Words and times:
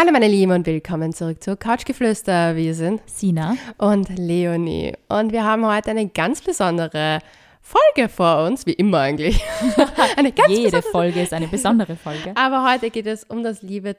Hallo 0.00 0.12
meine 0.12 0.28
Lieben 0.28 0.52
und 0.52 0.64
willkommen 0.64 1.12
zurück 1.12 1.44
zu 1.44 1.58
Couchgeflüster. 1.58 2.56
Wir 2.56 2.74
sind 2.74 3.02
Sina 3.04 3.58
und 3.76 4.08
Leonie 4.08 4.94
und 5.08 5.30
wir 5.30 5.44
haben 5.44 5.66
heute 5.66 5.90
eine 5.90 6.08
ganz 6.08 6.40
besondere 6.40 7.18
Folge 7.60 8.08
vor 8.08 8.46
uns, 8.46 8.64
wie 8.64 8.72
immer 8.72 9.00
eigentlich. 9.00 9.44
eine 10.16 10.32
ganz 10.32 10.48
Jede 10.48 10.80
Folge 10.80 11.20
ist 11.20 11.34
eine 11.34 11.48
besondere 11.48 11.96
Folge. 11.96 12.32
Aber 12.34 12.66
heute 12.72 12.88
geht 12.88 13.06
es 13.06 13.24
um 13.24 13.42
das 13.42 13.60
liebe 13.60 13.94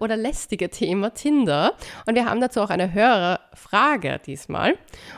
oder 0.00 0.16
lästige 0.16 0.70
Thema 0.70 1.14
Tinder. 1.14 1.74
Und 2.06 2.14
wir 2.16 2.24
haben 2.24 2.40
dazu 2.40 2.60
auch 2.60 2.70
eine 2.70 2.92
Hörerfrage 2.92 4.20
diesmal. 4.24 4.76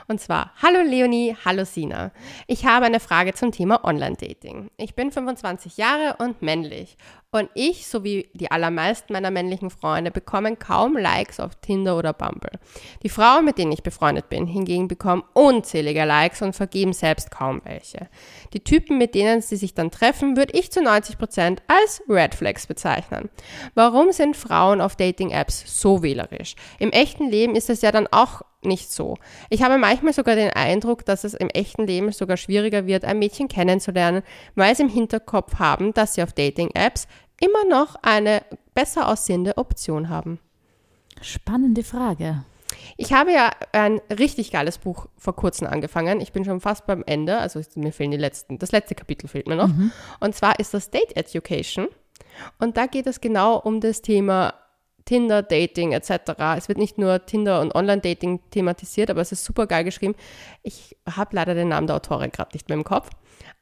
Und 0.09 0.21
zwar, 0.21 0.53
hallo 0.61 0.83
Leonie, 0.83 1.37
hallo 1.45 1.65
Sina. 1.65 2.11
Ich 2.47 2.67
habe 2.67 2.85
eine 2.85 3.01
Frage 3.01 3.33
zum 3.33 3.53
Thema 3.53 3.85
Online-Dating. 3.85 4.71
Ich 4.77 4.95
bin 4.95 5.13
25 5.13 5.77
Jahre 5.77 6.17
und 6.19 6.43
männlich 6.43 6.97
und 7.33 7.49
ich 7.55 7.87
sowie 7.87 8.29
die 8.35 8.51
allermeisten 8.51 9.13
meiner 9.13 9.31
männlichen 9.31 9.71
Freunde 9.71 10.11
bekommen 10.11 10.59
kaum 10.59 10.97
Likes 10.97 11.39
auf 11.39 11.55
Tinder 11.57 11.97
oder 11.97 12.13
Bumble. 12.13 12.59
Die 13.03 13.09
Frauen, 13.09 13.45
mit 13.45 13.57
denen 13.57 13.71
ich 13.71 13.85
befreundet 13.85 14.29
bin, 14.29 14.47
hingegen 14.47 14.89
bekommen 14.89 15.23
unzählige 15.33 16.05
Likes 16.05 16.43
und 16.43 16.57
vergeben 16.57 16.93
selbst 16.93 17.31
kaum 17.31 17.61
welche. 17.65 18.09
Die 18.53 18.65
Typen, 18.65 18.99
mit 18.99 19.15
denen 19.15 19.43
sie 19.43 19.57
sich 19.57 19.75
dann 19.75 19.93
treffen, 19.93 20.37
würde 20.37 20.59
ich 20.59 20.73
zu 20.73 20.83
90 20.83 21.19
Prozent 21.19 21.63
als 21.69 22.03
Red 22.09 22.35
Flags 22.35 22.67
bezeichnen. 22.67 23.31
Warum 23.75 24.11
sind 24.11 24.37
Frauen 24.37 24.81
auf 24.81 24.97
Dating-Apps 24.97 25.81
so 25.81 26.03
wählerisch? 26.03 26.57
Im 26.81 26.91
echten 26.91 27.29
Leben 27.29 27.55
ist 27.55 27.71
es 27.71 27.83
ja 27.83 27.93
dann 27.93 28.09
auch 28.09 28.43
nicht 28.63 28.93
so. 28.93 29.17
Ich 29.49 29.63
habe 29.63 29.79
manchmal 29.79 30.13
sogar 30.13 30.37
den 30.37 30.51
Eindruck, 30.51 31.05
dass 31.05 31.25
es 31.25 31.35
im 31.35 31.49
echten 31.49 31.87
Leben 31.87 32.13
sogar 32.13 32.37
schwieriger 32.37 32.87
wird, 32.87 33.05
ein 33.05 33.19
Mädchen 33.19 33.49
kennenzulernen, 33.49 34.23
weil 34.55 34.77
sie 34.77 34.83
im 34.83 34.89
Hinterkopf 34.89 35.59
haben, 35.59 35.95
dass 35.95 36.15
sie 36.15 36.23
auf 36.23 36.33
Dating-Apps 36.33 37.07
immer 37.41 37.65
noch 37.65 37.97
eine 38.03 38.43
besser 38.75 39.09
aussehende 39.09 39.57
Option 39.57 40.09
haben. 40.09 40.39
Spannende 41.23 41.83
Frage. 41.83 42.45
Ich 42.97 43.13
habe 43.13 43.33
ja 43.33 43.51
ein 43.73 44.01
richtig 44.11 44.53
geiles 44.53 44.79
Buch 44.79 45.07
vor 45.17 45.35
kurzem 45.35 45.67
angefangen. 45.67 46.21
Ich 46.21 46.33
bin 46.33 46.45
schon 46.45 46.61
fast 46.61 46.87
beim 46.87 47.03
Ende, 47.07 47.39
also 47.39 47.61
mir 47.77 47.93
fehlen 47.93 48.11
die 48.11 48.17
letzten, 48.17 48.59
das 48.59 48.73
letzte 48.73 48.95
Kapitel 48.95 49.29
fehlt 49.29 49.49
mir 49.49 49.57
noch. 49.57 49.69
Mhm. 49.69 49.93
Und 50.21 50.35
zwar 50.35 50.59
ist 50.61 50.75
das 50.75 50.91
Date 50.91 51.17
Education. 51.17 51.89
Und 52.59 52.77
da 52.77 52.87
geht 52.87 53.07
es 53.07 53.21
genau 53.21 53.59
um 53.59 53.81
das 53.81 54.03
Thema 54.03 54.55
Tinder, 55.05 55.43
Dating 55.43 55.93
etc. 55.93 56.11
Es 56.57 56.69
wird 56.69 56.79
nicht 56.79 56.99
nur 56.99 57.25
Tinder 57.27 57.61
und 57.61 57.75
Online-Dating 57.75 58.41
thematisiert, 58.51 59.11
aber 59.11 59.21
es 59.21 59.33
ist 59.33 59.45
super 59.45 59.67
geil 59.67 59.85
geschrieben. 59.85 60.15
Ich 60.63 60.97
habe 61.09 61.35
leider 61.35 61.55
den 61.55 61.69
Namen 61.69 61.87
der 61.87 61.97
Autorin 61.97 62.31
gerade 62.31 62.51
nicht 62.53 62.69
mehr 62.69 62.79
im 62.79 62.85
Kopf. 62.85 63.11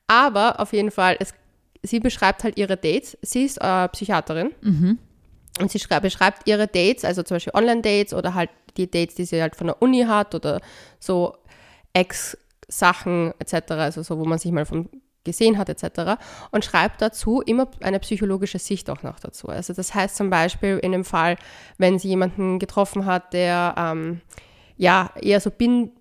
Aber 0.06 0.60
auf 0.60 0.72
jeden 0.72 0.90
Fall, 0.90 1.16
es, 1.20 1.34
sie 1.82 2.00
beschreibt 2.00 2.44
halt 2.44 2.58
ihre 2.58 2.76
Dates. 2.76 3.16
Sie 3.22 3.44
ist 3.44 3.58
äh, 3.58 3.88
Psychiaterin. 3.88 4.52
Mhm. 4.60 4.98
Und 5.60 5.70
sie 5.72 5.80
beschreibt 6.00 6.46
ihre 6.46 6.68
Dates, 6.68 7.04
also 7.04 7.22
zum 7.22 7.36
Beispiel 7.36 7.54
Online-Dates 7.54 8.14
oder 8.14 8.34
halt 8.34 8.50
die 8.76 8.90
Dates, 8.90 9.16
die 9.16 9.24
sie 9.24 9.40
halt 9.42 9.56
von 9.56 9.66
der 9.66 9.82
Uni 9.82 10.02
hat 10.02 10.34
oder 10.34 10.60
so 11.00 11.36
Ex-Sachen 11.92 13.34
etc., 13.38 13.72
also 13.72 14.02
so, 14.02 14.18
wo 14.18 14.24
man 14.24 14.38
sich 14.38 14.52
mal 14.52 14.66
vom 14.66 14.88
gesehen 15.28 15.58
hat 15.58 15.68
etc. 15.68 16.20
und 16.50 16.64
schreibt 16.64 17.02
dazu 17.02 17.42
immer 17.42 17.68
eine 17.80 18.00
psychologische 18.00 18.58
Sicht 18.58 18.88
auch 18.90 19.02
noch 19.02 19.20
dazu. 19.20 19.48
Also 19.48 19.74
das 19.74 19.94
heißt 19.94 20.16
zum 20.16 20.30
Beispiel 20.30 20.78
in 20.78 20.92
dem 20.92 21.04
Fall, 21.04 21.36
wenn 21.76 21.98
sie 21.98 22.08
jemanden 22.08 22.58
getroffen 22.58 23.04
hat, 23.04 23.34
der 23.34 23.74
ähm, 23.78 24.20
ja 24.78 25.10
eher 25.20 25.40
so 25.40 25.50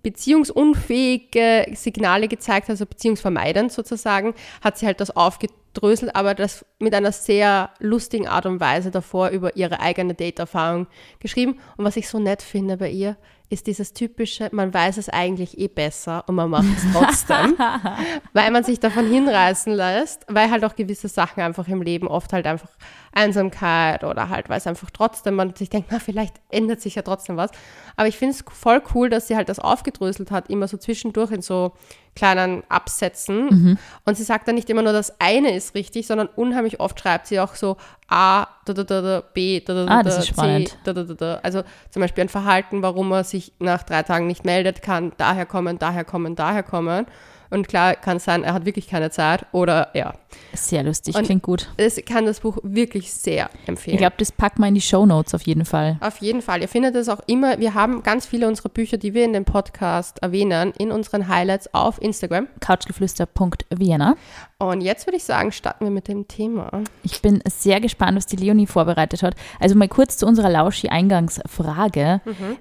beziehungsunfähige 0.02 1.66
Signale 1.74 2.28
gezeigt 2.28 2.68
hat, 2.68 2.70
also 2.70 2.86
beziehungsvermeidend 2.86 3.70
sozusagen, 3.70 4.34
hat 4.62 4.78
sie 4.78 4.86
halt 4.86 5.00
das 5.00 5.14
aufgedröselt, 5.14 6.16
aber 6.16 6.34
das 6.34 6.64
mit 6.78 6.94
einer 6.94 7.12
sehr 7.12 7.70
lustigen 7.80 8.28
Art 8.28 8.46
und 8.46 8.60
Weise 8.60 8.90
davor 8.90 9.28
über 9.28 9.56
ihre 9.56 9.80
eigene 9.80 10.14
Date-Erfahrung 10.14 10.86
geschrieben. 11.18 11.58
Und 11.76 11.84
was 11.84 11.96
ich 11.96 12.08
so 12.08 12.18
nett 12.18 12.40
finde 12.40 12.78
bei 12.78 12.90
ihr, 12.90 13.16
ist 13.50 13.66
dieses 13.66 13.94
typische, 13.94 14.50
man 14.52 14.74
weiß 14.74 14.98
es 14.98 15.08
eigentlich 15.08 15.58
eh 15.58 15.68
besser 15.68 16.24
und 16.26 16.34
man 16.34 16.50
macht 16.50 16.66
es 16.76 16.84
trotzdem, 16.92 17.56
weil 18.34 18.50
man 18.50 18.62
sich 18.62 18.78
davon 18.78 19.10
hinreißen 19.10 19.72
lässt, 19.72 20.26
weil 20.28 20.50
halt 20.50 20.64
auch 20.64 20.76
gewisse 20.76 21.08
Sachen 21.08 21.42
einfach 21.42 21.66
im 21.68 21.80
Leben 21.80 22.08
oft 22.08 22.32
halt 22.34 22.46
einfach 22.46 22.68
Einsamkeit 23.12 24.04
oder 24.04 24.28
halt, 24.28 24.50
weil 24.50 24.58
es 24.58 24.66
einfach 24.66 24.90
trotzdem, 24.90 25.34
man 25.34 25.54
sich 25.54 25.70
denkt, 25.70 25.88
na, 25.90 25.98
vielleicht 25.98 26.36
ändert 26.50 26.82
sich 26.82 26.94
ja 26.94 27.02
trotzdem 27.02 27.38
was. 27.38 27.50
Aber 27.96 28.06
ich 28.06 28.18
finde 28.18 28.34
es 28.34 28.44
voll 28.52 28.82
cool, 28.94 29.08
dass 29.08 29.28
sie 29.28 29.36
halt 29.36 29.48
das 29.48 29.58
aufgedröselt 29.58 30.30
hat, 30.30 30.50
immer 30.50 30.68
so 30.68 30.76
zwischendurch 30.76 31.30
in 31.30 31.40
so 31.42 31.72
kleinen 32.18 32.64
Absätzen. 32.68 33.46
Mhm. 33.46 33.78
Und 34.04 34.16
sie 34.16 34.24
sagt 34.24 34.48
dann 34.48 34.56
nicht 34.56 34.68
immer 34.68 34.82
nur, 34.82 34.92
das 34.92 35.20
eine 35.20 35.54
ist 35.54 35.74
richtig, 35.74 36.06
sondern 36.06 36.28
unheimlich 36.34 36.80
oft 36.80 36.98
schreibt 36.98 37.28
sie 37.28 37.38
auch 37.38 37.54
so 37.54 37.76
A, 38.08 38.46
da, 38.64 38.72
da, 38.72 38.82
da, 38.82 39.00
da, 39.00 39.22
B, 39.32 39.60
da, 39.60 39.74
da, 39.74 39.84
da, 39.84 39.98
ah, 39.98 40.02
das 40.02 40.18
ist 40.18 40.34
C, 40.34 40.68
da, 40.84 40.92
da, 40.92 41.04
da, 41.04 41.14
da. 41.14 41.40
Also 41.42 41.62
zum 41.90 42.02
Beispiel 42.02 42.24
ein 42.24 42.28
Verhalten, 42.28 42.82
warum 42.82 43.12
er 43.12 43.22
sich 43.22 43.52
nach 43.60 43.82
drei 43.84 44.02
Tagen 44.02 44.26
nicht 44.26 44.44
meldet, 44.44 44.82
kann 44.82 45.12
daher 45.16 45.46
kommen, 45.46 45.78
daher 45.78 46.04
kommen, 46.04 46.34
daher 46.34 46.62
kommen. 46.62 47.06
Und 47.50 47.68
klar 47.68 47.94
kann 47.94 48.18
es 48.18 48.24
sein, 48.24 48.44
er 48.44 48.54
hat 48.54 48.64
wirklich 48.64 48.88
keine 48.88 49.10
Zeit 49.10 49.46
oder 49.52 49.88
ja. 49.94 50.14
Sehr 50.52 50.82
lustig, 50.82 51.16
und 51.16 51.24
klingt 51.24 51.42
gut. 51.42 51.68
Ich 51.76 52.04
kann 52.04 52.26
das 52.26 52.40
Buch 52.40 52.58
wirklich 52.62 53.12
sehr 53.12 53.48
empfehlen. 53.66 53.94
Ich 53.94 53.98
glaube, 53.98 54.16
das 54.18 54.32
packen 54.32 54.60
wir 54.60 54.68
in 54.68 54.74
die 54.74 54.80
Show 54.80 55.06
Notes 55.06 55.34
auf 55.34 55.42
jeden 55.42 55.64
Fall. 55.64 55.96
Auf 56.00 56.18
jeden 56.18 56.42
Fall. 56.42 56.60
Ihr 56.60 56.68
findet 56.68 56.94
es 56.94 57.08
auch 57.08 57.20
immer, 57.26 57.58
wir 57.58 57.74
haben 57.74 58.02
ganz 58.02 58.26
viele 58.26 58.46
unserer 58.48 58.68
Bücher, 58.68 58.98
die 58.98 59.14
wir 59.14 59.24
in 59.24 59.32
dem 59.32 59.44
Podcast 59.44 60.18
erwähnen, 60.22 60.72
in 60.78 60.92
unseren 60.92 61.28
Highlights 61.28 61.72
auf 61.72 62.00
Instagram. 62.02 62.48
couchgeflüster.vienna. 62.60 64.16
Und 64.58 64.80
jetzt 64.80 65.06
würde 65.06 65.16
ich 65.16 65.24
sagen, 65.24 65.52
starten 65.52 65.84
wir 65.84 65.90
mit 65.90 66.08
dem 66.08 66.28
Thema. 66.28 66.82
Ich 67.02 67.22
bin 67.22 67.42
sehr 67.48 67.80
gespannt, 67.80 68.16
was 68.16 68.26
die 68.26 68.36
Leonie 68.36 68.66
vorbereitet 68.66 69.22
hat. 69.22 69.34
Also 69.60 69.74
mal 69.74 69.88
kurz 69.88 70.18
zu 70.18 70.26
unserer 70.26 70.50
Lauschi-Eingangsfrage. 70.50 72.20
Mhm. 72.24 72.56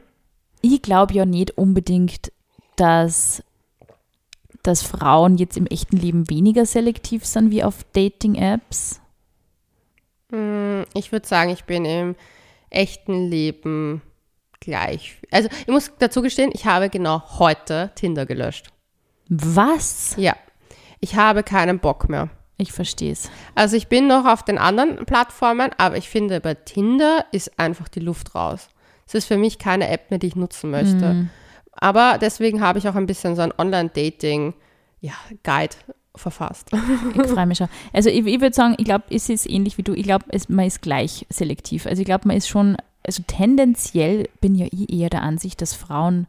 Ich 0.61 0.81
glaube 0.81 1.13
ja 1.13 1.25
nicht 1.25 1.57
unbedingt, 1.57 2.31
dass 2.75 3.43
dass 4.67 4.83
Frauen 4.83 5.37
jetzt 5.37 5.57
im 5.57 5.65
echten 5.65 5.97
Leben 5.97 6.29
weniger 6.29 6.65
selektiv 6.65 7.25
sind 7.25 7.51
wie 7.51 7.63
auf 7.63 7.85
Dating-Apps? 7.93 8.99
Hm, 10.31 10.85
ich 10.93 11.11
würde 11.11 11.27
sagen, 11.27 11.51
ich 11.51 11.63
bin 11.63 11.85
im 11.85 12.15
echten 12.69 13.29
Leben 13.29 14.01
gleich. 14.59 15.17
Also 15.31 15.47
ich 15.61 15.67
muss 15.67 15.91
dazu 15.99 16.21
gestehen, 16.21 16.51
ich 16.53 16.65
habe 16.65 16.89
genau 16.89 17.23
heute 17.39 17.91
Tinder 17.95 18.25
gelöscht. 18.25 18.67
Was? 19.29 20.15
Ja. 20.17 20.35
Ich 20.99 21.15
habe 21.15 21.43
keinen 21.43 21.79
Bock 21.79 22.09
mehr. 22.09 22.29
Ich 22.57 22.73
verstehe 22.73 23.11
es. 23.11 23.29
Also 23.55 23.77
ich 23.77 23.87
bin 23.87 24.07
noch 24.07 24.25
auf 24.25 24.43
den 24.43 24.57
anderen 24.57 25.05
Plattformen, 25.05 25.71
aber 25.77 25.95
ich 25.95 26.09
finde, 26.09 26.41
bei 26.41 26.55
Tinder 26.55 27.25
ist 27.31 27.59
einfach 27.59 27.87
die 27.87 27.99
Luft 27.99 28.33
raus. 28.33 28.67
Es 29.05 29.13
ist 29.13 29.25
für 29.27 29.37
mich 29.37 29.59
keine 29.59 29.89
App 29.89 30.09
mehr, 30.09 30.19
die 30.19 30.27
ich 30.27 30.35
nutzen 30.35 30.71
möchte. 30.71 31.13
Mm. 31.13 31.29
Aber 31.79 32.17
deswegen 32.19 32.61
habe 32.61 32.79
ich 32.79 32.87
auch 32.87 32.95
ein 32.95 33.05
bisschen 33.05 33.35
so 33.35 33.41
ein 33.41 33.53
Online-Dating-Guide 33.57 34.55
ja, 35.01 35.13
verfasst. 36.15 36.71
Ich 37.15 37.27
freue 37.27 37.45
mich 37.45 37.59
schon. 37.59 37.69
Also 37.93 38.09
ich, 38.09 38.25
ich 38.25 38.41
würde 38.41 38.55
sagen, 38.55 38.75
ich 38.77 38.85
glaube, 38.85 39.05
es 39.09 39.29
ist 39.29 39.49
ähnlich 39.49 39.77
wie 39.77 39.83
du. 39.83 39.93
Ich 39.93 40.03
glaube, 40.03 40.25
man 40.49 40.65
ist 40.65 40.81
gleich 40.81 41.25
selektiv. 41.29 41.85
Also 41.85 42.01
ich 42.01 42.05
glaube, 42.05 42.27
man 42.27 42.37
ist 42.37 42.47
schon, 42.47 42.77
also 43.05 43.23
tendenziell 43.27 44.27
bin 44.41 44.55
ja 44.55 44.65
ich 44.71 44.91
eher 44.91 45.09
der 45.09 45.21
Ansicht, 45.21 45.61
dass 45.61 45.73
Frauen 45.73 46.27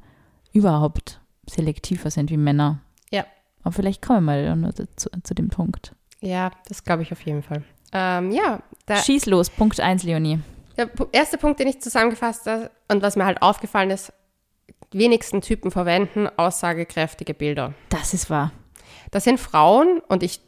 überhaupt 0.53 1.20
selektiver 1.47 2.10
sind 2.10 2.30
wie 2.30 2.36
Männer. 2.36 2.80
Ja. 3.10 3.25
Aber 3.62 3.72
vielleicht 3.72 4.03
kommen 4.03 4.25
wir 4.26 4.54
mal 4.54 4.75
zu, 4.97 5.10
zu 5.22 5.34
dem 5.34 5.48
Punkt. 5.48 5.94
Ja, 6.20 6.50
das 6.69 6.84
glaube 6.84 7.03
ich 7.03 7.12
auf 7.12 7.20
jeden 7.22 7.42
Fall. 7.42 7.62
Ähm, 7.92 8.32
ja. 8.32 8.60
Schieß 8.91 9.26
los, 9.26 9.50
Punkt 9.50 9.80
1, 9.80 10.03
Leonie. 10.03 10.41
Der 10.76 10.91
erste 11.12 11.38
Punkt, 11.38 11.59
den 11.59 11.69
ich 11.69 11.80
zusammengefasst 11.80 12.47
habe 12.47 12.70
und 12.88 13.03
was 13.03 13.16
mir 13.16 13.25
halt 13.25 13.42
aufgefallen 13.42 13.91
ist, 13.91 14.12
wenigsten 14.93 15.41
Typen 15.41 15.71
verwenden 15.71 16.28
aussagekräftige 16.37 17.34
Bilder. 17.34 17.75
Das 17.88 18.15
ist 18.15 18.31
wahr. 18.31 18.53
Das 19.10 19.25
sind 19.25 19.38
Frauen 19.41 20.00
und 20.09 20.22
ich 20.22 20.41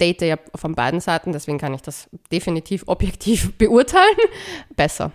date 0.00 0.22
ja 0.22 0.36
von 0.54 0.74
beiden 0.74 1.00
Seiten, 1.00 1.32
deswegen 1.32 1.58
kann 1.58 1.74
ich 1.74 1.82
das 1.82 2.08
definitiv 2.30 2.84
objektiv 2.86 3.52
beurteilen, 3.58 4.16
besser. 4.76 5.12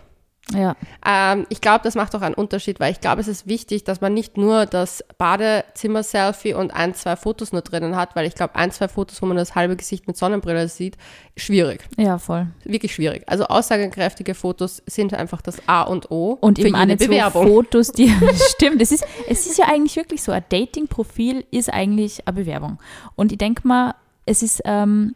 Ja. 0.52 0.76
Ähm, 1.06 1.46
ich 1.50 1.62
glaube, 1.62 1.82
das 1.84 1.96
macht 1.96 2.14
auch 2.16 2.22
einen 2.22 2.36
Unterschied, 2.36 2.80
weil 2.80 2.92
ich 2.92 3.00
glaube, 3.00 3.22
es 3.22 3.28
ist 3.28 3.48
wichtig, 3.48 3.86
dass 3.86 4.02
man 4.02 4.14
nicht 4.14 4.36
nur 4.38 4.66
das 4.66 5.04
Badezimmer-Selfie 5.18 6.54
und 6.54 6.72
ein, 6.72 6.94
zwei 6.94 7.16
Fotos 7.16 7.54
nur 7.54 7.62
drinnen 7.62 7.96
hat, 7.96 8.16
weil 8.16 8.28
ich 8.28 8.36
glaube, 8.36 8.56
ein, 8.56 8.70
zwei 8.72 8.90
Fotos, 8.90 9.22
wo 9.22 9.26
man 9.26 9.38
das 9.38 9.56
halbe 9.56 9.78
Gesicht 9.78 10.06
mit 10.06 10.18
Sonnenbrille 10.18 10.68
sieht, 10.68 10.98
schwierig. 11.38 11.88
Ja, 11.98 12.18
voll. 12.18 12.48
Wirklich 12.66 12.94
schwierig. 12.94 13.24
Also 13.28 13.46
aussagekräftige 13.46 14.36
Fotos 14.36 14.84
sind 14.86 15.14
einfach 15.14 15.42
das 15.42 15.58
A 15.68 15.84
und 15.84 16.12
O 16.12 16.38
und 16.42 16.60
für 16.60 16.68
eben 16.68 16.76
eine 16.76 16.98
Bewerbung. 16.98 17.48
Fotos, 17.48 17.94
die 17.94 18.14
stimmt. 18.50 18.82
Es 18.82 18.92
ist, 18.92 19.06
es 19.30 19.48
ist 19.48 19.58
ja 19.58 19.66
eigentlich 19.70 19.96
wirklich 19.96 20.22
so, 20.22 20.34
ein 20.34 20.44
Dating-Profil 20.50 21.46
ist 21.52 21.72
eigentlich 21.72 22.28
eine 22.28 22.36
Bewerbung. 22.36 22.80
Und 23.16 23.32
ich 23.32 23.38
denke 23.38 23.66
mal, 23.66 23.96
es 24.26 24.44
ist 24.44 24.62
ähm, 24.66 25.16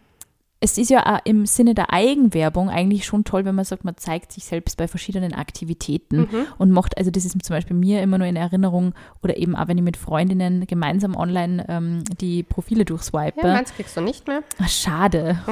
es 0.60 0.78
ist 0.80 0.90
ja 0.90 1.06
auch 1.16 1.20
im 1.24 1.46
Sinne 1.46 1.76
der 1.76 1.94
Eigenwerbung 1.94 2.70
eigentlich 2.70 3.06
schon 3.06 3.24
toll, 3.24 3.46
wenn 3.46 3.54
man 3.54 3.64
sagt, 3.66 3.86
man 3.86 3.96
zeigt 3.98 4.32
sich 4.32 4.44
selbst 4.46 4.76
bei 4.78 4.88
verschiedenen 4.88 5.34
Aktivitäten 5.34 6.22
Mhm. 6.22 6.48
und 6.58 6.72
macht, 6.72 6.98
also 6.98 7.12
das 7.12 7.26
ist 7.26 7.34
zum 7.44 7.54
Beispiel 7.56 7.76
mir 7.76 8.02
immer 8.02 8.18
nur 8.18 8.26
in 8.28 8.36
Erinnerung 8.36 8.94
oder 9.22 9.38
eben 9.38 9.56
auch 9.56 9.68
wenn 9.68 9.78
ich 9.78 9.84
mit 9.84 9.98
Freundinnen 9.98 10.66
gemeinsam 10.66 11.16
online 11.16 11.64
ähm, 11.70 12.04
die 12.20 12.42
Profile 12.44 12.86
durchswipe. 12.86 13.40
Ja, 13.40 13.54
meins 13.54 13.74
kriegst 13.74 13.96
du 13.96 14.02
nicht 14.02 14.28
mehr. 14.28 14.42
Ah, 14.60 14.68
Schade. 14.68 15.40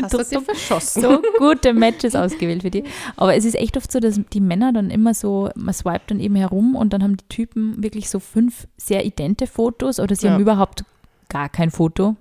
Das 0.00 0.12
hast 0.14 0.32
du 0.32 0.38
dir 0.38 0.44
verschossen. 0.44 1.02
so 1.02 1.22
gute 1.38 1.72
Matches 1.72 2.14
ausgewählt 2.14 2.62
für 2.62 2.70
die. 2.70 2.84
Aber 3.16 3.34
es 3.36 3.44
ist 3.44 3.54
echt 3.54 3.76
oft 3.76 3.90
so, 3.90 4.00
dass 4.00 4.20
die 4.32 4.40
Männer 4.40 4.72
dann 4.72 4.90
immer 4.90 5.14
so, 5.14 5.50
man 5.54 5.74
swipet 5.74 6.10
dann 6.10 6.20
eben 6.20 6.36
herum 6.36 6.74
und 6.76 6.92
dann 6.92 7.02
haben 7.02 7.16
die 7.16 7.28
Typen 7.28 7.82
wirklich 7.82 8.08
so 8.08 8.18
fünf 8.20 8.66
sehr 8.76 9.04
idente 9.04 9.46
Fotos 9.46 10.00
oder 10.00 10.14
sie 10.16 10.26
Ja. 10.26 10.32
haben 10.34 10.40
überhaupt 10.40 10.84
gar 11.28 11.48
kein 11.48 11.70
Foto. 11.70 12.16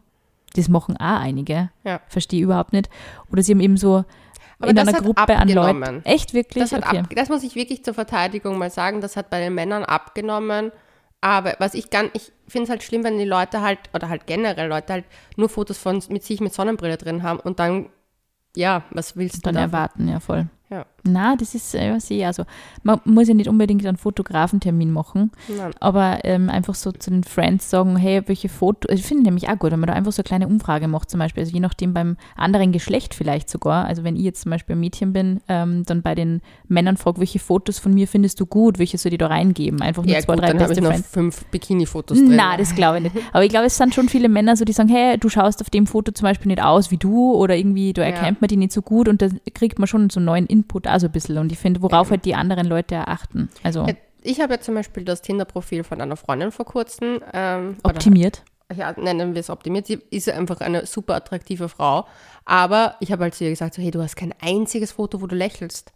Das 0.55 0.69
machen 0.69 0.97
auch 0.97 1.19
einige. 1.19 1.69
Ja. 1.83 1.99
Verstehe 2.07 2.43
überhaupt 2.43 2.73
nicht. 2.73 2.89
Oder 3.31 3.41
sie 3.43 3.53
haben 3.53 3.59
eben 3.59 3.77
so 3.77 4.05
Aber 4.59 4.71
in 4.71 4.77
einer 4.77 4.93
Gruppe 4.93 5.35
an 5.35 5.49
Leuten. 5.49 6.05
Echt 6.05 6.33
wirklich? 6.33 6.69
Das, 6.69 6.73
okay. 6.73 6.99
ab, 6.99 7.09
das 7.15 7.29
muss 7.29 7.43
ich 7.43 7.55
wirklich 7.55 7.83
zur 7.83 7.93
Verteidigung 7.93 8.57
mal 8.57 8.69
sagen, 8.69 9.01
das 9.01 9.17
hat 9.17 9.29
bei 9.29 9.39
den 9.39 9.55
Männern 9.55 9.83
abgenommen. 9.83 10.71
Aber 11.21 11.55
was 11.59 11.73
ich 11.73 11.89
ganz, 11.89 12.11
ich 12.13 12.33
finde 12.47 12.65
es 12.65 12.69
halt 12.69 12.83
schlimm, 12.83 13.03
wenn 13.03 13.17
die 13.17 13.25
Leute 13.25 13.61
halt, 13.61 13.79
oder 13.93 14.09
halt 14.09 14.27
generell 14.27 14.67
Leute 14.67 14.93
halt 14.93 15.05
nur 15.37 15.47
Fotos 15.47 15.77
von 15.77 16.03
mit 16.09 16.23
sich 16.23 16.41
mit 16.41 16.53
Sonnenbrille 16.53 16.97
drin 16.97 17.23
haben 17.23 17.39
und 17.39 17.59
dann, 17.59 17.87
ja, 18.55 18.83
was 18.91 19.15
willst 19.15 19.37
du 19.37 19.41
dann 19.41 19.55
erwarten, 19.55 20.07
ja 20.09 20.19
voll. 20.19 20.47
Ja. 20.73 20.85
Na, 21.05 21.35
das 21.35 21.53
ist, 21.53 21.75
äh, 21.75 21.93
was 21.93 22.09
ich 22.09 22.19
ja 22.19 22.31
so. 22.31 22.43
Man 22.83 22.99
muss 23.03 23.27
ja 23.27 23.33
nicht 23.33 23.49
unbedingt 23.49 23.85
einen 23.85 23.97
Fotografentermin 23.97 24.89
machen, 24.91 25.31
Nein. 25.49 25.71
aber 25.81 26.19
ähm, 26.23 26.49
einfach 26.49 26.75
so 26.75 26.91
zu 26.93 27.09
den 27.11 27.23
Friends 27.25 27.69
sagen, 27.69 27.97
hey, 27.97 28.21
welche 28.27 28.47
Fotos, 28.47 28.89
ich 28.97 29.03
finde 29.05 29.23
nämlich 29.23 29.49
auch 29.49 29.59
gut, 29.59 29.71
wenn 29.71 29.79
man 29.81 29.87
da 29.87 29.93
einfach 29.93 30.13
so 30.13 30.21
eine 30.21 30.23
kleine 30.27 30.47
Umfrage 30.47 30.87
macht 30.87 31.09
zum 31.09 31.19
Beispiel, 31.19 31.41
also 31.43 31.53
je 31.53 31.59
nachdem 31.59 31.93
beim 31.93 32.15
anderen 32.37 32.71
Geschlecht 32.71 33.13
vielleicht 33.13 33.49
sogar, 33.49 33.85
also 33.85 34.03
wenn 34.05 34.15
ich 34.15 34.23
jetzt 34.23 34.41
zum 34.43 34.51
Beispiel 34.51 34.75
ein 34.75 34.79
Mädchen 34.79 35.11
bin, 35.13 35.41
ähm, 35.49 35.83
dann 35.85 36.01
bei 36.01 36.15
den 36.15 36.41
Männern 36.69 36.95
frage, 36.97 37.19
welche 37.19 37.39
Fotos 37.39 37.79
von 37.79 37.93
mir 37.93 38.07
findest 38.07 38.39
du 38.39 38.45
gut, 38.45 38.79
welche 38.79 38.97
soll 38.97 39.11
ich 39.11 39.17
da 39.19 39.27
reingeben? 39.27 39.81
Einfach 39.81 40.03
nur 40.05 40.13
Ja, 40.15 40.21
zwei, 40.21 40.35
gut, 40.35 40.43
drei 40.43 40.47
dann 40.53 40.57
beste 40.57 40.73
ich 40.75 40.81
noch 40.81 40.91
Friends. 40.91 41.09
fünf 41.09 41.45
Bikini-Fotos 41.45 42.17
drin. 42.17 42.35
Na, 42.35 42.55
das 42.57 42.73
glaube 42.75 42.97
ich 42.97 43.03
nicht. 43.13 43.15
Aber 43.33 43.43
ich 43.43 43.49
glaube, 43.49 43.65
es 43.65 43.77
sind 43.77 43.93
schon 43.93 44.07
viele 44.07 44.29
Männer 44.29 44.55
so, 44.55 44.63
die 44.65 44.73
sagen, 44.73 44.89
hey, 44.89 45.17
du 45.17 45.27
schaust 45.29 45.61
auf 45.61 45.69
dem 45.69 45.85
Foto 45.85 46.11
zum 46.13 46.23
Beispiel 46.25 46.47
nicht 46.47 46.63
aus 46.63 46.91
wie 46.91 46.97
du 46.97 47.33
oder 47.33 47.55
irgendwie, 47.57 47.91
da 47.93 48.03
Ja. 48.03 48.07
erkennt 48.09 48.39
man 48.41 48.47
die 48.47 48.57
nicht 48.57 48.71
so 48.71 48.81
gut 48.81 49.07
und 49.09 49.21
da 49.21 49.27
kriegt 49.53 49.79
man 49.79 49.87
schon 49.87 50.09
so 50.09 50.19
einen 50.19 50.25
neuen 50.25 50.45
Input 50.45 50.62
auch 50.71 50.99
so 50.99 51.07
ein 51.07 51.11
bisschen. 51.11 51.37
Und 51.37 51.51
ich 51.51 51.57
finde, 51.57 51.81
worauf 51.81 52.09
halt 52.11 52.25
die 52.25 52.35
anderen 52.35 52.67
Leute 52.67 53.07
achten. 53.07 53.49
Also 53.63 53.85
Ich 54.21 54.39
habe 54.39 54.53
ja 54.53 54.61
zum 54.61 54.75
Beispiel 54.75 55.03
das 55.03 55.21
Tinder-Profil 55.21 55.83
von 55.83 55.99
einer 56.01 56.15
Freundin 56.15 56.51
vor 56.51 56.65
kurzem. 56.65 57.19
Ähm, 57.33 57.77
oder- 57.83 57.95
optimiert. 57.95 58.43
ja, 58.75 58.93
nennen 58.97 59.33
wir 59.33 59.39
es 59.41 59.49
optimiert. 59.49 59.87
Sie 59.87 59.99
ist 60.09 60.29
einfach 60.29 60.61
eine 60.61 60.85
super 60.85 61.15
attraktive 61.15 61.69
Frau. 61.69 62.05
Aber 62.45 62.95
ich 62.99 63.11
habe 63.11 63.23
halt 63.23 63.35
zu 63.35 63.43
ihr 63.43 63.49
gesagt, 63.49 63.73
so, 63.75 63.81
hey, 63.81 63.91
du 63.91 64.01
hast 64.01 64.15
kein 64.15 64.33
einziges 64.41 64.93
Foto, 64.93 65.21
wo 65.21 65.27
du 65.27 65.35
lächelst. 65.35 65.91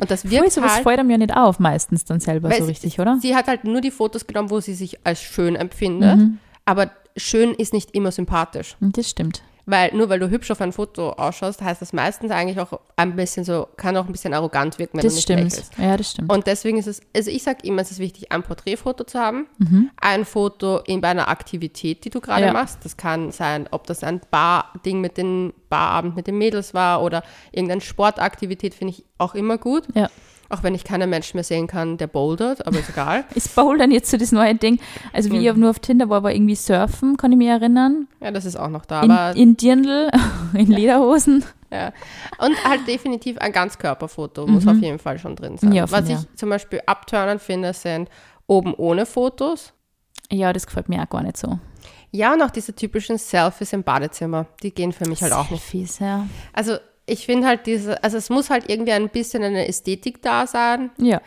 Und 0.00 0.10
das 0.10 0.22
Voll, 0.22 0.30
wirkt 0.30 0.52
sowas 0.52 0.74
halt, 0.74 0.82
fällt 0.82 0.98
einem 1.00 1.10
ja 1.10 1.18
nicht 1.18 1.34
auf, 1.34 1.58
meistens 1.58 2.04
dann 2.04 2.20
selber 2.20 2.52
so 2.52 2.64
richtig, 2.64 3.00
oder? 3.00 3.18
Sie 3.20 3.34
hat 3.34 3.46
halt 3.48 3.64
nur 3.64 3.80
die 3.80 3.90
Fotos 3.90 4.26
genommen, 4.26 4.50
wo 4.50 4.60
sie 4.60 4.74
sich 4.74 5.04
als 5.06 5.20
schön 5.22 5.56
empfindet. 5.56 6.18
Mhm. 6.18 6.38
Aber 6.66 6.90
schön 7.16 7.54
ist 7.54 7.72
nicht 7.72 7.92
immer 7.92 8.12
sympathisch. 8.12 8.76
Das 8.80 9.08
stimmt. 9.08 9.42
Weil 9.68 9.92
nur 9.94 10.08
weil 10.08 10.20
du 10.20 10.30
hübsch 10.30 10.50
auf 10.52 10.60
ein 10.60 10.72
Foto 10.72 11.10
ausschaust, 11.10 11.60
heißt 11.60 11.82
das 11.82 11.92
meistens 11.92 12.30
eigentlich 12.30 12.60
auch 12.60 12.78
ein 12.94 13.16
bisschen 13.16 13.44
so, 13.44 13.66
kann 13.76 13.96
auch 13.96 14.06
ein 14.06 14.12
bisschen 14.12 14.32
arrogant 14.32 14.78
wirken, 14.78 14.94
wenn 14.98 15.00
du 15.02 15.06
Das 15.08 15.14
nicht 15.16 15.24
stimmt. 15.24 15.42
lächelst. 15.42 15.72
Ja, 15.76 15.96
das 15.96 16.12
stimmt. 16.12 16.32
Und 16.32 16.46
deswegen 16.46 16.78
ist 16.78 16.86
es, 16.86 17.00
also 17.16 17.32
ich 17.32 17.42
sage 17.42 17.58
immer, 17.66 17.82
es 17.82 17.90
ist 17.90 17.98
wichtig, 17.98 18.30
ein 18.30 18.44
Porträtfoto 18.44 19.02
zu 19.02 19.18
haben, 19.18 19.46
Mhm. 19.58 19.90
ein 20.00 20.24
Foto 20.24 20.78
in 20.86 21.00
bei 21.00 21.08
einer 21.08 21.26
Aktivität, 21.28 22.04
die 22.04 22.10
du 22.10 22.20
gerade 22.20 22.46
Ja. 22.46 22.52
machst. 22.52 22.78
Das 22.84 22.96
kann 22.96 23.32
sein, 23.32 23.66
ob 23.72 23.88
das 23.88 24.04
ein 24.04 24.20
Bar-Ding 24.30 25.00
mit 25.00 25.16
den 25.16 25.52
Barabend 25.68 26.14
mit 26.14 26.28
den 26.28 26.38
Mädels 26.38 26.72
war 26.72 27.02
oder 27.02 27.24
irgendeine 27.50 27.80
Sportaktivität, 27.80 28.72
finde 28.72 28.94
ich 28.94 29.04
auch 29.18 29.34
immer 29.34 29.58
gut. 29.58 29.82
Ja. 29.94 30.08
Auch 30.48 30.62
wenn 30.62 30.74
ich 30.74 30.84
keinen 30.84 31.10
Menschen 31.10 31.36
mehr 31.36 31.44
sehen 31.44 31.66
kann, 31.66 31.96
der 31.98 32.06
bouldert, 32.06 32.66
aber 32.66 32.78
ist 32.78 32.88
egal. 32.90 33.24
Ist 33.34 33.54
Bouldern 33.56 33.90
jetzt 33.90 34.10
so 34.10 34.16
das 34.16 34.30
neue 34.32 34.54
Ding? 34.54 34.78
Also 35.12 35.30
wie 35.30 35.38
Mhm. 35.38 35.46
ich 35.46 35.54
nur 35.56 35.70
auf 35.70 35.78
Tinder 35.80 36.08
war, 36.08 36.22
war 36.22 36.32
irgendwie 36.32 36.54
Surfen, 36.54 37.16
kann 37.16 37.32
ich 37.32 37.38
mich 37.38 37.48
erinnern. 37.48 38.06
Ja, 38.20 38.30
das 38.30 38.44
ist 38.44 38.56
auch 38.56 38.68
noch 38.68 38.84
da. 38.86 39.02
In, 39.02 39.10
Aber, 39.10 39.36
in 39.36 39.56
Dirndl, 39.56 40.08
in 40.54 40.68
Lederhosen. 40.68 41.44
ja. 41.72 41.92
Und 42.38 42.54
halt 42.64 42.86
definitiv 42.86 43.38
ein 43.38 43.50
Ganzkörperfoto 43.52 44.46
muss 44.46 44.66
auf 44.66 44.76
jeden 44.78 44.98
Fall 44.98 45.18
schon 45.18 45.34
drin 45.36 45.58
sein. 45.58 45.70
Mhm. 45.70 45.76
Ja, 45.76 45.90
Was 45.90 46.08
ja. 46.08 46.16
ich 46.20 46.36
zum 46.36 46.48
Beispiel 46.50 46.80
abturnend 46.86 47.40
finde, 47.42 47.72
sind 47.72 48.08
oben 48.46 48.72
ohne 48.74 49.04
Fotos. 49.06 49.72
Ja, 50.30 50.52
das 50.52 50.66
gefällt 50.66 50.88
mir 50.88 51.02
auch 51.02 51.08
gar 51.08 51.22
nicht 51.22 51.36
so. 51.36 51.58
Ja, 52.12 52.32
und 52.32 52.40
auch 52.42 52.50
diese 52.50 52.74
typischen 52.74 53.18
Selfies 53.18 53.72
im 53.72 53.82
Badezimmer, 53.82 54.46
die 54.62 54.72
gehen 54.72 54.92
für 54.92 55.06
mich 55.08 55.22
halt 55.22 55.32
auch 55.32 55.50
nicht. 55.50 55.62
Selfies, 55.64 55.98
ja. 55.98 56.26
Also 56.52 56.76
ich 57.06 57.26
finde 57.26 57.46
halt 57.46 57.66
diese, 57.66 58.02
also 58.04 58.16
es 58.16 58.30
muss 58.30 58.50
halt 58.50 58.68
irgendwie 58.68 58.92
ein 58.92 59.08
bisschen 59.08 59.42
eine 59.42 59.66
Ästhetik 59.68 60.22
da 60.22 60.46
sein, 60.46 60.90
Ja. 60.98 61.20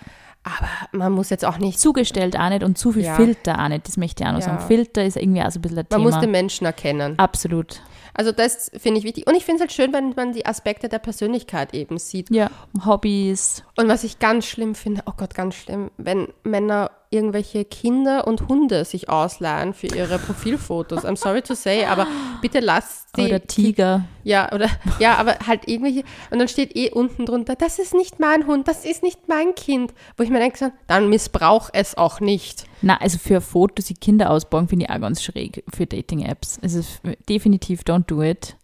aber 0.43 0.67
man 0.91 1.11
muss 1.11 1.29
jetzt 1.29 1.45
auch 1.45 1.57
nicht, 1.57 1.79
Zugestellt 1.79 2.37
auch 2.37 2.49
nicht 2.49 2.63
und 2.63 2.77
zu 2.77 2.91
viel 2.91 3.03
Ja. 3.05 3.15
Filter 3.15 3.63
auch 3.63 3.67
nicht, 3.69 3.87
das 3.87 3.97
möchte 3.97 4.23
ich 4.23 4.27
auch 4.29 4.33
noch 4.33 4.39
Ja. 4.39 4.45
sagen. 4.45 4.67
Filter 4.67 5.03
ist 5.05 5.17
irgendwie 5.17 5.41
auch 5.41 5.51
so 5.51 5.59
ein 5.59 5.61
bisschen 5.61 5.77
ein 5.79 5.85
man 5.89 5.99
Thema. 5.99 6.11
muss 6.11 6.19
den 6.19 6.31
Menschen 6.31 6.65
erkennen. 6.65 7.17
Absolut. 7.17 7.81
Also 8.13 8.31
das 8.33 8.69
finde 8.77 8.99
ich 8.99 9.05
wichtig. 9.05 9.27
Und 9.27 9.35
ich 9.35 9.45
finde 9.45 9.57
es 9.57 9.61
halt 9.61 9.71
schön, 9.71 9.93
wenn 9.93 10.13
man 10.15 10.33
die 10.33 10.45
Aspekte 10.45 10.89
der 10.89 10.99
Persönlichkeit 10.99 11.73
eben 11.73 11.97
sieht. 11.99 12.29
Ja, 12.29 12.49
Hobbys. 12.85 13.63
Und 13.77 13.87
was 13.87 14.03
ich 14.03 14.19
ganz 14.19 14.45
schlimm 14.45 14.75
finde, 14.75 15.03
oh 15.05 15.13
Gott, 15.15 15.33
ganz 15.35 15.55
schlimm, 15.55 15.89
wenn 15.97 16.27
Männer 16.43 16.91
irgendwelche 17.11 17.65
Kinder 17.65 18.27
und 18.27 18.47
Hunde 18.47 18.85
sich 18.85 19.09
ausleihen 19.09 19.73
für 19.73 19.87
ihre 19.87 20.19
Profilfotos. 20.19 21.05
I'm 21.05 21.15
sorry 21.15 21.41
to 21.41 21.55
say, 21.55 21.85
aber 21.85 22.07
bitte 22.41 22.59
lasst 22.59 23.17
die. 23.17 23.25
Oder 23.25 23.41
Tiger. 23.41 24.05
Ja, 24.23 24.51
oder 24.53 24.69
ja, 24.99 25.15
aber 25.15 25.39
halt 25.47 25.67
irgendwelche. 25.67 26.03
Und 26.29 26.39
dann 26.39 26.47
steht 26.47 26.75
eh 26.75 26.91
unten 26.91 27.25
drunter, 27.25 27.55
das 27.55 27.79
ist 27.79 27.93
nicht 27.93 28.19
mein 28.19 28.45
Hund, 28.45 28.67
das 28.67 28.85
ist 28.85 29.01
nicht 29.01 29.27
mein 29.27 29.55
Kind. 29.55 29.93
Wo 30.17 30.23
ich 30.23 30.29
mir 30.29 30.39
denke, 30.39 30.71
dann 30.87 31.09
missbrauch 31.09 31.69
es 31.73 31.97
auch 31.97 32.19
nicht. 32.19 32.65
Na, 32.81 32.97
also 33.01 33.17
für 33.17 33.41
Fotos, 33.41 33.85
die 33.85 33.95
Kinder 33.95 34.29
ausbauen, 34.29 34.67
finde 34.67 34.85
ich 34.85 34.91
auch 34.91 35.01
ganz 35.01 35.23
schräg 35.23 35.63
für 35.73 35.87
Dating-Apps. 35.87 36.59
Also 36.61 36.81
definitiv 37.27 37.81
don't 37.81 38.05
do 38.05 38.21
it. 38.21 38.55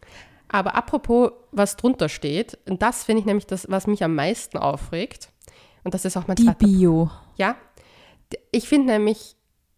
Aber 0.48 0.76
apropos, 0.76 1.32
was 1.52 1.76
drunter 1.76 2.10
steht, 2.10 2.58
und 2.70 2.82
das 2.82 3.04
finde 3.04 3.22
ich 3.22 3.26
nämlich 3.26 3.48
das, 3.48 3.66
was 3.70 3.88
mich 3.88 4.04
am 4.04 4.14
meisten 4.14 4.58
aufregt. 4.58 5.30
Und 5.84 5.94
das 5.94 6.06
ist 6.06 6.16
auch 6.16 6.28
mein 6.28 6.36
Die 6.36 6.46
zweiter 6.46 6.66
Bio. 6.66 7.10
Ja, 7.38 7.56
ich 8.52 8.68
finde 8.68 8.94
nämlich, 8.94 9.36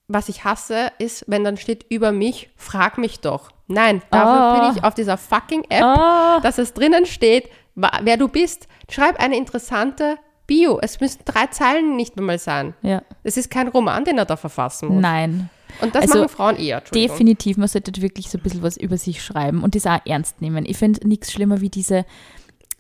was 0.07 0.30
ich 0.30 0.44
hasse, 0.45 0.92
ist, 1.00 1.25
wenn 1.27 1.44
dann 1.44 1.57
steht 1.57 1.86
über 1.89 2.12
mich, 2.12 2.50
frag 2.56 2.98
mich 2.98 3.19
doch. 3.19 3.50
Nein, 3.68 4.01
dafür 4.12 4.56
Oh. 4.56 4.59
bin 4.68 4.77
ich 4.77 4.83
auf 4.83 4.94
dieser 4.94 5.18
fucking 5.18 5.65
App, 5.69 5.83
Ah. 5.83 6.39
dass 6.42 6.57
es 6.57 6.74
drinnen 6.74 7.06
steht, 7.06 7.50
wer 7.75 8.15
du 8.18 8.27
bist. 8.30 8.68
Schreib 8.89 9.19
eine 9.19 9.36
interessante 9.38 10.18
Bio. 10.48 10.80
Es 10.81 11.01
müssen 11.01 11.19
drei 11.25 11.48
Zeilen 11.48 11.98
nicht 11.98 12.15
mehr 12.15 12.24
mal 12.25 12.39
sein. 12.39 12.74
Ja. 12.81 13.01
Es 13.24 13.36
ist 13.36 13.51
kein 13.51 13.68
Roman, 13.68 14.06
den 14.06 14.18
er 14.18 14.24
da 14.25 14.38
verfassen 14.38 14.88
muss. 14.88 15.01
Nein. 15.01 15.50
Und 15.81 15.94
das 15.94 16.03
Also, 16.03 16.19
machen 16.19 16.30
Frauen 16.30 16.56
eher. 16.56 16.80
Definitiv, 16.80 17.57
man 17.57 17.68
sollte 17.68 18.01
wirklich 18.01 18.30
so 18.30 18.38
ein 18.38 18.42
bisschen 18.44 18.63
was 18.63 18.77
über 18.77 18.98
sich 18.98 19.21
schreiben 19.21 19.62
und 19.63 19.75
das 19.75 19.86
auch 19.86 20.00
ernst 20.06 20.42
nehmen. 20.42 20.65
Ich 20.65 20.77
finde 20.77 21.06
nichts 21.06 21.31
schlimmer 21.33 21.60
wie 21.60 21.69
diese 21.69 22.06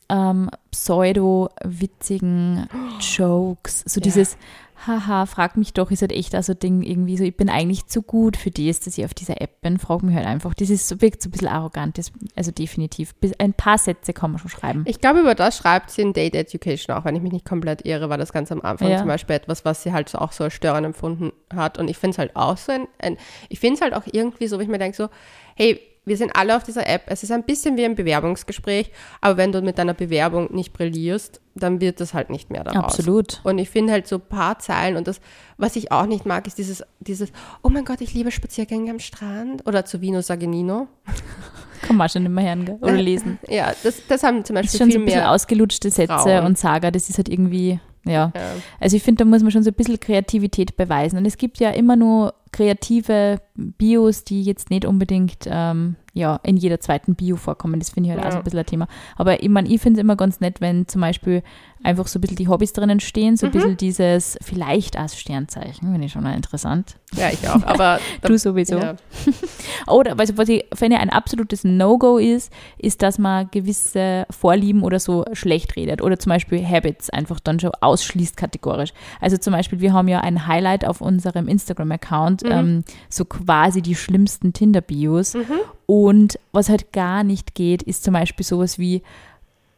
ähm, 0.09 0.49
pseudo-witzigen 0.71 2.67
Jokes. 2.99 3.83
So 3.85 3.99
Ja. 3.99 4.03
dieses, 4.03 4.37
haha, 4.85 5.25
frag 5.25 5.57
mich 5.57 5.73
doch, 5.73 5.89
ist 5.89 6.01
halt 6.01 6.11
echt 6.11 6.35
also 6.35 6.53
Ding 6.53 6.83
irgendwie 6.83 7.17
so, 7.17 7.23
ich 7.23 7.35
bin 7.35 7.49
eigentlich 7.49 7.87
zu 7.87 8.01
gut 8.01 8.37
für 8.37 8.51
das, 8.51 8.79
dass 8.81 8.97
ich 8.97 9.05
auf 9.05 9.13
dieser 9.13 9.41
App 9.41 9.61
bin. 9.61 9.79
Frag 9.79 10.03
mich 10.03 10.15
halt 10.15 10.27
einfach. 10.27 10.53
Das 10.53 10.69
ist 10.69 10.87
so, 10.87 11.01
wirkt 11.01 11.21
so 11.21 11.29
ein 11.29 11.31
bisschen 11.31 11.47
arrogant. 11.47 11.97
Das, 11.97 12.11
also 12.35 12.51
definitiv. 12.51 13.15
Bis- 13.15 13.33
Ein 13.39 13.53
paar 13.53 13.77
Sätze 13.77 14.13
kann 14.13 14.31
man 14.31 14.39
schon 14.39 14.49
schreiben. 14.51 14.83
Ich 14.87 14.99
glaube, 15.01 15.21
über 15.21 15.33
das 15.35 15.57
schreibt 15.57 15.89
sie 15.89 16.01
in 16.03 16.13
Date 16.13 16.35
Education 16.35 16.95
auch, 16.95 17.05
wenn 17.05 17.15
ich 17.15 17.21
mich 17.21 17.31
nicht 17.31 17.45
komplett 17.45 17.85
irre, 17.85 18.09
war 18.09 18.17
das 18.17 18.31
ganz 18.33 18.51
am 18.51 18.61
Anfang 18.61 18.89
Ja. 18.91 18.99
zum 18.99 19.07
Beispiel 19.07 19.35
etwas, 19.35 19.65
was 19.65 19.81
sie 19.83 19.93
halt 19.93 20.09
so 20.09 20.19
auch 20.19 20.31
so 20.31 20.43
als 20.43 20.53
störend 20.53 20.85
empfunden 20.85 21.31
hat. 21.55 21.77
Und 21.77 21.89
ich 21.89 21.97
finde 21.97 22.11
es 22.15 22.17
halt 22.19 22.35
auch 22.35 22.57
so 22.57 22.71
ein, 22.71 22.87
ein 22.99 23.17
ich 23.49 23.59
finde 23.59 23.75
es 23.75 23.81
halt 23.81 23.93
auch 23.93 24.03
irgendwie 24.11 24.47
so, 24.47 24.57
wo 24.57 24.61
ich 24.61 24.67
mir 24.67 24.77
denke 24.77 24.95
so, 24.97 25.07
hey, 25.55 25.79
wir 26.07 26.15
sind 26.15 26.35
alle 26.35 26.55
auf 26.55 26.63
dieser 26.63 26.87
App. 26.87 27.03
Es 27.07 27.21
ist 27.21 27.31
ein 27.31 27.43
bisschen 27.43 27.75
wie 27.75 27.83
ein 27.83 27.95
Bewerbungsgespräch, 27.95 28.91
aber 29.19 29.35
wenn 29.35 29.51
du 29.51 29.61
mit 29.61 29.77
deiner 29.77 29.93
Bewerbung 29.93 30.53
nicht 30.53 30.71
brillierst, 30.71 31.41
dann 31.53 31.81
wird 31.81 31.99
das 31.99 32.13
halt 32.13 32.29
nicht 32.29 32.49
mehr 32.49 32.63
daraus. 32.63 32.97
Absolut. 32.97 33.41
Und 33.43 33.57
ich 33.57 33.69
finde 33.69 33.91
halt 33.91 34.07
so 34.07 34.15
ein 34.15 34.21
paar 34.21 34.57
Zeilen 34.59 34.95
und 34.95 35.07
das, 35.07 35.19
was 35.57 35.75
ich 35.75 35.91
auch 35.91 36.05
nicht 36.05 36.25
mag, 36.25 36.47
ist 36.47 36.57
dieses, 36.57 36.83
dieses, 36.99 37.31
oh 37.61 37.69
mein 37.69 37.83
Gott, 37.83 37.99
ich 37.99 38.13
liebe 38.13 38.31
Spaziergänge 38.31 38.89
am 38.89 38.99
Strand 38.99 39.67
oder 39.67 39.83
zu 39.83 39.99
Vino 39.99 40.21
Sagenino. 40.21 40.87
Kann 41.81 41.97
man 41.97 42.07
schon 42.07 42.23
nicht 42.23 42.31
mehr 42.31 42.45
hören 42.45 42.65
gell? 42.65 42.77
oder 42.81 42.93
lesen. 42.93 43.37
Ja, 43.49 43.73
das, 43.83 44.01
das 44.07 44.23
haben 44.23 44.45
zum 44.45 44.55
Beispiel 44.55 44.73
ist 44.73 44.77
schon 44.77 44.87
so 44.87 44.93
viel 44.93 45.01
ein 45.01 45.05
bisschen 45.05 45.19
mehr. 45.19 45.31
ausgelutschte 45.31 45.91
Sätze 45.91 46.13
Frauen. 46.13 46.45
und 46.45 46.57
Saga, 46.57 46.89
das 46.89 47.09
ist 47.09 47.17
halt 47.17 47.29
irgendwie. 47.29 47.79
Ja. 48.05 48.31
Also 48.79 48.95
ich 48.95 49.03
finde, 49.03 49.25
da 49.25 49.29
muss 49.29 49.43
man 49.43 49.51
schon 49.51 49.63
so 49.63 49.69
ein 49.69 49.73
bisschen 49.73 49.99
Kreativität 49.99 50.77
beweisen. 50.77 51.17
Und 51.17 51.25
es 51.25 51.37
gibt 51.37 51.59
ja 51.59 51.71
immer 51.71 51.97
nur 51.97 52.33
kreative 52.57 53.39
Bios, 53.55 54.23
die 54.23 54.41
jetzt 54.41 54.69
nicht 54.71 54.83
unbedingt 54.85 55.45
ähm, 55.45 55.95
ja, 56.13 56.39
in 56.43 56.57
jeder 56.57 56.79
zweiten 56.79 57.13
Bio 57.13 57.35
vorkommen. 57.35 57.79
Das 57.79 57.91
finde 57.91 58.09
ich 58.09 58.15
halt 58.15 58.25
auch 58.25 58.31
so 58.31 58.35
Ja. 58.37 58.41
ein 58.41 58.43
bisschen 58.43 58.59
ein 58.59 58.65
Thema. 58.65 58.87
Aber 59.15 59.43
ich 59.43 59.49
meine, 59.49 59.69
ich 59.69 59.79
finde 59.79 59.99
es 59.99 60.03
immer 60.03 60.15
ganz 60.15 60.39
nett, 60.39 60.59
wenn 60.59 60.87
zum 60.87 61.01
Beispiel 61.01 61.43
einfach 61.83 62.07
so 62.07 62.17
ein 62.17 62.21
bisschen 62.21 62.37
die 62.37 62.47
Hobbys 62.47 62.73
drinnen 62.73 62.99
stehen, 62.99 63.37
so 63.37 63.45
ein 63.45 63.51
bisschen 63.51 63.77
dieses 63.77 64.37
vielleicht 64.41 64.97
als 64.97 65.17
Sternzeichen, 65.17 65.91
finde 65.91 66.05
ich 66.05 66.11
schon 66.11 66.23
mal 66.23 66.35
interessant. 66.35 66.97
Ja, 67.15 67.29
ich 67.29 67.47
auch. 67.47 67.63
Aber 67.63 67.99
Du 68.21 68.37
sowieso. 68.37 68.77
ja. 68.77 68.95
Oder 69.87 70.19
also, 70.19 70.37
was 70.37 70.49
ich 70.49 70.65
finde, 70.73 70.97
ein 70.99 71.09
absolutes 71.09 71.63
No-Go 71.63 72.17
ist, 72.17 72.51
ist, 72.77 73.01
dass 73.01 73.17
man 73.17 73.49
gewisse 73.51 74.25
Vorlieben 74.29 74.83
oder 74.83 74.99
so 74.99 75.23
schlecht 75.33 75.75
redet 75.75 76.01
oder 76.01 76.19
zum 76.19 76.31
Beispiel 76.31 76.65
Habits 76.65 77.09
einfach 77.09 77.39
dann 77.39 77.59
schon 77.59 77.71
ausschließt 77.79 78.35
kategorisch. 78.35 78.91
Also 79.21 79.37
zum 79.37 79.53
Beispiel, 79.53 79.79
wir 79.79 79.93
haben 79.93 80.07
ja 80.07 80.19
ein 80.19 80.47
Highlight 80.47 80.85
auf 80.85 81.01
unserem 81.01 81.47
Instagram-Account, 81.47 82.43
ähm, 82.45 82.83
so 83.09 83.23
quasi 83.25 83.81
die 83.81 83.95
schlimmsten 83.95 84.51
Tinder-Bios. 84.53 85.37
Und 85.85 86.39
was 86.51 86.69
halt 86.69 86.91
gar 86.91 87.23
nicht 87.23 87.55
geht, 87.55 87.83
ist 87.83 88.03
zum 88.03 88.13
Beispiel 88.13 88.45
sowas 88.45 88.77
wie 88.77 89.01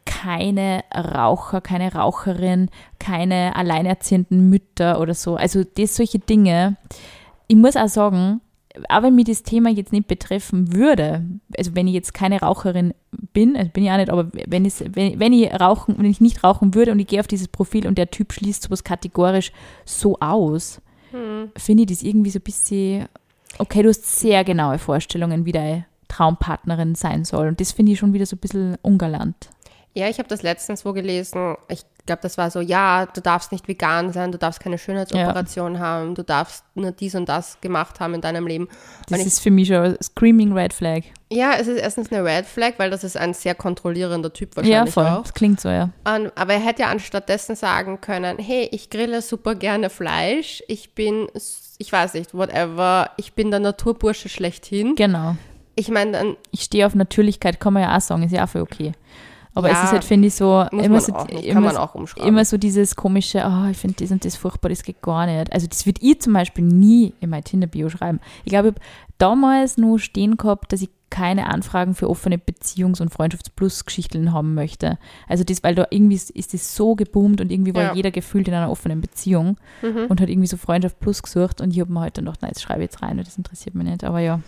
keine 0.10 0.84
Raucher, 0.92 1.62
keine 1.62 1.94
Raucherin, 1.94 2.70
keine 2.98 3.56
alleinerziehenden 3.56 4.50
Mütter 4.50 5.00
oder 5.00 5.14
so. 5.14 5.36
Also 5.36 5.64
das 5.64 5.96
solche 5.96 6.18
Dinge. 6.18 6.78
Ich 7.48 7.56
muss 7.56 7.76
auch 7.76 7.88
sagen, 7.88 8.42
auch 8.90 9.04
wenn 9.04 9.14
mich 9.14 9.26
das 9.26 9.44
Thema 9.44 9.70
jetzt 9.70 9.94
nicht 9.94 10.08
betreffen 10.08 10.74
würde, 10.74 11.24
also 11.56 11.76
wenn 11.76 11.88
ich 11.88 11.94
jetzt 11.94 12.16
keine 12.16 12.40
Raucherin 12.40 12.96
bin, 13.34 13.56
also 13.56 13.70
bin 13.70 13.84
ich 13.84 13.92
auch 13.92 13.98
nicht, 13.98 14.10
aber 14.10 14.32
wenn, 14.48 14.66
es, 14.66 14.84
wenn, 14.94 15.20
wenn 15.20 15.34
ich 15.34 15.54
rauchen, 15.60 15.96
wenn 16.00 16.06
ich 16.06 16.22
nicht 16.22 16.44
rauchen 16.44 16.74
würde 16.74 16.92
und 16.92 17.00
ich 17.00 17.08
gehe 17.08 17.20
auf 17.20 17.28
dieses 17.28 17.48
Profil 17.48 17.86
und 17.86 17.98
der 17.98 18.10
Typ 18.10 18.34
schließt 18.34 18.64
sowas 18.64 18.84
kategorisch 18.84 19.52
so 19.86 20.18
aus, 20.20 20.82
finde 21.56 21.84
ich 21.84 21.90
das 21.90 22.04
irgendwie 22.04 22.30
so 22.30 22.40
ein 22.40 22.44
bisschen, 22.44 23.08
okay, 23.58 23.84
du 23.84 23.90
hast 23.90 24.20
sehr 24.20 24.44
genaue 24.44 24.80
Vorstellungen, 24.80 25.46
wie 25.46 25.52
deine 25.52 25.86
Traumpartnerin 26.08 26.96
sein 26.96 27.26
soll. 27.26 27.48
Und 27.48 27.62
das 27.62 27.72
finde 27.72 27.92
ich 27.92 28.00
schon 28.00 28.14
wieder 28.14 28.26
so 28.26 28.36
ein 28.36 28.40
bisschen 28.40 28.78
ungalant. 28.82 29.50
Ja, 30.00 30.08
ich 30.08 30.18
habe 30.18 30.30
das 30.30 30.42
letztens 30.44 30.86
wo 30.86 30.94
gelesen. 30.94 31.56
Ich 31.68 31.82
glaube, 32.06 32.22
das 32.24 32.38
war 32.38 32.50
so, 32.50 32.60
ja, 32.62 33.06
du 33.06 33.22
darfst 33.22 33.52
nicht 33.52 33.68
vegan 33.68 34.12
sein, 34.14 34.32
du 34.32 34.38
darfst 34.38 34.60
keine 34.62 34.78
Schönheitsoperation 34.80 35.78
haben, 35.80 36.16
du 36.16 36.24
darfst 36.24 36.64
nur 36.74 36.92
dies 36.92 37.14
und 37.16 37.28
das 37.30 37.60
gemacht 37.62 38.00
haben 38.00 38.14
in 38.16 38.22
deinem 38.22 38.48
Leben. 38.48 38.68
Das 39.08 39.18
Und 39.18 39.22
ich, 39.22 39.28
ist 39.28 39.40
für 39.42 39.52
mich 39.52 39.68
schon 39.68 39.78
ein 39.78 39.98
Screaming 40.02 40.54
Red 40.54 40.74
Flag. 40.74 41.02
ja, 41.32 41.52
es 41.60 41.68
ist 41.68 41.80
erstens 41.80 42.12
eine 42.12 42.24
Red 42.24 42.46
Flag, 42.46 42.74
weil 42.78 42.90
das 42.90 43.04
ist 43.04 43.16
ein 43.18 43.34
sehr 43.36 43.54
kontrollierender 43.54 44.34
Typ 44.34 44.56
Ja, 44.56 44.64
wahrscheinlich 44.64 44.94
voll. 44.94 45.06
auch. 45.06 45.22
Das 45.22 45.34
klingt 45.34 45.60
so, 45.62 45.70
ja. 45.70 45.90
Und, 46.06 46.32
aber 46.36 46.54
er 46.54 46.62
hätte 46.62 46.82
ja 46.84 46.88
anstattdessen 46.88 47.56
sagen 47.56 48.02
können, 48.02 48.40
hey, 48.40 48.68
ich 48.72 48.90
grille 48.90 49.22
super 49.22 49.54
gerne 49.54 49.90
Fleisch, 49.92 50.64
ich 50.68 50.96
bin, 50.96 51.28
ich 51.78 51.92
weiß 51.92 52.16
nicht, 52.16 52.34
whatever, 52.34 53.12
ich 53.18 53.34
bin 53.34 53.52
der 53.52 53.60
Naturbursche 53.60 54.30
schlechthin. 54.30 54.96
Genau. 54.96 55.36
Ich 55.76 55.90
meine, 55.90 56.12
dann 56.14 56.38
Ich 56.52 56.64
stehe 56.64 56.86
auf 56.88 56.96
Natürlichkeit, 56.96 57.60
kann 57.60 57.74
man 57.74 57.84
ja 57.84 57.96
auch 57.96 58.02
sagen, 58.02 58.24
ist 58.24 58.32
ja 58.34 58.46
auch 58.46 58.50
voll 58.50 58.62
okay. 58.62 58.94
Aber 59.60 59.70
es 59.70 59.78
Ja, 59.78 59.84
ist 59.86 59.92
halt, 59.92 60.04
finde 60.04 60.28
ich, 60.28 60.34
so 60.36 60.66
immer 60.72 61.00
so, 61.00 61.14
immer, 61.44 61.74
immer 62.26 62.46
so 62.46 62.58
dieses 62.58 62.96
komische, 62.96 63.44
oh, 63.46 63.70
ich 63.70 63.78
finde 63.78 63.98
das 64.00 64.12
und 64.12 64.26
das 64.26 64.36
furchtbar, 64.36 64.70
das 64.70 64.84
geht 64.84 65.02
gar 65.02 65.26
nicht. 65.26 65.54
Also 65.54 65.68
das 65.68 65.86
würde 65.86 66.02
ich 66.04 66.20
zum 66.22 66.34
Beispiel 66.34 66.64
nie 66.66 67.14
in 67.20 67.30
mein 67.30 67.44
Tinder-Bio 67.44 67.90
schreiben. 67.90 68.20
Ich 68.44 68.50
glaube, 68.50 68.70
ich 68.70 68.74
habe 68.76 68.82
damals 69.20 69.78
nur 69.78 70.00
stehen 70.00 70.38
gehabt, 70.38 70.74
dass 70.74 70.82
ich 70.82 70.90
keine 71.12 71.48
Anfragen 71.48 71.96
für 71.96 72.08
offene 72.10 72.38
Beziehungs- 72.38 73.02
und 73.02 73.10
Freundschafts-Plus-Geschichten 73.12 74.32
haben 74.32 74.54
möchte. 74.54 74.98
Also 75.28 75.44
das, 75.44 75.64
weil 75.64 75.76
da 75.76 75.88
irgendwie 75.90 76.16
ist, 76.16 76.30
ist 76.30 76.54
das 76.54 76.76
so 76.76 76.96
geboomt 76.96 77.42
und 77.42 77.52
irgendwie 77.52 77.74
war 77.74 77.84
Ja. 77.84 77.94
jeder 77.94 78.12
gefühlt 78.12 78.48
in 78.48 78.54
einer 78.54 78.70
offenen 78.70 79.02
Beziehung 79.02 79.58
Mhm. 79.82 80.06
und 80.10 80.22
hat 80.22 80.30
irgendwie 80.30 80.48
so 80.48 80.58
Freundschaft 80.58 81.00
Plus 81.00 81.24
gesucht 81.24 81.62
und 81.62 81.72
ich 81.72 81.80
habe 81.80 81.92
mir 81.92 82.02
heute 82.02 82.22
gedacht, 82.22 82.42
nein, 82.42 82.52
jetzt 82.52 82.62
schreibe 82.62 82.82
ich 82.84 82.92
jetzt 82.92 83.02
rein, 83.02 83.18
das 83.18 83.38
interessiert 83.38 83.76
mich 83.76 83.88
nicht. 83.88 84.04
Aber 84.04 84.20
ja. 84.20 84.40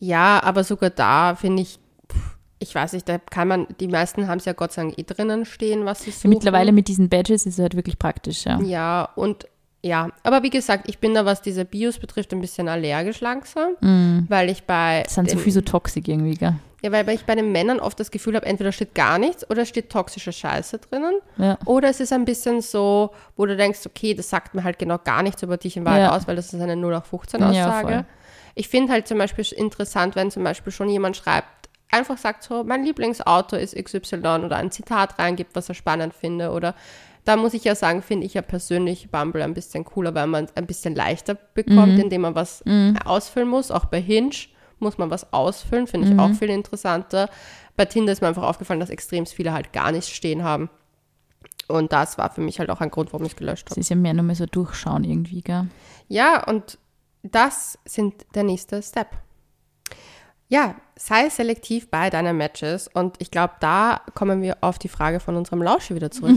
Ja, 0.00 0.42
aber 0.42 0.64
sogar 0.64 0.90
da 0.90 1.34
finde 1.34 1.62
ich, 1.62 1.78
ich 2.62 2.74
weiß 2.74 2.92
nicht, 2.94 3.08
da 3.08 3.18
kann 3.18 3.48
man, 3.48 3.66
die 3.80 3.88
meisten 3.88 4.28
haben 4.28 4.38
es 4.38 4.44
ja 4.44 4.52
Gott 4.52 4.72
sei 4.72 4.82
Dank 4.82 4.98
eh 4.98 5.02
drinnen 5.02 5.44
stehen, 5.44 5.84
was 5.84 6.02
sie 6.04 6.10
suchen. 6.12 6.30
Mittlerweile 6.30 6.72
mit 6.72 6.88
diesen 6.88 7.08
Badges 7.08 7.44
ist 7.46 7.54
es 7.58 7.62
halt 7.62 7.74
wirklich 7.76 7.98
praktisch, 7.98 8.44
ja. 8.44 8.60
Ja, 8.60 9.08
und 9.16 9.46
ja, 9.84 10.10
aber 10.22 10.44
wie 10.44 10.50
gesagt, 10.50 10.88
ich 10.88 10.98
bin 11.00 11.12
da, 11.12 11.24
was 11.24 11.42
diese 11.42 11.64
Bios 11.64 11.98
betrifft, 11.98 12.32
ein 12.32 12.40
bisschen 12.40 12.68
allergisch 12.68 13.20
langsam, 13.20 13.72
weil 14.28 14.48
ich 14.48 14.62
bei 14.62 15.02
Das 15.04 15.14
sind 15.16 15.28
so 15.28 15.38
viel 15.38 15.52
so 15.52 15.60
toxisch 15.60 16.04
irgendwie, 16.06 16.34
gell? 16.36 16.54
ja, 16.84 16.92
weil 16.92 17.08
ich 17.10 17.24
bei 17.24 17.34
den 17.34 17.50
Männern 17.52 17.80
oft 17.80 17.98
das 17.98 18.10
Gefühl 18.12 18.36
habe, 18.36 18.46
entweder 18.46 18.70
steht 18.72 18.94
gar 18.94 19.18
nichts 19.18 19.48
oder 19.50 19.64
steht 19.66 19.90
toxische 19.90 20.32
Scheiße 20.32 20.78
drinnen. 20.78 21.14
Ja. 21.36 21.58
Oder 21.64 21.88
es 21.90 21.98
ist 22.00 22.12
ein 22.12 22.24
bisschen 22.24 22.60
so, 22.60 23.10
wo 23.36 23.44
du 23.46 23.56
denkst, 23.56 23.80
okay, 23.86 24.14
das 24.14 24.30
sagt 24.30 24.54
mir 24.54 24.62
halt 24.64 24.78
genau 24.78 24.98
gar 24.98 25.22
nichts 25.24 25.42
über 25.42 25.56
dich 25.56 25.76
in 25.76 25.84
Wahrheit 25.84 26.02
Ja. 26.02 26.16
aus, 26.16 26.26
weil 26.28 26.36
das 26.36 26.52
ist 26.52 26.60
eine 26.60 26.76
0 26.76 26.94
auf 26.94 27.06
15 27.06 27.40
Ja, 27.40 27.48
Aussage. 27.50 27.88
voll. 27.88 28.04
ich 28.54 28.68
finde 28.68 28.92
halt 28.92 29.06
zum 29.08 29.18
Beispiel 29.18 29.44
interessant, 29.56 30.14
wenn 30.16 30.30
zum 30.30 30.44
Beispiel 30.44 30.72
schon 30.72 30.88
jemand 30.88 31.16
schreibt, 31.16 31.61
einfach 31.92 32.18
sagt 32.18 32.42
so, 32.42 32.64
mein 32.64 32.84
Lieblingsauto 32.84 33.56
ist 33.56 33.76
XY 33.76 34.16
oder 34.16 34.56
ein 34.56 34.72
Zitat 34.72 35.18
reingibt, 35.18 35.54
was 35.54 35.68
er 35.68 35.74
spannend 35.76 36.14
finde 36.14 36.50
oder 36.50 36.74
da 37.24 37.36
muss 37.36 37.54
ich 37.54 37.62
ja 37.62 37.76
sagen, 37.76 38.02
finde 38.02 38.26
ich 38.26 38.34
ja 38.34 38.42
persönlich 38.42 39.10
Bumble 39.10 39.44
ein 39.44 39.54
bisschen 39.54 39.84
cooler, 39.84 40.12
weil 40.14 40.26
man 40.26 40.46
es 40.46 40.56
ein 40.56 40.66
bisschen 40.66 40.96
leichter 40.96 41.34
bekommt, 41.34 41.96
indem 41.98 42.22
man 42.22 42.34
was 42.34 42.64
ausfüllen 43.04 43.48
muss. 43.48 43.70
Auch 43.70 43.84
bei 43.84 44.00
Hinge 44.00 44.34
muss 44.80 44.98
man 44.98 45.10
was 45.10 45.32
ausfüllen, 45.32 45.86
finde 45.86 46.12
ich 46.12 46.18
auch 46.18 46.32
viel 46.32 46.50
interessanter. 46.50 47.30
Bei 47.76 47.84
Tinder 47.84 48.12
ist 48.12 48.22
mir 48.22 48.28
einfach 48.28 48.42
aufgefallen, 48.42 48.80
dass 48.80 48.90
extrem 48.90 49.24
viele 49.26 49.52
halt 49.52 49.72
gar 49.72 49.92
nichts 49.92 50.10
stehen 50.10 50.42
haben. 50.42 50.68
Und 51.68 51.92
das 51.92 52.18
war 52.18 52.30
für 52.30 52.40
mich 52.40 52.58
halt 52.58 52.70
auch 52.70 52.80
ein 52.80 52.90
Grund, 52.90 53.12
warum 53.12 53.24
ich 53.24 53.32
es 53.32 53.38
gelöscht 53.38 53.70
habe. 53.70 53.78
ist 53.78 53.88
ja 53.88 53.94
mehr 53.94 54.14
nur 54.14 54.24
mal 54.24 54.34
so 54.34 54.46
durchschauen 54.46 55.04
irgendwie, 55.04 55.42
gell? 55.42 55.68
Ja, 56.08 56.42
und 56.44 56.76
das 57.22 57.78
sind 57.84 58.26
der 58.34 58.42
nächste 58.42 58.82
Step. 58.82 59.08
Ja, 60.52 60.74
sei 60.96 61.30
selektiv 61.30 61.88
bei 61.90 62.10
deinen 62.10 62.36
Matches 62.36 62.86
und 62.92 63.16
ich 63.20 63.30
glaube, 63.30 63.54
da 63.60 64.02
kommen 64.14 64.42
wir 64.42 64.58
auf 64.60 64.78
die 64.78 64.88
Frage 64.90 65.18
von 65.18 65.34
unserem 65.34 65.62
Lausche 65.62 65.94
wieder 65.94 66.10
zurück. 66.10 66.36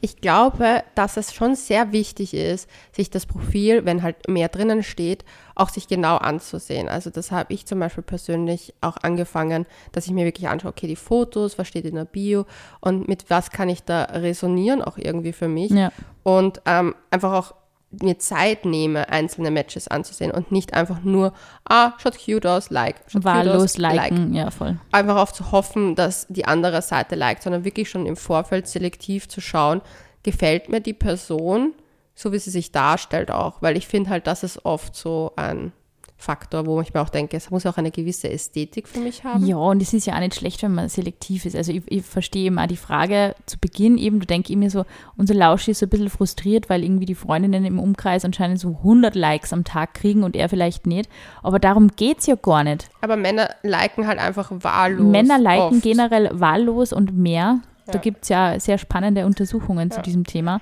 Ich 0.00 0.16
glaube, 0.22 0.82
dass 0.94 1.18
es 1.18 1.34
schon 1.34 1.54
sehr 1.56 1.92
wichtig 1.92 2.32
ist, 2.32 2.70
sich 2.90 3.10
das 3.10 3.26
Profil, 3.26 3.84
wenn 3.84 4.02
halt 4.02 4.26
mehr 4.28 4.48
drinnen 4.48 4.82
steht, 4.82 5.26
auch 5.54 5.68
sich 5.68 5.88
genau 5.88 6.16
anzusehen. 6.16 6.88
Also 6.88 7.10
das 7.10 7.30
habe 7.32 7.52
ich 7.52 7.66
zum 7.66 7.80
Beispiel 7.80 8.02
persönlich 8.02 8.72
auch 8.80 8.96
angefangen, 9.02 9.66
dass 9.92 10.06
ich 10.06 10.12
mir 10.12 10.24
wirklich 10.24 10.48
anschaue, 10.48 10.70
okay, 10.70 10.86
die 10.86 10.96
Fotos, 10.96 11.58
was 11.58 11.68
steht 11.68 11.84
in 11.84 11.96
der 11.96 12.06
Bio 12.06 12.46
und 12.80 13.08
mit 13.08 13.28
was 13.28 13.50
kann 13.50 13.68
ich 13.68 13.82
da 13.82 14.04
resonieren, 14.04 14.80
auch 14.80 14.96
irgendwie 14.96 15.34
für 15.34 15.48
mich 15.48 15.70
Ja. 15.70 15.92
und 16.22 16.62
ähm, 16.64 16.94
einfach 17.10 17.34
auch 17.34 17.54
mir 17.90 18.18
Zeit 18.18 18.64
nehme, 18.64 19.08
einzelne 19.08 19.50
Matches 19.50 19.88
anzusehen 19.88 20.30
und 20.30 20.52
nicht 20.52 20.74
einfach 20.74 21.02
nur, 21.02 21.32
ah, 21.68 21.92
schaut 21.98 22.18
cute 22.24 22.46
aus, 22.46 22.70
like. 22.70 22.96
Schaut 23.06 23.22
cute 23.22 23.24
Wahllos 23.24 23.62
aus, 23.62 23.78
like. 23.78 23.96
liken, 23.96 24.34
ja, 24.34 24.50
voll. 24.50 24.78
Einfach 24.92 25.16
auf 25.16 25.32
zu 25.32 25.50
hoffen, 25.50 25.96
dass 25.96 26.26
die 26.28 26.44
andere 26.44 26.82
Seite 26.82 27.16
liked, 27.16 27.42
sondern 27.42 27.64
wirklich 27.64 27.90
schon 27.90 28.06
im 28.06 28.16
Vorfeld 28.16 28.68
selektiv 28.68 29.28
zu 29.28 29.40
schauen, 29.40 29.80
gefällt 30.22 30.68
mir 30.68 30.80
die 30.80 30.92
Person, 30.94 31.74
so 32.14 32.32
wie 32.32 32.38
sie 32.38 32.50
sich 32.50 32.70
darstellt 32.70 33.30
auch. 33.30 33.60
Weil 33.60 33.76
ich 33.76 33.88
finde 33.88 34.10
halt, 34.10 34.26
das 34.26 34.44
ist 34.44 34.64
oft 34.64 34.94
so 34.94 35.32
ein 35.36 35.72
Faktor, 36.20 36.66
wo 36.66 36.80
ich 36.80 36.92
mir 36.92 37.00
auch 37.00 37.08
denke, 37.08 37.36
es 37.36 37.50
muss 37.50 37.64
auch 37.66 37.76
eine 37.78 37.90
gewisse 37.90 38.28
Ästhetik 38.30 38.86
für 38.88 39.00
mich 39.00 39.24
haben. 39.24 39.44
Ja, 39.46 39.56
und 39.56 39.80
es 39.80 39.92
ist 39.94 40.06
ja 40.06 40.14
auch 40.14 40.20
nicht 40.20 40.34
schlecht, 40.34 40.62
wenn 40.62 40.74
man 40.74 40.88
selektiv 40.88 41.46
ist. 41.46 41.56
Also 41.56 41.72
ich, 41.72 41.82
ich 41.86 42.02
verstehe 42.04 42.44
eben 42.44 42.58
auch 42.58 42.66
die 42.66 42.76
Frage 42.76 43.34
zu 43.46 43.58
Beginn 43.58 43.96
eben, 43.98 44.20
du 44.20 44.26
denkst 44.26 44.50
immer 44.50 44.68
so, 44.70 44.84
unser 45.16 45.34
Lausch 45.34 45.68
ist 45.68 45.78
so 45.80 45.86
ein 45.86 45.88
bisschen 45.88 46.10
frustriert, 46.10 46.68
weil 46.68 46.84
irgendwie 46.84 47.06
die 47.06 47.14
Freundinnen 47.14 47.64
im 47.64 47.78
Umkreis 47.78 48.24
anscheinend 48.24 48.60
so 48.60 48.68
100 48.68 49.14
Likes 49.14 49.52
am 49.52 49.64
Tag 49.64 49.94
kriegen 49.94 50.22
und 50.22 50.36
er 50.36 50.48
vielleicht 50.48 50.86
nicht. 50.86 51.08
Aber 51.42 51.58
darum 51.58 51.88
geht 51.88 52.18
es 52.18 52.26
ja 52.26 52.34
gar 52.34 52.64
nicht. 52.64 52.88
Aber 53.00 53.16
Männer 53.16 53.48
liken 53.62 54.06
halt 54.06 54.18
einfach 54.18 54.50
wahllos. 54.52 55.10
Männer 55.10 55.38
liken 55.38 55.76
oft. 55.76 55.82
generell 55.82 56.30
wahllos 56.32 56.92
und 56.92 57.16
mehr. 57.16 57.60
Da 57.86 57.94
Ja. 57.94 57.98
gibt 58.00 58.24
es 58.24 58.28
ja 58.28 58.60
sehr 58.60 58.78
spannende 58.78 59.26
Untersuchungen 59.26 59.90
zu 59.90 60.00
diesem 60.02 60.24
Thema. 60.24 60.60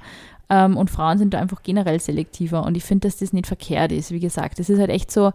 Ähm, 0.51 0.77
und 0.77 0.91
Frauen 0.91 1.19
sind 1.19 1.35
da 1.35 1.41
einfach 1.41 1.63
generell 1.63 2.01
selektiver. 2.01 2.65
Und 2.65 2.77
ich 2.77 2.85
finde, 2.85 3.07
dass 3.07 3.19
das 3.19 3.33
nicht 3.33 3.47
verkehrt 3.47 3.93
ist. 3.93 4.11
Wie 4.13 4.21
gesagt, 4.21 4.59
es 4.59 4.71
ist 4.71 4.79
halt 4.79 4.91
echt 4.91 5.11
so, 5.11 5.33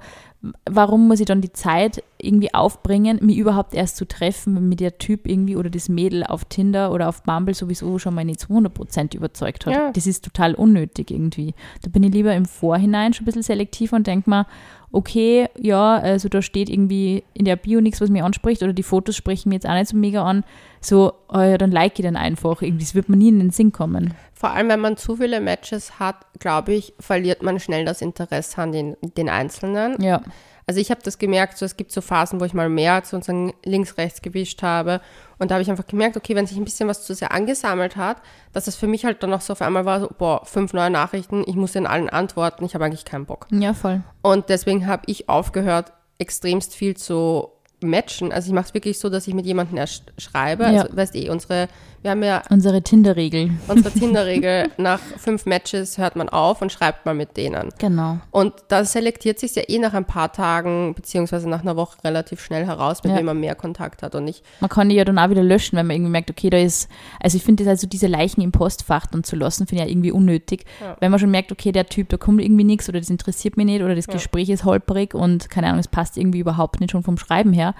warum 0.69 1.07
muss 1.07 1.19
ich 1.19 1.27
dann 1.27 1.41
die 1.41 1.53
Zeit 1.53 2.03
irgendwie 2.17 2.53
aufbringen, 2.53 3.19
mich 3.21 3.37
überhaupt 3.37 3.75
erst 3.75 3.97
zu 3.97 4.05
treffen, 4.05 4.55
wenn 4.55 4.69
mir 4.69 4.75
der 4.75 4.97
Typ 4.97 5.27
irgendwie 5.27 5.55
oder 5.55 5.69
das 5.69 5.87
Mädel 5.87 6.23
auf 6.23 6.45
Tinder 6.45 6.91
oder 6.91 7.09
auf 7.09 7.23
Bumble 7.23 7.53
sowieso 7.53 7.99
schon 7.99 8.15
mal 8.15 8.25
nicht 8.25 8.39
zu 8.39 8.47
100% 8.47 9.15
überzeugt 9.15 9.65
hat. 9.65 9.73
Ja. 9.73 9.91
Das 9.91 10.07
ist 10.07 10.25
total 10.25 10.55
unnötig 10.55 11.11
irgendwie. 11.11 11.53
Da 11.83 11.89
bin 11.89 12.03
ich 12.03 12.13
lieber 12.13 12.33
im 12.33 12.45
Vorhinein 12.45 13.13
schon 13.13 13.23
ein 13.23 13.25
bisschen 13.25 13.43
selektiv 13.43 13.93
und 13.93 14.07
denke 14.07 14.29
mir, 14.29 14.47
okay, 14.91 15.47
ja, 15.59 15.95
also 15.95 16.27
da 16.29 16.41
steht 16.41 16.69
irgendwie 16.69 17.23
in 17.33 17.45
der 17.45 17.55
Bio 17.55 17.81
nichts, 17.81 18.01
was 18.01 18.09
mich 18.09 18.23
anspricht 18.23 18.63
oder 18.63 18.73
die 18.73 18.83
Fotos 18.83 19.15
sprechen 19.15 19.49
mir 19.49 19.55
jetzt 19.55 19.67
auch 19.67 19.73
nicht 19.73 19.89
so 19.89 19.97
mega 19.97 20.23
an. 20.23 20.43
So, 20.83 21.13
oh 21.29 21.39
ja, 21.39 21.57
dann 21.57 21.71
like 21.71 21.97
ich 21.97 22.05
den 22.05 22.15
einfach. 22.15 22.61
Irgendwie, 22.61 22.83
das 22.83 22.95
wird 22.95 23.09
mir 23.09 23.17
nie 23.17 23.29
in 23.29 23.39
den 23.39 23.51
Sinn 23.51 23.71
kommen. 23.71 24.13
Vor 24.33 24.51
allem, 24.51 24.69
wenn 24.69 24.81
man 24.81 24.97
zu 24.97 25.15
viele 25.15 25.39
Matches 25.39 25.99
hat, 25.99 26.17
glaube 26.39 26.73
ich, 26.73 26.93
verliert 26.99 27.41
man 27.41 27.59
schnell 27.59 27.85
das 27.85 28.01
Interesse 28.01 28.61
an 28.61 28.71
den, 28.71 28.97
den 29.01 29.29
Einzelnen. 29.29 30.01
Ja. 30.01 30.21
Also 30.65 30.79
ich 30.79 30.91
habe 30.91 31.01
das 31.03 31.17
gemerkt, 31.17 31.57
so, 31.57 31.65
es 31.65 31.77
gibt 31.77 31.91
so 31.91 32.01
Phasen, 32.01 32.39
wo 32.39 32.45
ich 32.45 32.53
mal 32.53 32.69
mehr 32.69 33.03
zu 33.03 33.15
unseren 33.15 33.53
links-rechts 33.65 34.21
gewischt 34.21 34.63
habe. 34.63 35.01
Und 35.37 35.51
da 35.51 35.55
habe 35.55 35.61
ich 35.61 35.69
einfach 35.69 35.87
gemerkt, 35.87 36.15
okay, 36.15 36.35
wenn 36.35 36.47
sich 36.47 36.57
ein 36.57 36.63
bisschen 36.63 36.87
was 36.87 37.05
zu 37.05 37.13
sehr 37.13 37.31
angesammelt 37.31 37.95
hat, 37.95 38.21
dass 38.53 38.67
es 38.67 38.75
für 38.75 38.87
mich 38.87 39.05
halt 39.05 39.23
dann 39.23 39.29
noch 39.29 39.41
so 39.41 39.53
auf 39.53 39.61
einmal 39.61 39.85
war, 39.85 39.99
so, 39.99 40.09
boah, 40.17 40.45
fünf 40.45 40.73
neue 40.73 40.89
Nachrichten, 40.89 41.43
ich 41.47 41.55
muss 41.55 41.75
in 41.75 41.87
allen 41.87 42.09
antworten, 42.09 42.63
ich 42.63 42.75
habe 42.75 42.85
eigentlich 42.85 43.05
keinen 43.05 43.25
Bock. 43.25 43.47
Ja, 43.51 43.73
voll. 43.73 44.03
Und 44.21 44.49
deswegen 44.49 44.87
habe 44.87 45.03
ich 45.07 45.27
aufgehört, 45.27 45.91
extremst 46.17 46.75
viel 46.75 46.95
zu 46.95 47.49
matchen. 47.83 48.31
Also 48.31 48.47
ich 48.47 48.53
mache 48.53 48.67
es 48.67 48.73
wirklich 48.73 48.99
so, 48.99 49.09
dass 49.09 49.27
ich 49.27 49.33
mit 49.33 49.45
jemandem 49.45 49.77
erst 49.77 50.11
schreibe. 50.17 50.63
Ja. 50.63 50.83
Also, 50.83 50.95
weißt 50.95 51.15
eh, 51.15 51.29
unsere 51.29 51.67
Wir 52.03 52.11
haben 52.11 52.21
ja 52.23 52.41
Unsere 52.49 52.81
Tinder-Regel. 52.81 53.51
unsere 53.69 53.91
Tinder-Regel, 53.97 54.69
nach 54.77 54.99
fünf 54.99 55.45
Matches 55.45 55.97
hört 55.97 56.17
man 56.17 56.27
auf 56.27 56.61
und 56.61 56.69
schreibt 56.69 57.05
mal 57.05 57.15
mit 57.15 57.37
denen. 57.37 57.69
Genau. 57.79 58.19
Und 58.29 58.53
da 58.67 58.83
selektiert 58.83 59.39
sich 59.39 59.55
ja 59.55 59.63
eh 59.69 59.79
nach 59.79 59.93
ein 59.93 60.03
paar 60.03 60.31
Tagen, 60.33 60.93
beziehungsweise 60.95 61.49
nach 61.49 61.61
einer 61.61 61.77
Woche 61.77 61.97
relativ 62.03 62.41
schnell 62.43 62.65
heraus, 62.65 63.01
mit 63.03 63.13
Ja. 63.13 63.19
wem 63.19 63.25
man 63.27 63.39
mehr 63.39 63.55
Kontakt 63.55 64.03
hat 64.03 64.15
und 64.15 64.25
nicht. 64.25 64.43
Man 64.59 64.69
kann 64.69 64.89
die 64.89 64.95
ja 64.95 65.05
dann 65.05 65.17
auch 65.17 65.29
wieder 65.29 65.43
löschen, 65.43 65.77
wenn 65.77 65.87
man 65.87 65.95
irgendwie 65.95 66.11
merkt, 66.11 66.29
okay, 66.29 66.49
da 66.49 66.57
ist, 66.57 66.89
also 67.21 67.37
ich 67.37 67.43
finde 67.43 67.63
das 67.63 67.71
also 67.71 67.87
diese 67.87 68.07
Leichen 68.07 68.41
im 68.41 68.51
Postfach 68.51 69.05
dann 69.07 69.23
zu 69.23 69.37
lassen, 69.37 69.65
finde 69.65 69.83
ich 69.83 69.87
ja 69.87 69.91
irgendwie 69.93 70.11
unnötig. 70.11 70.65
Ja. 70.81 70.97
Wenn 70.99 71.09
man 71.09 71.21
schon 71.21 71.31
merkt, 71.31 71.53
okay, 71.53 71.71
der 71.71 71.85
Typ, 71.85 72.09
da 72.09 72.17
kommt 72.17 72.41
irgendwie 72.41 72.65
nichts 72.65 72.89
oder 72.89 72.99
das 72.99 73.09
interessiert 73.09 73.55
mich 73.55 73.65
nicht 73.65 73.81
oder 73.81 73.95
das 73.95 74.07
Ja. 74.07 74.13
Gespräch 74.13 74.49
ist 74.49 74.65
holprig 74.65 75.13
und 75.15 75.49
keine 75.49 75.67
Ahnung, 75.67 75.79
es 75.79 75.87
passt 75.87 76.17
irgendwie 76.17 76.39
überhaupt 76.39 76.81
nicht 76.81 76.91
schon 76.91 77.03
vom 77.03 77.17
Schreiben 77.17 77.53
her, 77.53 77.73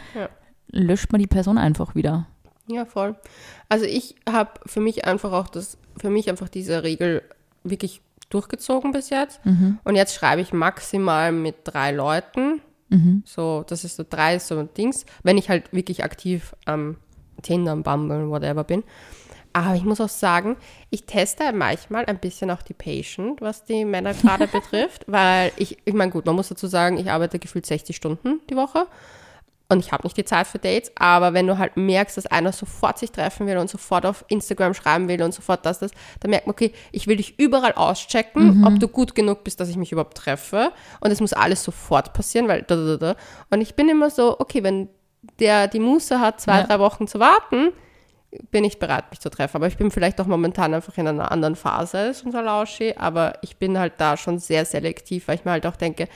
löscht 0.72 1.12
man 1.12 1.20
die 1.20 1.28
Person 1.28 1.58
einfach 1.58 1.94
wieder. 1.94 2.26
Ja, 2.68 2.86
voll. 2.86 3.16
Also 3.70 3.86
ich 3.86 4.16
habe 4.30 4.52
für 4.66 4.80
mich 4.80 5.06
einfach 5.06 5.32
auch 5.32 5.48
das, 5.48 5.78
für 5.98 6.10
mich 6.10 6.30
einfach 6.30 6.50
diese 6.50 6.84
Regel 6.84 7.24
wirklich 7.64 8.02
durchgezogen 8.30 8.92
bis 8.92 9.10
jetzt. 9.10 9.46
Mhm. 9.46 9.80
Und 9.84 9.96
jetzt 9.96 10.16
schreibe 10.16 10.42
ich 10.42 10.54
maximal 10.54 11.32
mit 11.32 11.56
drei 11.66 11.92
Leuten. 11.92 12.62
Mhm. 12.90 13.24
So, 13.26 13.64
das 13.68 13.84
ist 13.84 13.96
so 13.96 14.06
drei 14.08 14.40
so 14.40 14.64
Dings, 14.64 15.06
wenn 15.24 15.38
ich 15.38 15.50
halt 15.50 15.74
wirklich 15.74 16.04
aktiv 16.04 16.56
am 16.66 16.98
Tinder, 17.42 17.72
am 17.72 17.84
Bumble, 17.84 18.30
whatever 18.30 18.64
bin. 18.64 18.84
Aber 19.54 19.76
ich 19.76 19.84
muss 19.84 20.02
auch 20.02 20.10
sagen, 20.10 20.58
ich 20.90 21.06
teste 21.06 21.54
manchmal 21.54 22.06
ein 22.06 22.18
bisschen 22.18 22.50
auch 22.50 22.64
die 22.64 22.74
Patient, 22.74 23.40
was 23.40 23.66
die 23.66 23.86
Männer 23.86 24.14
gerade 24.22 24.48
betrifft, 24.48 25.04
weil 25.08 25.52
ich, 25.58 25.78
ich 25.86 25.94
meine, 25.94 26.12
gut, 26.12 26.26
man 26.26 26.36
muss 26.36 26.50
dazu 26.50 26.66
sagen, 26.66 26.98
ich 26.98 27.12
arbeite 27.12 27.38
gefühlt 27.38 27.66
60 27.66 27.96
Stunden 27.96 28.42
die 28.50 28.56
Woche 28.56 28.88
und 29.70 29.80
ich 29.80 29.92
habe 29.92 30.04
nicht 30.04 30.18
die 30.18 30.26
Zeit 30.26 30.46
für 30.46 30.60
Dates, 30.60 30.92
aber 30.96 31.34
wenn 31.34 31.48
du 31.48 31.58
halt 31.58 31.78
merkst, 31.78 32.18
dass 32.18 32.26
einer 32.28 32.52
sofort 32.52 33.00
sich 33.00 33.12
treffen 33.12 33.48
will 33.48 33.58
und 33.58 33.70
sofort 33.70 34.06
auf 34.06 34.24
Instagram 34.28 34.74
schreiben 34.74 35.08
will 35.08 35.24
und 35.24 35.34
sofort 35.34 35.66
das, 35.66 35.80
das, 35.80 35.92
dann 36.20 36.30
merkt 36.32 36.46
man, 36.46 36.54
okay, 36.54 36.74
ich 36.92 37.08
will 37.08 37.16
dich 37.16 37.40
überall 37.40 37.74
auschecken, 37.74 38.64
ob 38.64 38.80
du 38.80 38.88
gut 38.88 39.16
genug 39.16 39.44
bist, 39.44 39.60
dass 39.60 39.70
ich 39.70 39.78
mich 39.78 39.92
überhaupt 39.92 40.18
treffe 40.18 40.72
und 41.00 41.12
es 41.12 41.22
muss 41.22 41.34
alles 41.34 41.64
sofort 41.64 42.14
passieren, 42.14 42.48
weil 42.48 42.62
da, 42.64 42.76
da, 42.76 42.98
da, 42.98 42.98
da. 42.98 43.16
Und 43.50 43.62
ich 43.62 43.74
bin 43.76 43.90
immer 43.90 44.10
so, 44.10 44.40
okay, 44.40 44.64
wenn 44.64 44.90
der 45.40 45.68
die 45.68 45.80
Muße 45.80 46.20
hat, 46.20 46.42
zwei, 46.42 46.60
Ja. 46.60 46.64
drei 46.68 46.80
Wochen 46.80 47.08
zu 47.08 47.20
warten, 47.20 47.70
bin 48.52 48.64
ich 48.64 48.80
bereit, 48.80 49.06
mich 49.12 49.20
zu 49.20 49.30
treffen. 49.30 49.58
Aber 49.58 49.68
ich 49.68 49.78
bin 49.78 49.92
vielleicht 49.92 50.20
auch 50.20 50.26
momentan 50.26 50.74
einfach 50.74 50.98
in 50.98 51.08
einer 51.08 51.32
anderen 51.32 51.56
Phase 51.56 51.98
als 52.00 52.24
unser 52.24 52.42
Lauschi, 52.42 52.96
aber 52.98 53.36
ich 53.42 53.58
bin 53.58 53.78
halt 53.80 53.94
da 53.98 54.18
schon 54.18 54.40
sehr 54.40 54.66
selektiv, 54.66 55.28
weil 55.28 55.36
ich 55.36 55.46
mir 55.46 55.52
halt 55.52 55.66
auch 55.68 55.76
denke, 55.76 56.08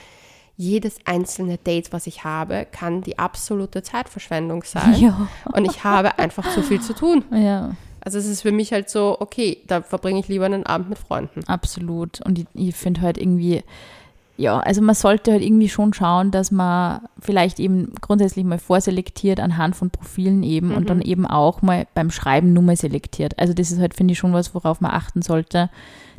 jedes 0.58 0.96
einzelne 1.04 1.56
Date, 1.56 1.92
was 1.92 2.08
ich 2.08 2.24
habe, 2.24 2.66
kann 2.70 3.00
die 3.00 3.18
absolute 3.18 3.82
Zeitverschwendung 3.82 4.64
sein. 4.64 4.94
Ja. 5.00 5.28
Und 5.52 5.64
ich 5.64 5.84
habe 5.84 6.18
einfach 6.18 6.52
zu 6.52 6.62
viel 6.62 6.80
zu 6.80 6.92
tun. 6.94 7.24
Ja, 7.32 7.76
Also 8.00 8.18
es 8.18 8.26
ist 8.26 8.42
für 8.42 8.50
mich 8.50 8.72
halt 8.72 8.90
so, 8.90 9.16
okay, 9.20 9.58
da 9.68 9.82
verbringe 9.82 10.18
ich 10.18 10.26
lieber 10.26 10.46
einen 10.46 10.66
Abend 10.66 10.88
mit 10.88 10.98
Freunden. 10.98 11.44
absolut. 11.46 12.20
Und 12.26 12.40
ich, 12.40 12.46
ich 12.54 12.74
finde 12.74 13.02
halt 13.02 13.18
irgendwie, 13.18 13.62
ja, 14.36 14.58
also 14.58 14.82
man 14.82 14.96
sollte 14.96 15.30
halt 15.30 15.42
irgendwie 15.42 15.68
schon 15.68 15.94
schauen, 15.94 16.32
dass 16.32 16.50
man 16.50 17.02
vielleicht 17.20 17.60
eben 17.60 17.92
grundsätzlich 18.00 18.44
mal 18.44 18.58
vorselektiert 18.58 19.38
anhand 19.38 19.76
von 19.76 19.90
Profilen 19.90 20.42
eben 20.42 20.74
und 20.74 20.90
dann 20.90 21.02
eben 21.02 21.24
auch 21.24 21.62
mal 21.62 21.86
beim 21.94 22.10
Schreiben 22.10 22.52
nur 22.52 22.64
mal 22.64 22.76
selektiert. 22.76 23.38
Also 23.38 23.52
das 23.52 23.70
ist 23.70 23.78
halt, 23.78 23.94
finde 23.94 24.12
ich, 24.12 24.18
schon 24.18 24.32
was, 24.32 24.54
worauf 24.56 24.80
man 24.80 24.90
achten 24.90 25.22
sollte, 25.22 25.70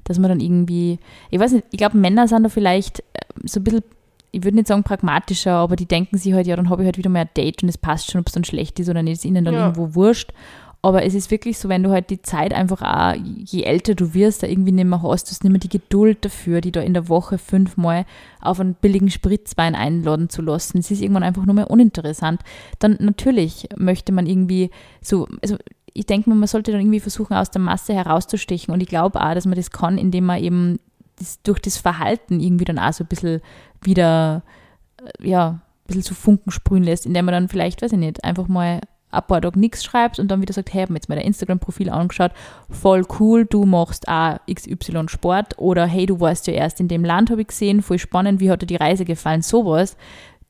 dass 0.06 0.18
man 0.18 0.30
dann 0.30 0.40
irgendwie, 0.40 1.00
ich 1.30 1.40
weiß 1.40 1.52
nicht, 1.52 1.66
ich 1.72 1.78
glaube, 1.78 1.98
Männer 1.98 2.28
sind 2.30 2.44
da 2.44 2.50
vielleicht 2.50 3.00
äh, 3.00 3.22
so 3.46 3.60
ein 3.60 3.64
bisschen, 3.66 3.84
ich 4.32 4.44
würde 4.44 4.58
nicht 4.58 4.68
sagen 4.68 4.84
pragmatischer, 4.84 5.54
aber 5.54 5.76
die 5.76 5.86
denken 5.88 6.18
sich 6.18 6.34
halt, 6.34 6.48
ja, 6.48 6.56
dann 6.56 6.70
habe 6.70 6.84
ich 6.84 6.86
halt 6.86 6.98
wieder 6.98 7.10
mal 7.10 7.22
ein 7.22 7.30
Date 7.36 7.64
und 7.64 7.70
es 7.70 7.78
passt 7.78 8.12
schon, 8.12 8.22
ob 8.22 8.28
es 8.28 8.34
dann 8.34 8.44
schlecht 8.44 8.80
ist 8.80 8.90
oder 8.90 9.04
nicht, 9.04 9.14
ist 9.14 9.26
ihnen 9.26 9.46
dann 9.46 9.54
Ja. 9.54 9.62
irgendwo 9.68 9.96
wurscht. 9.96 10.32
Aber 10.82 11.04
es 11.04 11.14
ist 11.14 11.30
wirklich 11.30 11.58
so, 11.58 11.68
wenn 11.68 11.84
du 11.84 11.90
halt 11.90 12.10
die 12.10 12.22
Zeit 12.22 12.54
einfach 12.54 12.82
auch, 12.82 13.14
je 13.44 13.64
älter 13.64 13.96
du 13.96 14.14
wirst, 14.14 14.44
da 14.44 14.48
irgendwie 14.48 14.72
nicht 14.72 14.86
mehr 14.86 15.04
hast, 15.04 15.28
du 15.28 15.32
hast 15.32 15.44
nicht 15.44 15.52
mehr 15.52 15.60
die 15.60 15.68
Geduld 15.68 16.24
dafür, 16.24 16.62
die 16.62 16.72
da 16.72 16.80
in 16.80 16.94
der 16.94 17.10
Woche 17.10 17.38
fünfmal 17.38 18.06
auf 18.40 18.62
einen 18.62 18.76
billigen 18.76 19.10
Spritzwein 19.10 19.76
einladen 19.76 20.30
zu 20.30 20.42
lassen. 20.42 20.78
Es 20.78 20.90
ist 20.90 21.02
irgendwann 21.02 21.24
einfach 21.24 21.46
nur 21.46 21.56
mehr 21.56 21.70
uninteressant. 21.70 22.42
Dann 22.80 22.96
natürlich 23.02 23.68
möchte 23.76 24.14
man 24.14 24.26
irgendwie 24.26 24.70
so, 25.02 25.28
also 25.42 25.58
ich 25.94 26.06
denke 26.06 26.30
mal, 26.30 26.38
man 26.38 26.48
sollte 26.48 26.72
dann 26.72 26.80
irgendwie 26.80 27.02
versuchen, 27.02 27.34
aus 27.34 27.52
der 27.52 27.60
Masse 27.62 27.94
herauszustechen. 27.94 28.74
Und 28.74 28.80
ich 28.82 28.88
glaube 28.88 29.22
auch, 29.22 29.34
dass 29.34 29.46
man 29.46 29.56
das 29.58 29.72
kann, 29.72 29.98
indem 29.98 30.28
man 30.28 30.42
eben 30.42 30.80
das, 31.18 31.42
durch 31.44 31.60
das 31.60 31.76
Verhalten 31.76 32.40
irgendwie 32.40 32.64
dann 32.64 32.80
auch 32.80 32.94
so 32.94 33.04
ein 33.04 33.08
bisschen 33.08 33.42
wieder, 33.82 34.44
äh, 34.98 35.28
ja, 35.28 35.50
ein 35.50 35.62
bisschen 35.88 36.04
so 36.04 36.16
Funken 36.16 36.52
sprühen 36.52 36.84
lässt, 36.84 37.06
indem 37.06 37.26
man 37.26 37.34
dann 37.34 37.48
vielleicht, 37.50 37.82
weiß 37.82 37.94
ich 37.94 37.98
nicht, 37.98 38.24
einfach 38.24 38.48
mal 38.48 38.82
ein 39.12 39.24
paar 39.24 39.42
Tage 39.42 39.60
nichts 39.60 39.84
schreibst 39.84 40.20
und 40.20 40.30
dann 40.30 40.42
wieder 40.42 40.54
sagt, 40.54 40.72
hey, 40.74 40.82
habe 40.82 40.94
mir 40.94 40.98
jetzt 40.98 41.10
mal 41.10 41.16
dein 41.16 41.26
Instagram-Profil 41.26 41.90
angeschaut, 41.90 42.32
voll 42.70 43.06
cool, 43.20 43.46
du 43.46 43.66
machst 43.66 44.08
auch 44.08 44.38
XY 44.52 45.08
Sport 45.08 45.58
oder 45.58 45.88
hey, 45.88 46.06
du 46.06 46.20
warst 46.20 46.46
ja 46.48 46.54
erst 46.54 46.80
in 46.80 46.88
dem 46.88 47.04
Land, 47.04 47.32
habe 47.32 47.42
ich 47.42 47.48
gesehen, 47.48 47.82
voll 47.82 47.98
spannend, 47.98 48.40
wie 48.40 48.52
hat 48.52 48.62
dir 48.62 48.68
die 48.68 48.76
Reise 48.76 49.06
gefallen, 49.06 49.42
sowas 49.42 49.98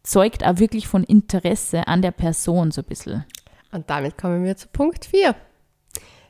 zeugt 0.03 0.45
auch 0.45 0.60
wirklich 0.60 0.88
von 0.88 1.03
Interesse 1.03 1.88
an 1.88 2.01
der 2.01 2.12
Person 2.12 2.71
so 2.71 2.82
ein 2.82 2.86
bisschen. 2.86 3.25
Und 3.71 3.89
damit 3.89 4.17
kommen 4.17 4.43
wir 4.43 4.58
zu 4.58 4.67
Punkt 4.67 5.06
4. 5.06 5.36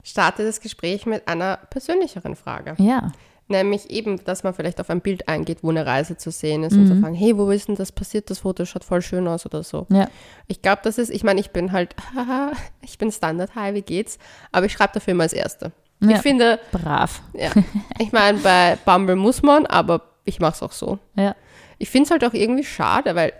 Starte 0.03 0.43
das 0.43 0.59
Gespräch 0.59 1.05
mit 1.05 1.27
einer 1.27 1.57
persönlicheren 1.69 2.35
Frage. 2.35 2.75
Ja, 2.77 3.11
Nämlich 3.51 3.89
eben, 3.89 4.23
dass 4.25 4.43
man 4.43 4.53
vielleicht 4.53 4.79
auf 4.79 4.89
ein 4.91 5.01
Bild 5.01 5.27
eingeht, 5.27 5.63
wo 5.63 5.71
eine 5.71 5.83
Reise 5.85 6.15
zu 6.17 6.29
sehen 6.29 6.63
ist 6.63 6.73
und 6.77 6.85
zu 6.85 6.95
fragen, 7.01 7.15
hey, 7.15 7.35
wo 7.35 7.49
ist 7.49 7.67
denn 7.67 7.75
das 7.75 7.91
passiert? 7.91 8.29
Das 8.29 8.39
Foto 8.39 8.63
schaut 8.63 8.83
voll 8.83 9.01
schön 9.01 9.27
aus 9.27 9.45
oder 9.45 9.63
so. 9.63 9.87
ja, 9.89 10.07
Ich 10.45 10.61
glaube, 10.61 10.81
das 10.83 10.99
ist, 10.99 11.09
ich 11.09 11.23
meine, 11.23 11.39
ich 11.39 11.49
bin 11.49 11.71
halt, 11.71 11.95
haha, 12.15 12.51
ich 12.81 12.97
bin 12.99 13.11
Standard, 13.11 13.55
hi, 13.55 13.73
wie 13.73 13.81
geht's? 13.81 14.19
Aber 14.51 14.67
ich 14.67 14.73
schreibe 14.73 14.93
dafür 14.93 15.13
immer 15.13 15.23
als 15.23 15.33
Erste. 15.33 15.71
Ja. 15.99 16.11
Ich 16.11 16.17
finde, 16.21 16.59
brav. 16.71 17.21
ja, 17.33 17.49
ich 17.99 18.11
meine, 18.11 18.37
bei 18.37 18.77
Bumble 18.85 19.15
muss 19.15 19.41
man, 19.41 19.65
aber 19.65 20.01
ich 20.25 20.39
mache 20.39 20.53
es 20.53 20.61
auch 20.63 20.71
so. 20.71 20.99
Ja, 21.15 21.35
Ich 21.79 21.89
finde 21.89 22.05
es 22.05 22.11
halt 22.11 22.23
auch 22.23 22.33
irgendwie 22.33 22.63
schade, 22.63 23.15
weil 23.15 23.33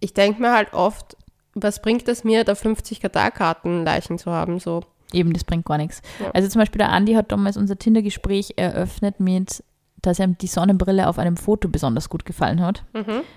ich 0.00 0.12
denke 0.12 0.42
mir 0.42 0.52
halt 0.52 0.74
oft, 0.74 1.16
was 1.54 1.80
bringt 1.80 2.08
es 2.08 2.24
mir, 2.24 2.42
da 2.44 2.54
50 2.56 3.00
Karteikarten-Leichen 3.00 4.18
zu 4.18 4.32
haben, 4.32 4.58
so. 4.58 4.82
Eben, 5.12 5.32
das 5.32 5.44
bringt 5.44 5.64
gar 5.66 5.78
nichts. 5.78 6.02
Ja. 6.20 6.30
Also 6.32 6.48
zum 6.48 6.60
Beispiel 6.60 6.78
der 6.78 6.90
Andi 6.90 7.14
hat 7.14 7.32
damals 7.32 7.56
unser 7.56 7.78
Tinder-Gespräch 7.78 8.54
eröffnet 8.56 9.20
mit, 9.20 9.62
dass 10.02 10.18
ihm 10.20 10.36
die 10.38 10.46
Sonnenbrille 10.46 11.08
auf 11.08 11.18
einem 11.18 11.36
Foto 11.36 11.68
besonders 11.68 12.08
gut 12.08 12.24
gefallen 12.24 12.60
hat. 12.60 12.84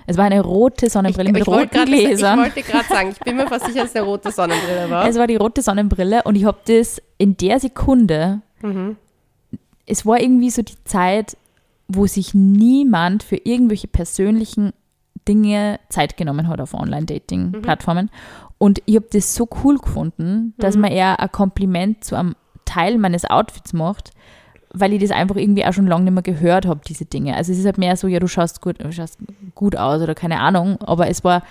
Es 0.05 0.17
war 0.17 0.25
eine 0.25 0.41
rote 0.41 0.89
Sonnenbrille 0.89 1.32
mit 1.32 1.47
wollte 1.47 1.62
roten 1.62 1.69
grad- 1.75 1.89
ich 1.89 2.05
Gläsern. 2.05 2.39
wollte 2.39 2.62
gerade 2.62 2.86
sagen, 2.88 3.10
ich 3.12 3.19
bin 3.19 3.38
mir 3.38 3.47
fast 3.47 3.65
sicher, 3.65 3.82
dass 3.82 3.89
es 3.91 3.95
eine 3.95 4.05
rote 4.05 4.32
Sonnenbrille 4.32 4.89
war. 4.89 5.08
Es 5.08 5.15
war 5.17 5.25
die 5.25 5.38
rote 5.38 5.62
Sonnenbrille 5.63 6.21
und 6.23 6.36
ich 6.36 6.45
habe 6.45 6.60
das 6.67 7.01
in 7.17 7.38
der 7.38 7.60
Sekunde, 7.60 8.41
Mhm. 8.62 8.97
es 9.88 10.05
war 10.05 10.21
irgendwie 10.21 10.49
so 10.51 10.62
die 10.62 10.75
Zeit, 10.84 11.38
wo 11.88 12.05
sich 12.05 12.36
niemand 12.36 13.23
für 13.23 13.38
irgendwelche 13.38 13.88
persönlichen 13.88 14.73
Dinge 15.27 15.79
Zeit 15.89 16.17
genommen 16.17 16.47
hat 16.47 16.62
auf 16.62 16.73
Online-Dating-Plattformen. 16.75 18.10
Und 18.59 18.81
ich 18.85 18.97
habe 18.97 19.07
das 19.11 19.33
so 19.33 19.47
cool 19.63 19.77
gefunden, 19.79 20.53
dass 20.57 20.77
man 20.77 20.91
eher 20.91 21.19
ein 21.19 21.31
Kompliment 21.31 22.03
zu 22.03 22.15
einem 22.15 22.35
Teil 22.65 22.97
meines 22.99 23.25
Outfits 23.25 23.73
macht, 23.73 24.11
weil 24.71 24.93
ich 24.93 25.01
das 25.01 25.11
einfach 25.11 25.37
irgendwie 25.37 25.65
auch 25.65 25.73
schon 25.73 25.87
lange 25.87 26.03
nicht 26.03 26.13
mehr 26.13 26.21
gehört 26.21 26.67
habe, 26.67 26.81
diese 26.85 27.05
Dinge. 27.05 27.35
Also 27.35 27.51
es 27.51 27.57
ist 27.57 27.65
halt 27.65 27.77
mehr 27.77 27.95
so, 27.95 28.07
ja, 28.07 28.19
du 28.19 28.27
schaust 28.27 28.61
gut, 28.61 28.83
du 28.83 28.91
schaust 28.91 29.17
gut 29.55 29.75
aus 29.75 30.01
oder 30.01 30.13
keine 30.13 30.39
Ahnung, 30.41 30.77
aber 30.81 31.07
es 31.07 31.23
war, 31.23 31.41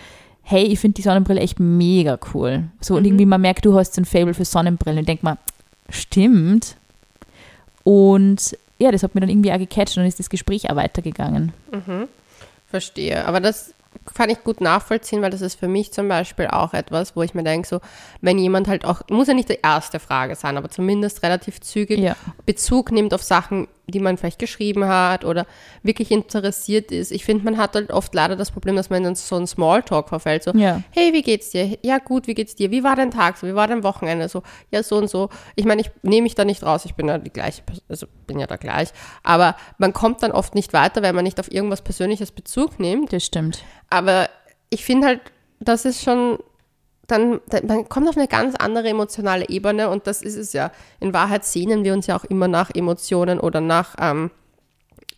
hey, 0.43 0.65
ich 0.65 0.79
finde 0.79 0.97
die 0.97 1.03
Sonnenbrille 1.03 1.41
echt 1.41 1.59
mega 1.59 2.19
cool. 2.35 2.65
So, 2.81 2.97
und 2.97 3.05
irgendwie 3.07 3.27
man 3.27 3.41
merkt, 3.41 3.65
du 3.65 3.77
hast 3.77 3.95
so 3.95 4.03
ein 4.03 4.05
Fable 4.05 4.35
für 4.35 4.45
Sonnenbrillen 4.45 5.01
und 5.01 5.09
denkt 5.09 5.23
man, 5.23 5.39
stimmt. 5.89 6.77
Und 7.85 8.57
ja, 8.79 8.93
das 8.93 9.03
hat 9.03 9.15
mir 9.15 9.23
dann 9.23 9.31
irgendwie 9.31 9.53
auch 9.53 9.59
gecatcht 9.59 9.97
und 9.97 10.03
dann 10.03 10.09
ist 10.09 10.19
das 10.19 10.31
Gespräch 10.31 10.71
auch 10.71 10.77
weitergegangen. 10.77 11.53
Verstehe. 12.67 13.27
Aber 13.27 13.41
das 13.41 13.75
kann 14.15 14.31
ich 14.31 14.43
gut 14.45 14.61
nachvollziehen, 14.61 15.23
weil 15.23 15.31
das 15.31 15.41
ist 15.41 15.59
für 15.59 15.69
mich 15.69 15.93
zum 15.93 16.09
Beispiel 16.09 16.47
auch 16.49 16.75
etwas, 16.75 17.17
wo 17.17 17.23
ich 17.23 17.35
mir 17.35 17.45
denke, 17.45 17.69
so, 17.69 17.81
wenn 18.21 18.39
jemand 18.39 18.69
halt 18.69 18.85
auch, 18.85 19.03
muss 19.11 19.29
ja 19.29 19.35
nicht 19.35 19.49
die 19.49 19.59
erste 19.63 20.01
Frage 20.01 20.35
sein, 20.35 20.57
aber 20.57 20.71
zumindest 20.71 21.23
relativ 21.23 21.61
zügig 21.61 21.99
Ja. 21.99 22.17
Bezug 22.47 22.93
nimmt 22.93 23.15
auf 23.15 23.23
Sachen, 23.23 23.69
die 23.89 24.01
man 24.01 24.17
vielleicht 24.19 24.39
geschrieben 24.39 24.87
hat 24.87 25.25
oder 25.25 25.47
wirklich 25.83 26.11
interessiert 26.11 26.93
ist. 26.93 27.11
Ich 27.11 27.25
finde, 27.25 27.45
man 27.45 27.57
hat 27.57 27.75
halt 27.75 27.91
oft 27.91 28.15
leider 28.15 28.37
das 28.37 28.51
Problem, 28.51 28.77
dass 28.77 28.91
man 28.91 29.05
in 29.05 29.15
so 29.15 29.37
einen 29.37 29.47
Smalltalk 29.47 30.09
verfällt. 30.11 30.43
So, 30.45 30.53
Ja. 30.53 30.83
hey, 30.91 31.13
wie 31.13 31.23
geht's 31.23 31.51
dir? 31.51 31.79
Ja, 31.83 31.99
gut, 31.99 32.27
wie 32.27 32.35
geht's 32.35 32.55
dir? 32.55 32.71
Wie 32.71 32.85
war 32.85 32.97
dein 32.97 33.11
Tag? 33.11 33.39
So, 33.39 33.47
wie 33.47 33.55
war 33.55 33.67
dein 33.67 33.83
Wochenende? 33.83 34.29
So, 34.29 34.43
ja, 34.71 34.83
so 34.83 34.97
und 34.99 35.09
so. 35.09 35.31
Ich 35.57 35.65
meine, 35.65 35.81
ich 35.81 35.91
nehme 36.03 36.23
mich 36.25 36.35
da 36.35 36.45
nicht 36.45 36.63
raus, 36.63 36.85
ich 36.85 36.95
bin 36.95 37.09
ja 37.09 37.19
die 37.19 37.31
gleiche, 37.33 37.63
also 37.89 38.07
bin 38.27 38.39
ja 38.39 38.47
da 38.47 38.57
gleich. 38.57 38.91
Aber 39.23 39.57
man 39.79 39.93
kommt 39.93 40.23
dann 40.23 40.33
oft 40.33 40.55
nicht 40.55 40.73
weiter, 40.73 41.03
weil 41.03 41.13
man 41.15 41.25
nicht 41.25 41.41
auf 41.41 41.51
irgendwas 41.51 41.83
Persönliches 41.83 42.31
Bezug 42.31 42.79
nimmt. 42.79 43.13
Das 43.13 43.25
stimmt. 43.25 43.65
Aber 43.89 44.29
ich 44.71 44.85
finde 44.85 45.07
halt, 45.07 45.21
das 45.61 45.85
ist 45.87 46.03
schon, 46.03 46.39
dann, 47.09 47.41
dann, 47.49 47.67
man 47.67 47.89
kommt 47.89 48.09
auf 48.09 48.17
eine 48.17 48.29
ganz 48.29 48.55
andere 48.55 48.89
emotionale 48.89 49.49
Ebene 49.49 49.89
und 49.89 50.07
das 50.07 50.23
ist 50.23 50.37
es 50.37 50.53
ja. 50.53 50.71
In 51.01 51.13
Wahrheit 51.13 51.45
sehnen 51.45 51.83
wir 51.83 51.95
uns 51.95 52.07
ja 52.07 52.17
auch 52.17 52.25
immer 52.25 52.47
nach 52.47 52.71
Emotionen 52.73 53.41
oder 53.41 53.61
nach, 53.61 53.97
ähm, 53.99 54.31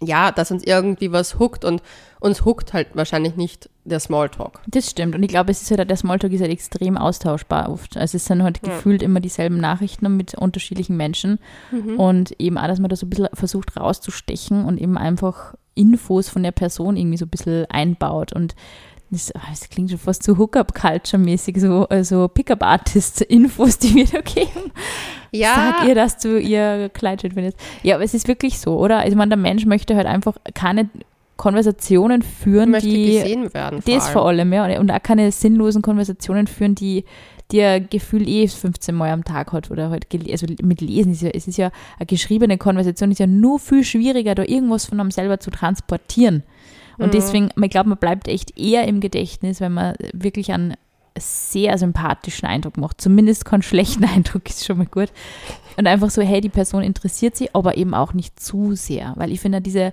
ja, 0.03 0.33
dass 0.33 0.50
uns 0.50 0.64
irgendwie 0.64 1.12
was 1.12 1.38
huckt 1.38 1.64
und 1.64 1.83
uns 2.20 2.44
huckt 2.44 2.72
halt 2.72 2.88
wahrscheinlich 2.94 3.37
nicht 3.37 3.68
der 3.85 4.00
Smalltalk. 4.00 4.61
Das 4.66 4.88
stimmt. 4.88 5.14
Und 5.14 5.22
ich 5.22 5.29
glaube, 5.29 5.50
es 5.50 5.61
ist 5.61 5.70
halt, 5.76 5.90
der 5.90 5.96
Smalltalk 5.96 6.33
ist 6.33 6.40
halt 6.40 6.53
extrem 6.53 6.96
austauschbar 6.96 7.70
oft. 7.70 7.96
Also 7.96 8.16
es 8.16 8.24
sind 8.24 8.42
halt 8.42 8.61
Ja. 8.64 8.72
gefühlt 8.72 9.03
immer 9.03 9.20
dieselben 9.20 9.59
Nachrichten 9.59 10.16
mit 10.16 10.35
unterschiedlichen 10.35 10.96
Menschen. 10.96 11.38
Mhm. 11.70 11.98
Und 11.98 12.40
eben 12.40 12.57
auch, 12.57 12.66
dass 12.66 12.79
man 12.79 12.88
da 12.88 12.96
so 12.96 13.05
ein 13.07 13.11
bisschen 13.11 13.29
versucht 13.35 13.76
rauszustechen 13.76 14.64
und 14.64 14.79
eben 14.81 14.96
einfach 14.96 15.55
Infos 15.74 16.29
von 16.29 16.42
der 16.42 16.53
Person 16.53 16.96
irgendwie 16.96 17.16
so 17.18 17.26
ein 17.26 17.31
bisschen 17.31 17.66
einbaut. 17.66 18.33
Und 18.33 18.55
das, 19.11 19.35
ah, 19.35 19.40
das 19.51 19.68
klingt 19.68 19.90
schon 19.90 19.99
fast 19.99 20.23
so 20.23 20.38
Hookup-Culture-mäßig, 20.38 21.61
so 21.61 21.87
also 21.88 22.29
Pickup-Artist-Infos, 22.29 23.79
die 23.79 23.94
wir 23.94 24.07
da 24.07 24.20
geben. 24.20 24.73
Sag 25.33 25.87
ihr, 25.87 25.94
dass 25.94 26.18
du 26.18 26.38
ihr 26.38 26.90
Kleid 26.92 27.23
schön 27.23 27.33
findest. 27.33 27.59
Ja, 27.83 27.96
aber 27.96 28.05
es 28.05 28.14
ist 28.14 28.29
wirklich 28.29 28.59
so, 28.59 28.79
oder? 28.79 28.99
Also, 28.99 29.11
ich 29.11 29.16
meine, 29.16 29.31
der 29.31 29.38
Mensch 29.38 29.66
möchte 29.66 29.96
halt 29.96 30.07
einfach 30.07 30.37
keine 30.55 30.88
Konversationen 31.37 32.23
führen, 32.23 32.70
möchte 32.70 32.88
die. 32.88 33.18
gesehen 33.18 33.55
werden. 33.55 33.83
Das 33.87 34.09
vor 34.11 34.27
allem, 34.27 34.53
ja. 34.53 34.79
Und 34.79 34.90
auch 34.90 35.03
keine 35.03 35.33
sinnlosen 35.33 35.83
Konversationen 35.83 36.46
führen, 36.46 36.75
die 36.75 37.05
dir 37.51 37.81
Gefühl 37.81 38.29
eh 38.29 38.46
15 38.46 38.94
Mal 38.94 39.11
am 39.11 39.25
Tag 39.25 39.53
hat 39.53 39.70
oder 39.70 39.90
halt 39.90 40.07
also 40.31 40.46
mit 40.62 40.81
Lesen 40.81 41.12
ist 41.12 41.23
ja, 41.23 41.31
es 41.31 41.49
ist 41.49 41.59
ja 41.59 41.70
eine 41.99 42.07
geschriebene 42.07 42.59
Konversation 42.59 43.11
ist 43.11 43.18
ja 43.18 43.27
nur 43.27 43.59
viel 43.59 43.85
schwieriger, 43.85 44.35
da 44.35 44.44
irgendwas 44.44 44.85
von 44.85 45.01
einem 45.01 45.11
selber 45.11 45.40
zu 45.40 45.51
transportieren. 45.51 46.42
Und 47.01 47.09
Mhm. 47.09 47.11
deswegen, 47.13 47.49
ich 47.61 47.71
glaube, 47.71 47.89
man 47.89 47.99
bleibt 47.99 48.29
echt 48.29 48.59
eher 48.59 48.87
im 48.87 49.01
Gedächtnis, 49.01 49.61
wenn 49.61 49.73
man 49.73 49.95
wirklich 50.13 50.53
einen 50.53 50.75
sehr 51.19 51.77
sympathischen 51.77 52.47
Eindruck 52.49 52.77
macht. 52.77 53.01
Zumindest 53.01 53.45
keinen 53.45 53.63
schlechten 53.63 54.05
Eindruck 54.15 54.49
ist 54.49 54.65
schon 54.65 54.79
mal 54.79 54.87
gut. 54.87 55.09
Und 55.77 55.87
einfach 55.87 56.11
so, 56.11 56.23
hey, 56.23 56.41
die 56.41 56.49
Person 56.49 56.83
interessiert 56.83 57.37
sie, 57.37 57.53
aber 57.55 57.77
eben 57.77 57.95
auch 57.95 58.13
nicht 58.15 58.39
zu 58.39 58.75
sehr. 58.75 59.15
Weil 59.17 59.33
ich 59.33 59.41
finde, 59.41 59.61
diese 59.61 59.93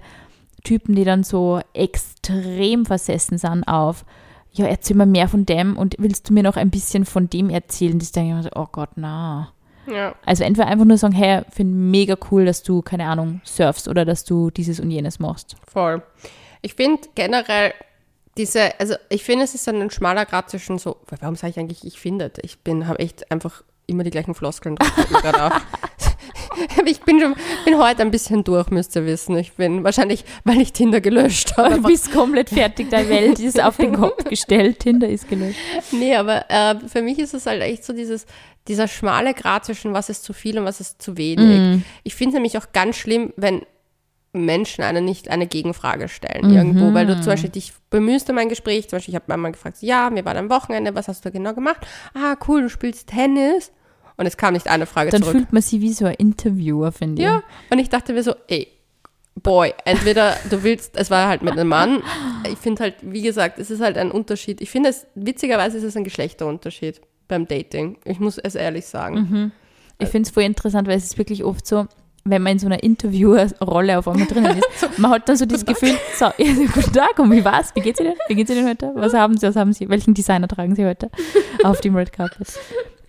Typen, 0.64 0.96
die 0.96 1.06
dann 1.06 1.24
so 1.24 1.60
extrem 1.74 2.86
versessen 2.86 3.38
sind 3.38 3.64
auf, 3.64 4.06
ja, 4.52 4.66
erzähl 4.66 4.96
mir 4.98 5.06
mehr 5.06 5.28
von 5.28 5.46
dem 5.46 5.78
und 5.78 5.96
willst 6.00 6.30
du 6.30 6.34
mir 6.34 6.44
noch 6.44 6.58
ein 6.58 6.70
bisschen 6.70 7.06
von 7.06 7.30
dem 7.30 7.50
erzählen? 7.50 8.00
Das 8.00 8.12
denke 8.12 8.30
ich 8.30 8.36
mir 8.36 8.44
so, 8.44 8.50
oh 8.56 8.68
Gott, 8.72 8.90
na. 8.96 9.54
Ja. 9.92 10.16
Also 10.26 10.44
entweder 10.44 10.68
einfach 10.68 10.86
nur 10.86 10.98
sagen, 10.98 11.14
hey, 11.14 11.44
finde 11.50 11.74
mega 11.76 12.16
cool, 12.32 12.46
dass 12.46 12.64
du, 12.64 12.82
keine 12.82 13.06
Ahnung, 13.06 13.40
surfst 13.46 13.88
oder 13.88 14.04
dass 14.04 14.26
du 14.26 14.50
dieses 14.50 14.80
und 14.80 14.92
jenes 14.92 15.20
machst. 15.20 15.56
Voll. 15.68 16.02
Ich 16.62 16.76
finde 16.76 17.08
generell 17.16 17.74
diese, 18.38 18.80
also 18.80 18.96
ich 19.10 19.24
finde, 19.24 19.46
es 19.46 19.56
ist 19.56 19.68
ein 19.68 19.90
schmaler 19.90 20.26
Grad 20.26 20.50
zwischen 20.50 20.78
so, 20.78 20.98
warum 21.20 21.36
sage 21.36 21.52
ich 21.52 21.60
eigentlich, 21.60 21.84
ich 21.84 22.00
finde, 22.00 22.32
ich 22.42 22.60
bin, 22.60 22.88
habe 22.88 23.00
echt 23.00 23.32
einfach 23.32 23.64
immer 23.88 24.04
die 24.04 24.12
gleichen 24.12 24.36
Floskeln 24.36 24.76
drauf. 24.76 25.62
ich 26.86 27.02
bin 27.02 27.20
schon, 27.20 27.36
bin 27.66 27.78
heute 27.78 28.02
ein 28.02 28.12
bisschen 28.12 28.44
durch, 28.44 28.70
müsst 28.70 28.96
ihr 28.96 29.06
wissen. 29.06 29.38
Ich 29.38 29.54
bin 29.54 29.84
wahrscheinlich, 29.84 30.26
weil 30.44 30.60
ich 30.60 30.74
Tinder 30.74 31.02
gelöscht 31.02 31.58
habe. 31.58 31.76
Du 31.76 31.84
bist 31.84 32.12
komplett 32.12 32.50
fertig, 32.50 32.90
deine 32.90 33.10
Welt 33.10 33.40
ist 33.40 33.62
auf 33.62 33.78
den 33.78 33.96
Kopf 33.96 34.24
gestellt, 34.26 34.80
Tinder 34.80 35.08
ist 35.08 35.30
gelöscht. 35.30 35.60
Nee, 35.92 36.16
aber 36.16 36.50
äh, 36.50 36.76
für 36.88 37.02
mich 37.02 37.18
ist 37.20 37.34
es 37.34 37.46
halt 37.46 37.62
echt 37.62 37.86
so 37.86 37.94
dieses, 37.94 38.26
dieser 38.68 38.88
schmale 38.88 39.34
Grad 39.34 39.66
zwischen 39.66 39.94
was 39.94 40.10
ist 40.10 40.24
zu 40.24 40.34
viel 40.34 40.60
und 40.60 40.66
was 40.66 40.82
ist 40.82 41.02
zu 41.02 41.18
wenig. 41.18 41.84
Ich 42.04 42.16
finde 42.16 42.32
es 42.32 42.34
nämlich 42.36 42.58
auch 42.58 42.74
ganz 42.74 42.98
schlimm, 42.98 43.34
wenn 43.38 43.62
Menschen 44.34 44.84
eine 44.84 45.02
nicht 45.02 45.30
eine 45.30 45.48
Gegenfrage 45.48 46.10
stellen 46.10 46.52
irgendwo, 46.52 46.94
weil 46.94 47.08
du 47.08 47.16
zum 47.16 47.28
Beispiel 47.28 47.50
dich 47.50 47.74
bemühst 47.90 48.30
um 48.30 48.38
ein 48.38 48.50
Gespräch, 48.50 48.90
zum 48.90 48.98
Beispiel 48.98 49.14
ich 49.14 49.20
habe 49.20 49.34
einmal 49.34 49.52
gefragt, 49.52 49.78
ja, 49.82 50.14
wir 50.14 50.26
waren 50.26 50.38
am 50.38 50.50
Wochenende, 50.50 50.94
was 50.96 51.08
hast 51.08 51.26
du 51.26 51.32
genau 51.32 51.54
gemacht? 51.54 51.86
Ah, 52.14 52.36
cool, 52.48 52.64
du 52.64 52.70
spielst 52.70 53.08
Tennis. 53.08 53.72
Und 54.20 54.26
es 54.26 54.36
kam 54.36 54.54
nicht 54.54 54.68
eine 54.68 54.88
Frage 54.88 55.12
Dann 55.12 55.22
zurück. 55.22 55.36
fühlt 55.38 55.54
man 55.54 55.62
sich 55.62 55.80
wie 55.80 55.94
so 55.94 56.06
ein 56.06 56.16
Interviewer, 56.16 56.92
finde 56.92 57.22
ich. 57.22 57.28
Ja, 57.28 57.44
und 57.70 57.78
ich 57.78 57.90
dachte 57.90 58.14
mir 58.14 58.24
so, 58.24 58.34
ey, 58.48 58.68
Boy, 59.44 59.74
entweder 59.86 60.36
du 60.50 60.64
willst, 60.64 60.98
es 60.98 61.12
war 61.12 61.28
halt 61.28 61.44
mit 61.44 61.54
einem 61.54 61.68
Mann. 61.68 62.02
Ich 62.52 62.58
finde 62.58 62.82
halt, 62.84 62.96
wie 63.02 63.22
gesagt, 63.22 63.60
es 63.60 63.70
ist 63.70 63.82
halt 63.82 63.96
ein 63.98 64.10
Unterschied. 64.10 64.62
Ich 64.62 64.72
finde 64.72 64.90
es, 64.90 65.06
witzigerweise 65.14 65.78
ist 65.78 65.84
es 65.84 65.96
ein 65.96 66.04
Geschlechterunterschied 66.04 67.02
beim 67.28 67.48
Dating. 67.48 67.98
Ich 68.04 68.20
muss 68.20 68.40
es 68.40 68.56
ehrlich 68.56 68.88
sagen. 68.88 69.52
Ich 70.00 70.10
finde 70.10 70.28
es 70.28 70.34
voll 70.34 70.44
interessant, 70.44 70.88
weil 70.88 70.98
es 70.98 71.04
ist 71.06 71.18
wirklich 71.20 71.44
oft 71.44 71.68
so, 71.68 71.86
wenn 72.30 72.42
man 72.42 72.54
in 72.54 72.60
so 72.60 72.68
einer 72.68 72.82
Interviewerrolle 72.82 73.98
auf 73.98 74.08
einmal 74.08 74.28
drinnen 74.28 74.58
ist, 74.58 74.90
man 75.00 75.12
hat 75.12 75.30
dann 75.30 75.38
so 75.38 75.46
das 75.46 75.66
Gefühl, 75.66 75.96
so, 76.18 76.26
ja, 76.38 76.54
guten 76.74 76.94
Tag, 76.94 77.18
und 77.20 77.32
wie 77.32 77.44
war's? 77.44 77.74
Wie 77.76 77.82
geht's 77.82 78.00
Ihnen? 78.00 78.14
Wie 78.28 78.36
geht's 78.36 78.52
Ihnen 78.52 78.68
heute? 78.68 78.92
Was 78.96 79.14
haben 79.14 79.38
Sie, 79.38 79.48
was 79.48 79.56
haben 79.56 79.74
Sie, 79.74 79.90
welchen 79.90 80.14
Designer 80.14 80.48
tragen 80.48 80.76
Sie 80.76 80.86
heute 80.86 81.10
auf 81.64 81.82
dem 81.82 81.96
Red 81.96 82.12
Carpet? 82.12 82.48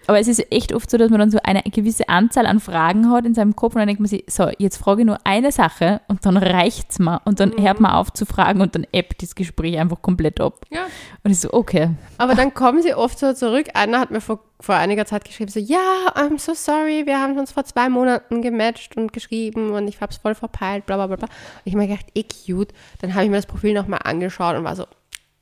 Aber 0.09 0.19
es 0.19 0.27
ist 0.27 0.51
echt 0.51 0.73
oft 0.73 0.91
so, 0.91 0.97
dass 0.97 1.11
man 1.11 1.21
dann 1.21 1.31
so 1.31 1.39
eine 1.45 1.63
gewisse 1.63 2.09
Anzahl 2.09 2.47
an 2.47 2.61
Fragen 2.61 3.11
hat 3.11 3.27
in 3.27 3.35
seinem 3.35 3.55
Kopf 3.55 3.75
und 3.75 3.81
dann 3.81 3.89
denkt 3.89 4.01
man 4.01 4.09
sich, 4.09 4.25
so, 4.27 4.49
jetzt 4.57 4.79
frage 4.79 5.03
ich 5.03 5.07
nur 5.07 5.19
eine 5.25 5.53
Sache 5.53 6.01
und 6.09 6.25
dann 6.25 6.39
reicht's 6.39 6.99
mir 6.99 7.21
und 7.27 7.41
dann 7.41 7.53
hört 7.61 7.79
man 7.79 7.93
auf 7.93 8.11
zu 8.15 8.25
fragen 8.25 8.63
und 8.63 8.75
dann 8.75 8.87
ebbt 8.91 9.23
das 9.23 9.35
Gespräch 9.35 9.79
einfach 9.79 10.01
komplett 10.01 10.41
ab. 10.41 10.65
Ja. 10.71 10.87
Und 11.25 11.31
ich 11.31 11.41
so, 11.41 11.53
okay. 11.53 11.91
Aber 12.17 12.35
dann 12.35 12.55
kommen 12.55 12.83
sie 12.83 12.95
oft 12.95 13.19
so 13.19 13.35
zurück. 13.35 13.67
Einer 13.75 14.01
hat 14.01 14.11
mir 14.11 14.23
vor, 14.23 14.41
vor 14.61 14.77
einiger 14.77 15.05
Zeit 15.05 15.27
geschrieben, 15.27 15.51
so, 15.51 15.61
ja, 15.61 15.77
I'm 16.15 16.39
so 16.39 16.55
sorry, 16.55 17.05
wir 17.05 17.21
haben 17.21 17.39
uns 17.39 17.53
vor 17.53 17.65
zwei 17.65 17.91
Monaten 17.91 18.41
gematcht 18.41 18.97
und 18.97 19.13
geschrieben 19.13 19.73
und 19.73 19.89
ich 19.89 20.01
hab's 20.01 20.17
voll 20.17 20.35
verpeilt, 20.35 20.87
bla 20.87 20.97
bla 20.97 21.07
bla. 21.07 21.17
bla. 21.17 21.27
Und 21.27 21.63
ich 21.67 21.75
habe 21.75 21.83
mir 21.83 21.89
gedacht, 21.89 22.07
eh 22.15 22.23
cute. 22.23 22.73
Dann 23.03 23.13
habe 23.13 23.25
ich 23.25 23.31
mir 23.31 23.37
das 23.37 23.45
Profil 23.47 23.75
nochmal 23.75 24.01
angeschaut 24.05 24.57
und 24.57 24.65
war 24.65 24.75
so, 24.75 24.87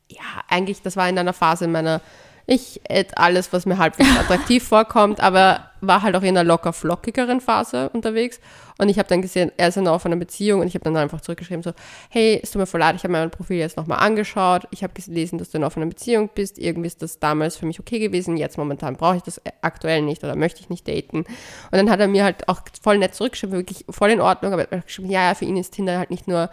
ja, 0.08 0.42
eigentlich, 0.48 0.82
das 0.82 0.96
war 0.96 1.08
in 1.08 1.16
einer 1.16 1.32
Phase 1.32 1.68
meiner, 1.68 2.00
ich 2.46 2.80
esse 2.84 3.16
alles, 3.16 3.52
was 3.52 3.66
mir 3.66 3.78
halbwegs 3.78 4.16
attraktiv 4.18 4.66
vorkommt, 4.66 5.20
aber 5.20 5.70
war 5.80 6.02
halt 6.02 6.16
auch 6.16 6.22
in 6.22 6.28
einer 6.28 6.44
locker 6.44 6.72
flockigeren 6.72 7.40
Phase 7.40 7.90
unterwegs. 7.90 8.40
Und 8.78 8.88
ich 8.88 8.98
habe 8.98 9.08
dann 9.08 9.22
gesehen, 9.22 9.50
er 9.56 9.68
ist 9.68 9.76
in 9.76 9.86
einer 9.86 9.94
offenen 9.94 10.18
Beziehung 10.18 10.60
und 10.60 10.66
ich 10.66 10.74
habe 10.74 10.84
dann 10.84 10.96
einfach 10.96 11.20
zurückgeschrieben, 11.20 11.62
so, 11.62 11.72
hey, 12.10 12.38
es 12.42 12.50
tut 12.50 12.60
mir 12.60 12.66
voll 12.66 12.80
leid, 12.80 12.94
ich 12.94 13.04
habe 13.04 13.12
mein 13.12 13.30
Profil 13.30 13.56
jetzt 13.56 13.76
nochmal 13.76 13.98
angeschaut, 13.98 14.68
ich 14.70 14.82
habe 14.82 14.92
gelesen, 14.92 15.38
dass 15.38 15.50
du 15.50 15.56
in 15.56 15.62
einer 15.62 15.68
offenen 15.68 15.88
Beziehung 15.88 16.28
bist, 16.34 16.58
irgendwie 16.58 16.86
ist 16.86 17.00
das 17.02 17.18
damals 17.18 17.56
für 17.56 17.66
mich 17.66 17.80
okay 17.80 17.98
gewesen, 17.98 18.36
jetzt 18.36 18.58
momentan 18.58 18.96
brauche 18.96 19.16
ich 19.16 19.22
das 19.22 19.40
aktuell 19.62 20.02
nicht 20.02 20.22
oder 20.24 20.36
möchte 20.36 20.60
ich 20.60 20.68
nicht 20.68 20.86
daten. 20.86 21.18
Und 21.20 21.26
dann 21.72 21.90
hat 21.90 22.00
er 22.00 22.08
mir 22.08 22.24
halt 22.24 22.48
auch 22.48 22.60
voll 22.82 22.98
nett 22.98 23.14
zurückgeschrieben, 23.14 23.56
wirklich 23.56 23.86
voll 23.88 24.10
in 24.10 24.20
Ordnung, 24.20 24.52
aber 24.52 24.70
er 24.70 24.78
hat 24.78 24.86
geschrieben, 24.86 25.10
ja, 25.10 25.22
ja, 25.22 25.34
für 25.34 25.46
ihn 25.46 25.56
ist 25.56 25.72
Tinder 25.72 25.98
halt 25.98 26.10
nicht 26.10 26.28
nur 26.28 26.50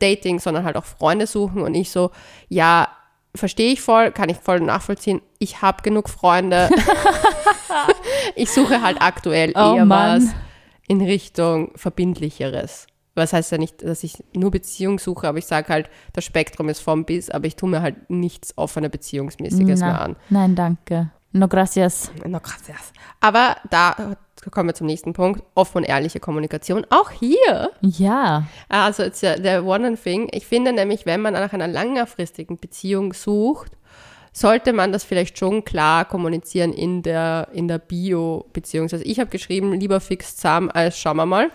Dating, 0.00 0.38
sondern 0.38 0.64
halt 0.64 0.76
auch 0.76 0.84
Freunde 0.84 1.26
suchen 1.26 1.62
und 1.62 1.74
ich 1.74 1.90
so, 1.90 2.10
ja, 2.48 2.88
verstehe 3.38 3.72
ich 3.72 3.80
voll, 3.80 4.10
kann 4.12 4.28
ich 4.28 4.36
voll 4.36 4.60
nachvollziehen. 4.60 5.22
Ich 5.38 5.62
habe 5.62 5.82
genug 5.82 6.08
Freunde. 6.08 6.68
ich 8.34 8.50
suche 8.50 8.82
halt 8.82 9.00
aktuell 9.00 9.52
Oh 9.54 9.74
eher 9.76 9.84
Mann. 9.84 10.22
was 10.22 10.34
in 10.86 11.00
Richtung 11.00 11.70
verbindlicheres. 11.76 12.86
Was 13.14 13.32
heißt 13.32 13.50
ja 13.52 13.58
nicht, 13.58 13.82
dass 13.82 14.04
ich 14.04 14.22
nur 14.32 14.50
Beziehung 14.52 14.98
suche, 15.00 15.26
aber 15.26 15.38
ich 15.38 15.46
sage 15.46 15.68
halt, 15.68 15.90
das 16.12 16.24
Spektrum 16.24 16.68
ist 16.68 16.80
vom 16.80 17.04
bis, 17.04 17.30
aber 17.30 17.46
ich 17.46 17.56
tue 17.56 17.68
mir 17.68 17.82
halt 17.82 18.08
nichts 18.08 18.56
offene 18.56 18.88
Beziehungsmäßiges 18.88 19.80
mehr 19.80 20.00
an. 20.00 20.16
nein, 20.30 20.54
danke. 20.54 21.10
No 21.32 21.46
gracias. 21.48 22.10
No, 22.26 22.40
gracias. 22.40 22.92
Aber 23.20 23.56
da 23.70 24.16
kommen 24.50 24.68
wir 24.70 24.74
zum 24.74 24.86
nächsten 24.86 25.12
Punkt. 25.12 25.42
Offen 25.54 25.78
und 25.78 25.84
ehrliche 25.84 26.20
Kommunikation. 26.20 26.86
Auch 26.90 27.10
hier 27.10 27.70
Ja. 27.80 28.44
also 28.68 29.02
it's 29.02 29.20
ja 29.20 29.36
der 29.36 29.64
one 29.64 29.96
thing. 29.96 30.28
Ich 30.32 30.46
finde 30.46 30.72
nämlich, 30.72 31.06
wenn 31.06 31.20
man 31.20 31.34
nach 31.34 31.52
einer 31.52 31.68
längerfristigen 31.68 32.56
Beziehung 32.56 33.12
sucht, 33.12 33.72
sollte 34.32 34.72
man 34.72 34.92
das 34.92 35.04
vielleicht 35.04 35.38
schon 35.38 35.64
klar 35.64 36.04
kommunizieren 36.04 36.72
in 36.72 37.02
der, 37.02 37.48
in 37.52 37.66
der 37.66 37.78
Bio-Beziehung. 37.78 38.88
Also 38.90 39.04
ich 39.04 39.18
habe 39.18 39.30
geschrieben, 39.30 39.72
lieber 39.74 40.00
fix 40.00 40.36
zusammen 40.36 40.70
als 40.70 40.98
schauen 40.98 41.16
wir 41.16 41.26
mal. 41.26 41.50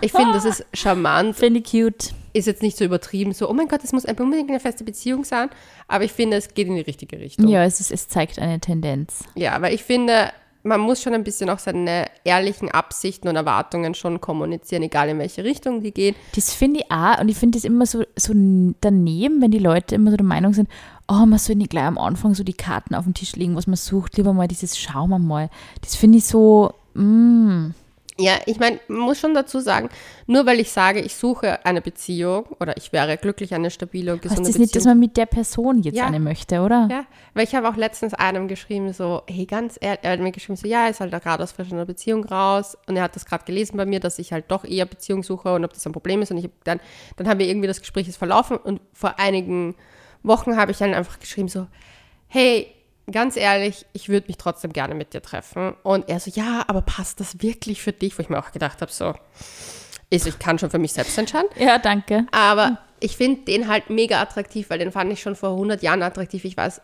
Ich 0.00 0.12
finde, 0.12 0.32
das 0.32 0.44
ist 0.46 0.64
charmant, 0.72 1.36
Finde 1.36 1.60
ich 1.60 1.70
cute. 1.70 2.14
Ist 2.34 2.46
jetzt 2.46 2.62
nicht 2.62 2.76
so 2.76 2.84
übertrieben, 2.84 3.32
so, 3.32 3.48
oh 3.48 3.54
mein 3.54 3.68
Gott, 3.68 3.82
es 3.82 3.92
muss 3.92 4.04
unbedingt 4.04 4.50
eine 4.50 4.60
feste 4.60 4.84
Beziehung 4.84 5.24
sein, 5.24 5.48
aber 5.88 6.04
ich 6.04 6.12
finde, 6.12 6.36
es 6.36 6.52
geht 6.52 6.66
in 6.66 6.74
die 6.74 6.82
richtige 6.82 7.18
Richtung. 7.18 7.48
Ja, 7.48 7.64
es, 7.64 7.80
ist, 7.80 7.90
es 7.90 8.08
zeigt 8.08 8.38
eine 8.38 8.60
Tendenz. 8.60 9.24
Ja, 9.34 9.62
weil 9.62 9.72
ich 9.72 9.84
finde, 9.84 10.30
man 10.64 10.80
muss 10.80 11.00
schon 11.00 11.14
ein 11.14 11.24
bisschen 11.24 11.48
auch 11.50 11.58
seine 11.58 12.06
ehrlichen 12.24 12.70
Absichten 12.70 13.28
und 13.28 13.36
Erwartungen 13.36 13.94
schon 13.94 14.20
kommunizieren, 14.20 14.82
egal 14.82 15.10
in 15.10 15.18
welche 15.18 15.44
Richtung 15.44 15.82
die 15.82 15.92
gehen. 15.92 16.16
Das 16.34 16.52
finde 16.52 16.80
ich 16.80 16.90
auch, 16.90 17.20
und 17.20 17.28
ich 17.28 17.36
finde 17.36 17.56
das 17.56 17.64
immer 17.64 17.86
so, 17.86 18.02
so 18.16 18.32
daneben, 18.80 19.40
wenn 19.40 19.50
die 19.50 19.58
Leute 19.58 19.94
immer 19.94 20.10
so 20.10 20.16
der 20.16 20.26
Meinung 20.26 20.54
sind, 20.54 20.68
oh, 21.06 21.26
man 21.26 21.38
soll 21.38 21.56
nicht 21.56 21.70
gleich 21.70 21.84
am 21.84 21.98
Anfang 21.98 22.34
so 22.34 22.42
die 22.42 22.54
Karten 22.54 22.94
auf 22.94 23.04
den 23.04 23.14
Tisch 23.14 23.36
legen, 23.36 23.56
was 23.56 23.66
man 23.66 23.76
sucht, 23.76 24.16
lieber 24.16 24.32
mal 24.32 24.48
dieses 24.48 24.78
Schauen 24.78 25.10
wir 25.10 25.18
mal. 25.18 25.50
Das 25.82 25.94
finde 25.94 26.18
ich 26.18 26.24
so, 26.24 26.72
mm, 26.94 27.70
Ja, 28.16 28.34
ich 28.46 28.60
meine, 28.60 28.78
man 28.86 29.00
muss 29.00 29.18
schon 29.18 29.34
dazu 29.34 29.58
sagen, 29.58 29.88
nur 30.28 30.46
weil 30.46 30.60
ich 30.60 30.70
sage, 30.70 31.00
ich 31.00 31.16
suche 31.16 31.66
eine 31.66 31.80
Beziehung 31.80 32.44
oder 32.60 32.76
ich 32.76 32.92
wäre 32.92 33.16
glücklich, 33.16 33.52
eine 33.54 33.72
stabile 33.72 34.12
und 34.12 34.18
heißt 34.18 34.28
gesunde 34.36 34.50
das 34.50 34.58
nicht, 34.58 34.70
dass 34.76 34.84
Beziehung. 34.84 34.90
man 34.92 35.00
mit 35.00 35.16
der 35.16 35.26
Person 35.26 35.82
jetzt 35.82 35.96
Ja. 35.96 36.06
eine 36.06 36.20
möchte, 36.20 36.60
oder? 36.60 36.86
ja, 36.88 37.06
weil 37.34 37.42
ich 37.42 37.56
habe 37.56 37.68
auch 37.68 37.74
letztens 37.74 38.14
einem 38.14 38.46
geschrieben, 38.46 38.92
so, 38.92 39.22
hey, 39.28 39.46
ganz 39.46 39.76
ehrlich, 39.80 39.98
er 40.04 40.12
hat 40.12 40.20
mir 40.20 40.30
geschrieben, 40.30 40.54
so, 40.54 40.68
ja, 40.68 40.84
er 40.84 40.90
ist 40.90 41.00
halt 41.00 41.10
gerade 41.10 41.42
aus 41.42 41.50
frisch 41.50 41.72
einer 41.72 41.86
Beziehung 41.86 42.24
raus 42.24 42.78
und 42.86 42.94
er 42.96 43.02
hat 43.02 43.16
das 43.16 43.24
gerade 43.26 43.44
gelesen 43.46 43.76
bei 43.76 43.84
mir, 43.84 43.98
dass 43.98 44.20
ich 44.20 44.32
halt 44.32 44.44
doch 44.48 44.64
eher 44.64 44.86
Beziehung 44.86 45.24
suche 45.24 45.52
und 45.52 45.64
ob 45.64 45.72
das 45.72 45.84
ein 45.84 45.92
Problem 45.92 46.22
ist 46.22 46.30
und 46.30 46.36
ich 46.38 46.48
dann, 46.62 46.78
dann 47.16 47.26
haben 47.26 47.40
wir 47.40 47.48
irgendwie 47.48 47.66
das 47.66 47.80
Gespräch 47.80 48.06
ist 48.06 48.16
verlaufen 48.16 48.56
und 48.58 48.80
vor 48.92 49.18
einigen 49.18 49.74
Wochen 50.22 50.56
habe 50.56 50.70
ich 50.70 50.78
dann 50.78 50.94
einfach 50.94 51.18
geschrieben, 51.18 51.48
so, 51.48 51.66
hey, 52.28 52.68
ganz 53.10 53.36
ehrlich, 53.36 53.86
ich 53.92 54.08
würde 54.08 54.26
mich 54.28 54.36
trotzdem 54.38 54.72
gerne 54.72 54.94
mit 54.94 55.12
dir 55.14 55.22
treffen. 55.22 55.74
Und 55.82 56.08
er 56.08 56.20
so, 56.20 56.30
ja, 56.34 56.64
aber 56.66 56.82
passt 56.82 57.20
das 57.20 57.42
wirklich 57.42 57.82
für 57.82 57.92
dich? 57.92 58.16
Wo 58.18 58.22
ich 58.22 58.28
mir 58.28 58.38
auch 58.38 58.52
gedacht 58.52 58.80
habe, 58.80 58.90
so, 58.92 59.14
Also 60.12 60.28
ich 60.28 60.38
kann 60.38 60.58
schon 60.58 60.70
für 60.70 60.78
mich 60.78 60.92
selbst 60.92 61.16
entscheiden. 61.18 61.48
Ja, 61.58 61.78
danke. 61.78 62.26
Aber 62.32 62.78
ich 63.00 63.16
finde 63.16 63.42
den 63.42 63.68
halt 63.68 63.90
mega 63.90 64.20
attraktiv, 64.20 64.70
weil 64.70 64.78
den 64.78 64.92
fand 64.92 65.12
ich 65.12 65.20
schon 65.20 65.34
vor 65.36 65.50
100 65.50 65.82
Jahren 65.82 66.02
attraktiv. 66.02 66.44
Ich 66.44 66.56
weiß, 66.56 66.80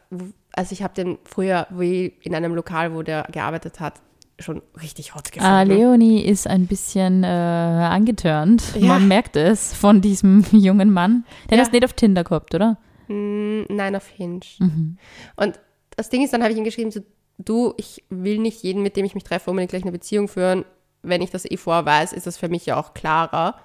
also 0.52 0.72
ich 0.72 0.82
habe 0.82 0.94
den 0.94 1.18
früher 1.24 1.66
wie 1.70 2.12
in 2.22 2.34
einem 2.34 2.54
Lokal, 2.54 2.94
wo 2.94 3.02
der 3.02 3.22
gearbeitet 3.30 3.80
hat, 3.80 3.94
schon 4.38 4.62
richtig 4.80 5.14
hot 5.14 5.32
gefunden. 5.32 5.46
Ah, 5.54 5.62
Leonie 5.62 6.22
ist 6.24 6.46
ein 6.46 6.66
bisschen 6.66 7.24
äh, 7.24 7.26
angetörnt. 7.26 8.62
Ja. 8.74 8.86
Man 8.88 9.06
merkt 9.08 9.36
es 9.36 9.74
von 9.74 10.00
diesem 10.00 10.44
jungen 10.52 10.90
Mann. 10.92 11.24
Den 11.50 11.56
Ja. 11.58 11.60
hast 11.62 11.72
du 11.72 11.76
nicht 11.76 11.84
auf 11.84 11.92
Tinder 11.92 12.24
gehabt, 12.24 12.54
oder? 12.54 12.78
Mm, 13.08 13.62
Nein, 13.68 13.94
auf 13.96 14.08
Hinge. 14.08 14.40
Mhm. 14.58 14.96
Und 15.36 15.58
das 15.96 16.08
Ding 16.08 16.22
ist, 16.22 16.32
dann 16.32 16.42
habe 16.42 16.52
ich 16.52 16.58
ihm 16.58 16.64
geschrieben, 16.64 16.90
so, 16.90 17.00
du, 17.38 17.74
ich 17.76 18.04
will 18.10 18.38
nicht 18.38 18.62
jeden, 18.62 18.82
mit 18.82 18.96
dem 18.96 19.04
ich 19.04 19.14
mich 19.14 19.24
treffe, 19.24 19.50
unbedingt 19.50 19.70
gleich 19.70 19.82
eine 19.82 19.92
Beziehung 19.92 20.28
führen. 20.28 20.64
Wenn 21.02 21.22
ich 21.22 21.30
das 21.30 21.50
eh 21.50 21.56
vorweis, 21.56 22.12
ist 22.12 22.26
das 22.26 22.36
für 22.36 22.48
mich 22.48 22.66
ja 22.66 22.78
auch 22.78 22.94
klarer. 22.94 23.56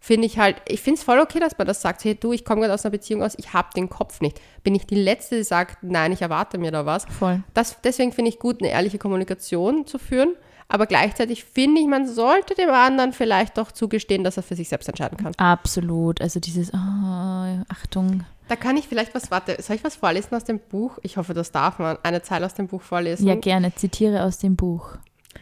Finde 0.00 0.26
ich 0.26 0.38
halt, 0.38 0.56
ich 0.68 0.82
finde 0.82 0.98
es 0.98 1.04
voll 1.04 1.18
okay, 1.18 1.40
dass 1.40 1.56
man 1.56 1.66
das 1.66 1.80
sagt, 1.80 2.04
hey 2.04 2.14
du, 2.14 2.32
ich 2.32 2.44
komme 2.44 2.60
gerade 2.60 2.74
aus 2.74 2.84
einer 2.84 2.90
Beziehung 2.90 3.22
aus, 3.22 3.34
ich 3.38 3.54
habe 3.54 3.68
den 3.74 3.88
Kopf 3.88 4.20
nicht. 4.20 4.38
Bin 4.62 4.74
ich 4.74 4.86
die 4.86 4.96
Letzte, 4.96 5.36
die 5.36 5.44
sagt, 5.44 5.82
nein, 5.82 6.12
ich 6.12 6.20
erwarte 6.20 6.58
mir 6.58 6.72
da 6.72 6.84
was. 6.84 7.06
Voll. 7.06 7.42
Das, 7.54 7.80
deswegen 7.82 8.12
finde 8.12 8.28
ich 8.28 8.38
gut, 8.38 8.60
eine 8.60 8.70
ehrliche 8.70 8.98
Kommunikation 8.98 9.86
zu 9.86 9.98
führen. 9.98 10.34
Aber 10.68 10.86
gleichzeitig 10.86 11.44
finde 11.44 11.80
ich, 11.80 11.86
man 11.86 12.06
sollte 12.06 12.54
dem 12.54 12.70
anderen 12.70 13.12
vielleicht 13.12 13.58
doch 13.58 13.70
zugestehen, 13.70 14.24
dass 14.24 14.36
er 14.36 14.42
für 14.42 14.56
sich 14.56 14.68
selbst 14.68 14.88
entscheiden 14.88 15.18
kann. 15.18 15.34
Absolut. 15.36 16.20
Also 16.20 16.40
dieses, 16.40 16.72
oh, 16.72 16.76
Achtung. 16.76 18.24
Da 18.48 18.56
kann 18.56 18.76
ich 18.76 18.88
vielleicht 18.88 19.14
was, 19.14 19.30
warte, 19.30 19.60
soll 19.62 19.76
ich 19.76 19.84
was 19.84 19.96
vorlesen 19.96 20.34
aus 20.34 20.44
dem 20.44 20.58
Buch? 20.58 20.98
Ich 21.02 21.16
hoffe, 21.16 21.32
das 21.32 21.50
darf 21.50 21.78
man. 21.78 21.96
Eine 22.02 22.22
Zeile 22.22 22.46
aus 22.46 22.54
dem 22.54 22.66
Buch 22.66 22.82
vorlesen. 22.82 23.26
Ja, 23.26 23.34
gerne. 23.36 23.74
Zitiere 23.74 24.22
aus 24.22 24.38
dem 24.38 24.56
Buch. 24.56 24.98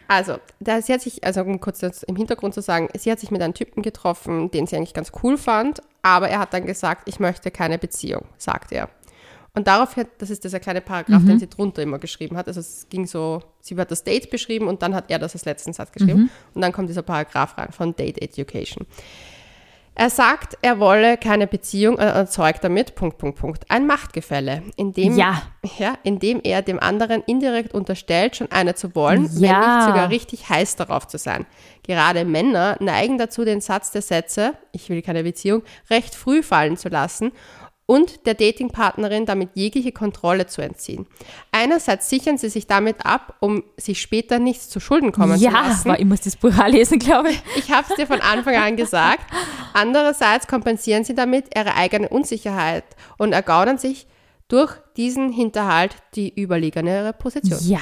Also, 0.09 0.37
da, 0.61 0.81
sie 0.81 0.93
hat 0.93 1.01
sich, 1.01 1.25
also 1.25 1.43
um 1.43 1.61
kurz 1.61 1.81
jetzt 1.81 2.05
im 2.05 2.17
Hintergrund 2.17 2.55
zu 2.55 2.63
sagen, 2.63 2.89
sie 2.97 3.11
hat 3.11 3.19
sich 3.19 3.31
mit 3.31 3.43
einem 3.43 3.55
Typen 3.55 3.83
getroffen, 3.83 4.51
den 4.51 4.67
sie 4.67 4.77
eigentlich 4.77 4.95
ganz 4.95 5.11
cool 5.23 5.37
fand, 5.37 5.81
aber 6.03 6.29
er 6.29 6.39
hat 6.39 6.53
dann 6.55 6.67
gesagt, 6.67 7.09
ich 7.09 7.19
möchte 7.19 7.51
keine 7.51 7.79
Beziehung, 7.79 8.27
sagt 8.37 8.73
er. 8.73 8.89
Und 9.55 9.67
daraufhin, 9.67 10.07
das 10.17 10.31
ist 10.31 10.45
dieser 10.45 10.61
kleine 10.61 10.81
Paragraph, 10.81 11.25
den 11.27 11.39
sie 11.39 11.49
drunter 11.49 11.83
immer 11.83 11.99
geschrieben 11.99 12.39
hat. 12.39 12.49
Also 12.49 12.61
es 12.61 12.87
ging 12.89 13.07
so, 13.07 13.43
sie 13.61 13.77
hat 13.77 13.91
das 13.91 14.03
Date 14.03 14.31
beschrieben 14.31 14.67
und 14.67 14.81
dann 14.81 14.95
hat 14.95 15.11
er 15.11 15.19
das 15.19 15.35
als 15.35 15.45
letzten 15.45 15.75
Satz 15.75 15.93
geschrieben. 15.93 16.31
Und 16.55 16.63
dann 16.63 16.73
kommt 16.73 16.89
dieser 16.89 17.03
Paragraph 17.03 17.59
rein 17.59 17.71
von 17.71 17.95
Date 17.95 18.23
Education. 18.23 18.87
Er 19.95 20.09
sagt, 20.09 20.57
er 20.63 20.81
wolle 20.81 21.19
keine 21.19 21.47
Beziehung 21.47 21.97
und 21.97 22.01
erzeugt 22.03 22.65
damit, 22.65 22.95
Punkt, 22.95 23.19
Punkt, 23.19 23.39
Punkt, 23.39 23.65
ein 23.71 23.87
Machtgefälle, 23.87 24.63
in 24.77 24.93
dem, 24.95 25.17
Ja. 25.19 25.43
ja, 25.79 25.95
in 26.03 26.19
dem 26.19 26.41
er 26.43 26.63
dem 26.63 26.81
anderen 26.81 27.23
indirekt 27.27 27.75
unterstellt, 27.75 28.37
schon 28.37 28.51
eine 28.51 28.75
zu 28.75 28.95
wollen, 28.95 29.29
wenn 29.35 29.43
Ja. 29.51 29.77
nicht 29.77 29.87
sogar 29.87 30.09
richtig 30.09 30.49
heiß 30.49 30.77
darauf 30.77 31.07
zu 31.09 31.19
sein. 31.19 31.45
Gerade 31.83 32.25
Männer 32.25 32.77
neigen 32.81 33.19
dazu, 33.19 33.45
den 33.45 33.61
Satz 33.61 33.91
der 33.91 34.03
Sätze, 34.03 34.55
ich 34.73 34.89
will 34.89 35.03
keine 35.03 35.25
Beziehung, 35.25 35.63
recht 35.91 36.15
früh 36.15 36.43
fallen 36.43 36.77
zu 36.79 36.89
lassen 36.89 37.33
und 37.93 38.25
der 38.25 38.33
Datingpartnerin 38.33 39.27
damit 39.27 39.51
jegliche 39.53 39.93
Kontrolle 39.93 40.47
zu 40.47 40.63
entziehen. 40.63 41.07
Einerseits 41.51 42.09
sichern 42.09 42.39
sie 42.39 42.49
sich 42.49 42.67
damit 42.67 43.05
ab, 43.05 43.37
um 43.41 43.65
sich 43.77 44.01
später 44.01 44.39
nichts 44.39 44.71
zu 44.71 44.81
Schulden 44.81 45.13
kommen 45.13 45.37
zu 45.37 45.45
Ja, 45.45 45.51
lassen. 45.51 45.91
aber 45.91 46.01
ich 46.01 46.07
muss 46.07 46.23
das 46.23 46.37
Buch 46.37 46.55
lesen, 46.69 46.99
glaube 46.99 47.33
ich. 47.33 47.43
Ich 47.57 47.71
habe 47.71 47.87
es 47.91 47.95
dir 47.97 48.07
von 48.07 48.23
Anfang 48.23 48.57
an 48.57 48.77
gesagt. 48.77 49.27
Andererseits 49.75 50.47
kompensieren 50.47 51.05
sie 51.05 51.15
damit 51.15 51.55
ihre 51.55 51.75
eigene 51.75 52.09
Unsicherheit 52.09 52.85
und 53.19 53.35
ergaunern 53.35 53.77
sich 53.77 54.07
durch 54.53 54.75
diesen 54.99 55.33
Hinterhalt 55.33 55.97
die 56.15 56.29
überlegenere 56.39 57.15
Position. 57.15 57.59
Ja. 57.63 57.81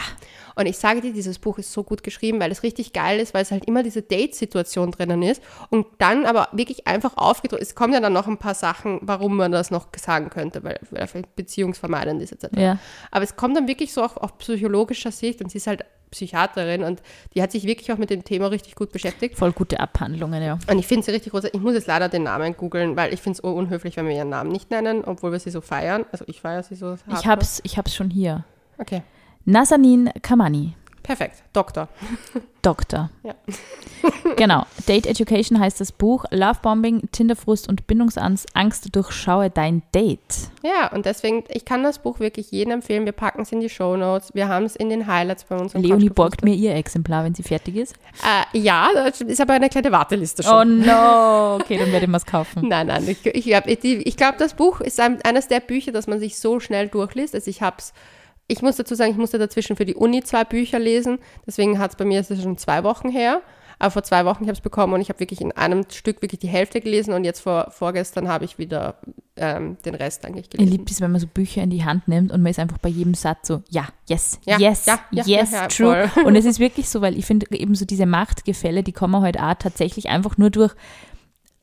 Und 0.54 0.66
ich 0.66 0.78
sage 0.78 1.00
dir, 1.00 1.12
dieses 1.12 1.40
Buch 1.40 1.58
ist 1.58 1.72
so 1.72 1.82
gut 1.82 2.04
geschrieben, 2.04 2.38
weil 2.38 2.52
es 2.52 2.62
richtig 2.62 2.92
geil 2.92 3.18
ist, 3.18 3.34
weil 3.34 3.42
es 3.42 3.50
halt 3.50 3.64
immer 3.64 3.82
diese 3.82 4.02
Date-Situation 4.02 4.92
drinnen 4.92 5.22
ist 5.22 5.42
und 5.70 5.86
dann 5.98 6.26
aber 6.26 6.48
wirklich 6.52 6.86
einfach 6.86 7.16
aufgedrückt. 7.16 7.62
Es 7.62 7.74
kommen 7.74 7.92
ja 7.92 7.98
dann 7.98 8.12
noch 8.12 8.28
ein 8.28 8.38
paar 8.38 8.54
Sachen, 8.54 9.00
warum 9.02 9.36
man 9.36 9.50
das 9.50 9.72
noch 9.72 9.88
sagen 9.96 10.30
könnte, 10.30 10.62
weil, 10.62 10.78
weil 10.90 11.00
er 11.00 11.08
vielleicht 11.08 11.34
beziehungsvermeidend 11.34 12.22
ist 12.22 12.32
etc. 12.32 12.56
Ja. 12.56 12.78
Aber 13.10 13.24
es 13.24 13.34
kommt 13.34 13.56
dann 13.56 13.66
wirklich 13.66 13.92
so 13.92 14.04
auch 14.04 14.16
auf 14.16 14.38
psychologischer 14.38 15.10
Sicht 15.10 15.42
und 15.42 15.50
sie 15.50 15.58
ist 15.58 15.66
halt 15.66 15.84
Psychiaterin 16.10 16.82
und 16.82 17.02
die 17.34 17.42
hat 17.42 17.52
sich 17.52 17.64
wirklich 17.64 17.92
auch 17.92 17.98
mit 17.98 18.10
dem 18.10 18.24
Thema 18.24 18.48
richtig 18.48 18.74
gut 18.74 18.92
beschäftigt. 18.92 19.36
Voll 19.36 19.52
gute 19.52 19.80
Abhandlungen, 19.80 20.42
ja. 20.42 20.58
Und 20.68 20.78
ich 20.78 20.86
finde 20.86 21.04
sie 21.04 21.12
richtig 21.12 21.32
groß. 21.32 21.44
Ich 21.44 21.60
muss 21.60 21.74
jetzt 21.74 21.86
leider 21.86 22.08
den 22.08 22.24
Namen 22.24 22.56
googeln, 22.56 22.96
weil 22.96 23.12
ich 23.14 23.20
finde 23.20 23.38
es 23.38 23.40
unhöflich, 23.40 23.96
wenn 23.96 24.06
wir 24.06 24.14
ihren 24.14 24.28
Namen 24.28 24.50
nicht 24.50 24.70
nennen, 24.70 25.04
obwohl 25.04 25.32
wir 25.32 25.38
sie 25.38 25.50
so 25.50 25.60
feiern. 25.60 26.04
Also 26.12 26.24
ich 26.28 26.40
feiere 26.40 26.62
sie 26.62 26.74
so. 26.74 26.94
Ich 26.94 27.06
hardcore. 27.06 27.32
hab's, 27.32 27.60
ich 27.64 27.78
hab's 27.78 27.94
schon 27.94 28.10
hier. 28.10 28.44
Okay, 28.78 29.02
Nazanin 29.44 30.10
Kamani, 30.22 30.74
perfekt. 31.02 31.42
Doktor. 31.52 31.88
Doktor. 32.62 33.10
Ja. 33.22 33.34
genau. 34.36 34.64
Date 34.88 35.06
Education 35.06 35.60
heißt 35.60 35.80
das 35.80 35.92
Buch. 35.92 36.24
Lovebombing, 36.30 37.10
Tinderfrust 37.12 37.68
und 37.68 37.86
Bindungsangst 37.86 38.96
durchschaue 38.96 39.50
dein 39.50 39.82
Date. 39.94 40.50
Ja, 40.62 40.90
und 40.92 41.04
deswegen, 41.04 41.44
ich 41.48 41.66
kann 41.66 41.82
das 41.82 41.98
Buch 41.98 42.18
wirklich 42.18 42.50
jedem 42.50 42.72
empfehlen. 42.74 43.04
Wir 43.04 43.12
packen 43.12 43.42
es 43.42 43.52
in 43.52 43.60
die 43.60 43.68
Show 43.68 43.96
Notes. 43.96 44.34
Wir 44.34 44.48
haben 44.48 44.64
es 44.64 44.74
in 44.74 44.88
den 44.88 45.06
Highlights 45.06 45.44
bei 45.44 45.56
uns. 45.56 45.74
Leonie 45.74 46.08
borgt 46.08 46.42
mir 46.42 46.54
ihr 46.54 46.74
Exemplar, 46.74 47.24
wenn 47.24 47.34
sie 47.34 47.42
fertig 47.42 47.76
ist. 47.76 47.94
Äh, 48.22 48.58
ja, 48.58 48.88
das 48.94 49.20
ist 49.20 49.40
aber 49.40 49.52
eine 49.52 49.68
kleine 49.68 49.92
Warteliste 49.92 50.42
Oh 50.46 50.50
schon. 50.50 50.80
no. 50.80 51.56
Okay, 51.56 51.76
dann 51.76 51.92
werde 51.92 52.06
ich 52.06 52.12
was 52.12 52.24
kaufen. 52.24 52.68
Nein, 52.68 52.86
nein, 52.86 53.06
ich, 53.06 53.26
ich, 53.26 53.46
ich, 53.46 54.16
glaube, 54.16 54.38
das 54.38 54.54
Buch 54.54 54.80
ist 54.80 54.98
ein, 55.00 55.20
eines 55.22 55.48
der 55.48 55.60
Bücher, 55.60 55.92
das 55.92 56.06
man 56.06 56.20
sich 56.20 56.38
so 56.38 56.60
schnell 56.60 56.88
durchliest. 56.88 57.34
Also 57.34 57.50
ich 57.50 57.62
habe 57.62 57.76
es, 57.78 57.92
ich 58.50 58.62
muss 58.62 58.76
dazu 58.76 58.94
sagen, 58.94 59.12
ich 59.12 59.16
musste 59.18 59.38
dazwischen 59.38 59.76
für 59.76 59.84
die 59.84 59.94
Uni 59.94 60.22
zwei 60.22 60.44
Bücher 60.44 60.78
lesen. 60.78 61.18
Deswegen 61.46 61.78
hat 61.78 61.90
es 61.92 61.96
bei 61.96 62.04
mir, 62.04 62.20
es 62.20 62.30
ist 62.30 62.42
schon 62.42 62.58
zwei 62.58 62.84
Wochen 62.84 63.08
her. 63.08 63.40
Aber 63.82 63.90
vor 63.92 64.02
zwei 64.02 64.26
Wochen, 64.26 64.42
ich 64.42 64.48
habe 64.48 64.52
es 64.58 64.60
bekommen 64.60 64.92
und 64.92 65.00
ich 65.00 65.08
habe 65.08 65.20
wirklich 65.20 65.40
in 65.40 65.52
einem 65.52 65.84
Stück 65.90 66.20
wirklich 66.20 66.38
die 66.40 66.48
Hälfte 66.48 66.82
gelesen 66.82 67.14
und 67.14 67.24
jetzt 67.24 67.40
vor, 67.40 67.70
vorgestern 67.70 68.28
habe 68.28 68.44
ich 68.44 68.58
wieder 68.58 68.96
ähm, 69.36 69.78
den 69.86 69.94
Rest 69.94 70.26
eigentlich 70.26 70.44
Ich 70.46 70.50
gelesen. 70.50 70.70
liebe 70.70 70.84
es, 70.90 71.00
wenn 71.00 71.10
man 71.10 71.18
so 71.18 71.26
Bücher 71.26 71.62
in 71.62 71.70
die 71.70 71.82
Hand 71.82 72.06
nimmt 72.06 72.30
und 72.30 72.42
man 72.42 72.50
ist 72.50 72.58
einfach 72.58 72.76
bei 72.76 72.90
jedem 72.90 73.14
Satz 73.14 73.48
so, 73.48 73.62
ja, 73.70 73.86
yes, 74.06 74.38
Ja, 74.44 74.58
yes, 74.58 74.84
ja, 74.84 75.00
ja, 75.12 75.24
yes, 75.24 75.50
ja, 75.52 75.62
ja, 75.62 75.68
true. 75.68 76.08
voll. 76.08 76.24
Und 76.24 76.36
es 76.36 76.44
ist 76.44 76.58
wirklich 76.60 76.90
so, 76.90 77.00
weil 77.00 77.16
ich 77.16 77.24
finde 77.24 77.46
eben 77.52 77.74
so 77.74 77.86
diese 77.86 78.04
Machtgefälle, 78.04 78.82
die 78.82 78.92
kann 78.92 79.10
man 79.10 79.22
halt 79.22 79.40
auch 79.40 79.54
tatsächlich 79.54 80.10
einfach 80.10 80.36
nur 80.36 80.50
durch 80.50 80.74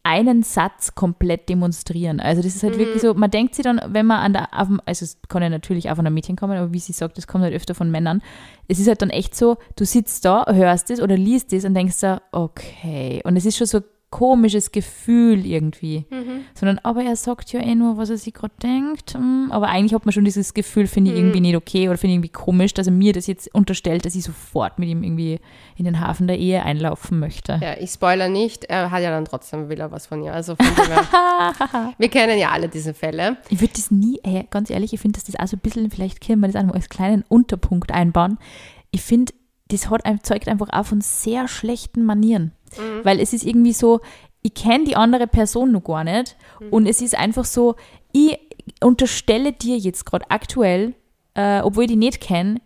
einen 0.08 0.42
Satz 0.42 0.96
komplett 0.96 1.50
demonstrieren. 1.50 2.22
Also 2.22 2.42
das 2.42 2.56
ist 2.56 2.64
halt 2.64 2.78
wirklich 2.78 3.04
Mhm. 3.04 3.08
so, 3.08 3.14
man 3.14 3.30
denkt 3.30 3.56
sich 3.56 3.64
dann, 3.64 3.82
wenn 3.90 4.06
man 4.06 4.20
an 4.20 4.32
der, 4.34 4.54
also 4.54 4.78
es 4.86 5.18
kann 5.28 5.44
ja 5.44 5.50
natürlich 5.50 5.90
auch 5.92 5.96
von 5.98 6.06
einem 6.06 6.14
Mädchen 6.14 6.38
kommen, 6.38 6.58
aber 6.58 6.72
wie 6.72 6.80
sie 6.80 6.94
sagt, 6.94 7.18
das 7.18 7.28
kommt 7.28 7.44
halt 7.44 7.54
öfter 7.54 7.76
von 7.76 7.92
Männern. 7.92 8.22
Es 8.70 8.80
ist 8.80 8.88
halt 8.88 9.02
dann 9.02 9.10
echt 9.10 9.36
so, 9.36 9.58
du 9.76 9.86
sitzt 9.86 10.24
da, 10.24 10.46
hörst 10.50 10.90
es 10.92 11.02
oder 11.02 11.18
liest 11.18 11.52
es 11.52 11.66
und 11.66 11.74
denkst 11.74 12.00
da, 12.00 12.22
okay. 12.32 13.22
Und 13.26 13.36
es 13.36 13.46
ist 13.46 13.58
schon 13.58 13.68
so 13.68 13.82
komisches 14.10 14.72
Gefühl 14.72 15.46
irgendwie. 15.46 16.06
Mhm. 16.10 16.46
Sondern, 16.54 16.80
aber 16.80 17.04
er 17.04 17.18
sagt 17.18 17.52
ja 17.52 17.60
eh 17.60 17.76
nur, 17.76 17.98
was 17.98 18.10
er 18.10 18.18
sich 18.18 18.34
gerade 18.34 18.54
denkt. 18.64 19.14
Hm, 19.16 19.50
Aber 19.52 19.68
eigentlich 19.68 19.94
hat 19.94 20.06
man 20.06 20.14
schon 20.14 20.24
dieses 20.24 20.54
Gefühl, 20.54 20.88
finde 20.88 21.12
ich 21.12 21.18
irgendwie 21.18 21.42
nicht 21.42 21.58
okay 21.58 21.90
oder 21.90 21.98
finde 21.98 22.12
ich 22.12 22.16
irgendwie 22.16 22.30
komisch, 22.30 22.74
dass 22.74 22.88
er 22.88 22.94
mir 22.94 23.12
das 23.12 23.28
jetzt 23.28 23.54
unterstellt, 23.54 24.06
dass 24.06 24.16
ich 24.16 24.24
sofort 24.24 24.80
mit 24.80 24.88
ihm 24.88 25.04
irgendwie 25.04 25.40
in 25.76 25.84
den 25.84 26.00
Hafen 26.00 26.28
der 26.28 26.38
Ehe 26.38 26.64
einlaufen 26.64 27.20
möchte. 27.20 27.60
Ja, 27.62 27.76
ich 27.78 27.92
spoiler 27.92 28.30
nicht, 28.30 28.64
er 28.66 28.92
hat 28.92 29.04
ja 29.04 29.10
dann 29.10 29.26
trotzdem 29.26 29.68
will 29.68 29.80
er 29.80 29.92
was 29.92 30.08
von 30.08 30.24
ihr. 30.24 30.34
Also 30.34 30.56
von 30.56 30.66
her, 30.66 31.94
wir 31.98 32.10
kennen 32.10 32.40
ja 32.40 32.52
alle 32.52 32.70
diese 32.70 32.94
Fälle. 32.94 33.38
Ich 33.50 33.60
würde 33.60 33.74
das 33.76 33.92
nie, 33.92 34.20
ey, 34.24 34.48
ganz 34.50 34.70
ehrlich, 34.70 34.94
ich 34.94 35.02
finde, 35.02 35.20
dass 35.20 35.26
das 35.26 35.38
auch 35.38 35.48
so 35.48 35.58
ein 35.58 35.62
bisschen, 35.62 35.92
vielleicht 35.92 36.26
können 36.26 36.40
wir 36.40 36.48
das 36.48 36.56
einfach 36.56 36.76
als 36.76 36.88
kleinen 36.88 37.26
Unterpunkt 37.28 37.92
einbauen. 37.92 38.38
Ich 38.92 39.02
finde, 39.02 39.34
das 39.70 39.90
hat, 39.90 40.04
zeugt 40.24 40.48
einfach 40.48 40.70
auch 40.72 40.86
von 40.86 41.02
sehr 41.02 41.48
schlechten 41.48 42.06
Manieren. 42.06 42.52
Weil 43.04 43.20
es 43.20 43.34
ist 43.34 43.46
irgendwie 43.46 43.74
so, 43.74 44.02
ich 44.42 44.54
kenne 44.54 44.86
die 44.86 44.96
andere 44.96 45.28
Person 45.28 45.72
noch 45.72 45.84
gar 45.84 46.04
nicht 46.04 46.36
und 46.72 46.86
es 46.88 47.02
ist 47.02 47.18
einfach 47.18 47.46
so, 47.46 47.76
ich 48.12 48.40
unterstelle 48.84 49.54
dir 49.54 49.78
jetzt 49.78 50.06
gerade 50.06 50.30
aktuell, 50.30 50.94
äh, 51.34 51.62
obwohl 51.62 51.84
ich 51.84 51.92
die 51.92 51.96
nicht 51.96 52.22
kenne, 52.22 52.62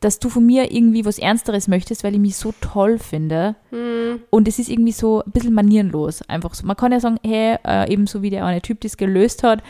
dass 0.00 0.18
du 0.18 0.30
von 0.30 0.46
mir 0.46 0.72
irgendwie 0.72 1.04
was 1.04 1.18
Ernsteres 1.18 1.68
möchtest, 1.68 2.04
weil 2.04 2.14
ich 2.14 2.20
mich 2.20 2.36
so 2.36 2.54
toll 2.60 2.98
finde. 2.98 3.56
Und 4.30 4.48
es 4.48 4.58
ist 4.58 4.70
irgendwie 4.70 4.92
so 4.92 5.22
ein 5.22 5.30
bisschen 5.30 5.52
manierenlos. 5.52 6.22
Einfach 6.22 6.54
so. 6.54 6.66
Man 6.66 6.76
kann 6.76 6.90
ja 6.92 7.00
sagen, 7.00 7.18
hey, 7.22 7.58
äh, 7.66 7.92
ebenso 7.92 8.22
wie 8.22 8.30
der 8.30 8.46
eine 8.46 8.62
Typ 8.62 8.80
das 8.80 8.96
gelöst 8.96 9.42
hat, 9.42 9.62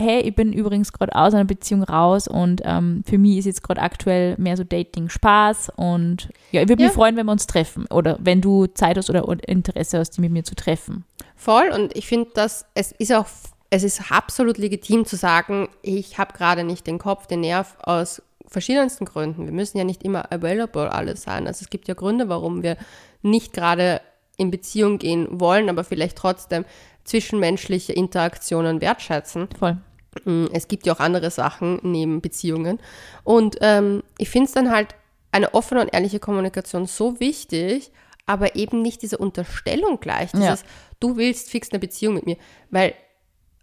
hey, 0.00 0.20
ich 0.20 0.34
bin 0.34 0.52
übrigens 0.52 0.92
gerade 0.92 1.14
aus 1.14 1.32
einer 1.34 1.44
Beziehung 1.44 1.82
raus 1.82 2.28
und 2.28 2.60
ähm, 2.64 3.02
für 3.06 3.18
mich 3.18 3.38
ist 3.38 3.46
jetzt 3.46 3.62
gerade 3.62 3.80
aktuell 3.80 4.34
mehr 4.38 4.56
so 4.56 4.64
Dating 4.64 5.08
Spaß 5.08 5.72
und 5.76 6.28
ja, 6.52 6.62
ich 6.62 6.68
würde 6.68 6.82
Ja. 6.82 6.88
mich 6.88 6.94
freuen, 6.94 7.16
wenn 7.16 7.26
wir 7.26 7.32
uns 7.32 7.46
treffen 7.46 7.86
oder 7.90 8.18
wenn 8.20 8.40
du 8.40 8.66
Zeit 8.66 8.96
hast 8.98 9.08
oder 9.08 9.24
Interesse 9.48 9.98
hast, 9.98 10.10
dich 10.10 10.18
mit 10.18 10.32
mir 10.32 10.44
zu 10.44 10.54
treffen. 10.54 11.04
Voll 11.34 11.70
und 11.74 11.96
ich 11.96 12.06
finde, 12.06 12.30
dass 12.34 12.66
es 12.74 12.92
ist 12.92 13.12
auch, 13.12 13.26
es 13.70 13.82
ist 13.82 14.12
absolut 14.12 14.58
legitim 14.58 15.06
zu 15.06 15.16
sagen, 15.16 15.68
ich 15.82 16.18
habe 16.18 16.32
gerade 16.34 16.62
nicht 16.64 16.86
den 16.86 16.98
Kopf, 16.98 17.26
den 17.26 17.40
Nerv 17.40 17.76
aus 17.82 18.22
verschiedensten 18.48 19.06
Gründen. 19.06 19.44
Wir 19.46 19.52
müssen 19.52 19.76
ja 19.78 19.84
nicht 19.84 20.02
immer 20.04 20.32
available 20.32 20.92
alles 20.92 21.22
sein. 21.22 21.46
Also 21.46 21.62
es 21.64 21.70
gibt 21.70 21.88
ja 21.88 21.94
Gründe, 21.94 22.28
warum 22.28 22.62
wir 22.62 22.76
nicht 23.22 23.52
gerade 23.52 24.00
in 24.36 24.50
Beziehung 24.50 24.98
gehen 24.98 25.26
wollen, 25.40 25.68
aber 25.68 25.82
vielleicht 25.82 26.16
trotzdem 26.16 26.64
zwischenmenschliche 27.04 27.92
Interaktionen 27.92 28.80
wertschätzen. 28.80 29.48
Voll. 29.58 29.78
Mm, 30.24 30.46
Es 30.52 30.68
gibt 30.68 30.86
ja 30.86 30.94
auch 30.94 31.00
andere 31.00 31.30
Sachen 31.30 31.80
neben 31.82 32.20
Beziehungen. 32.20 32.78
Und 33.24 33.56
ähm, 33.60 34.02
ich 34.18 34.30
finde 34.30 34.46
es 34.46 34.52
dann 34.52 34.70
halt 34.70 34.94
eine 35.32 35.54
offene 35.54 35.80
und 35.82 35.92
ehrliche 35.92 36.18
Kommunikation 36.20 36.86
so 36.86 37.20
wichtig, 37.20 37.90
aber 38.26 38.56
eben 38.56 38.82
nicht 38.82 39.02
diese 39.02 39.18
Unterstellung 39.18 40.00
gleich, 40.00 40.32
dieses, 40.32 40.64
du 40.98 41.16
willst 41.16 41.50
fix 41.50 41.70
eine 41.70 41.78
Beziehung 41.78 42.14
mit 42.14 42.26
mir, 42.26 42.36
weil 42.70 42.94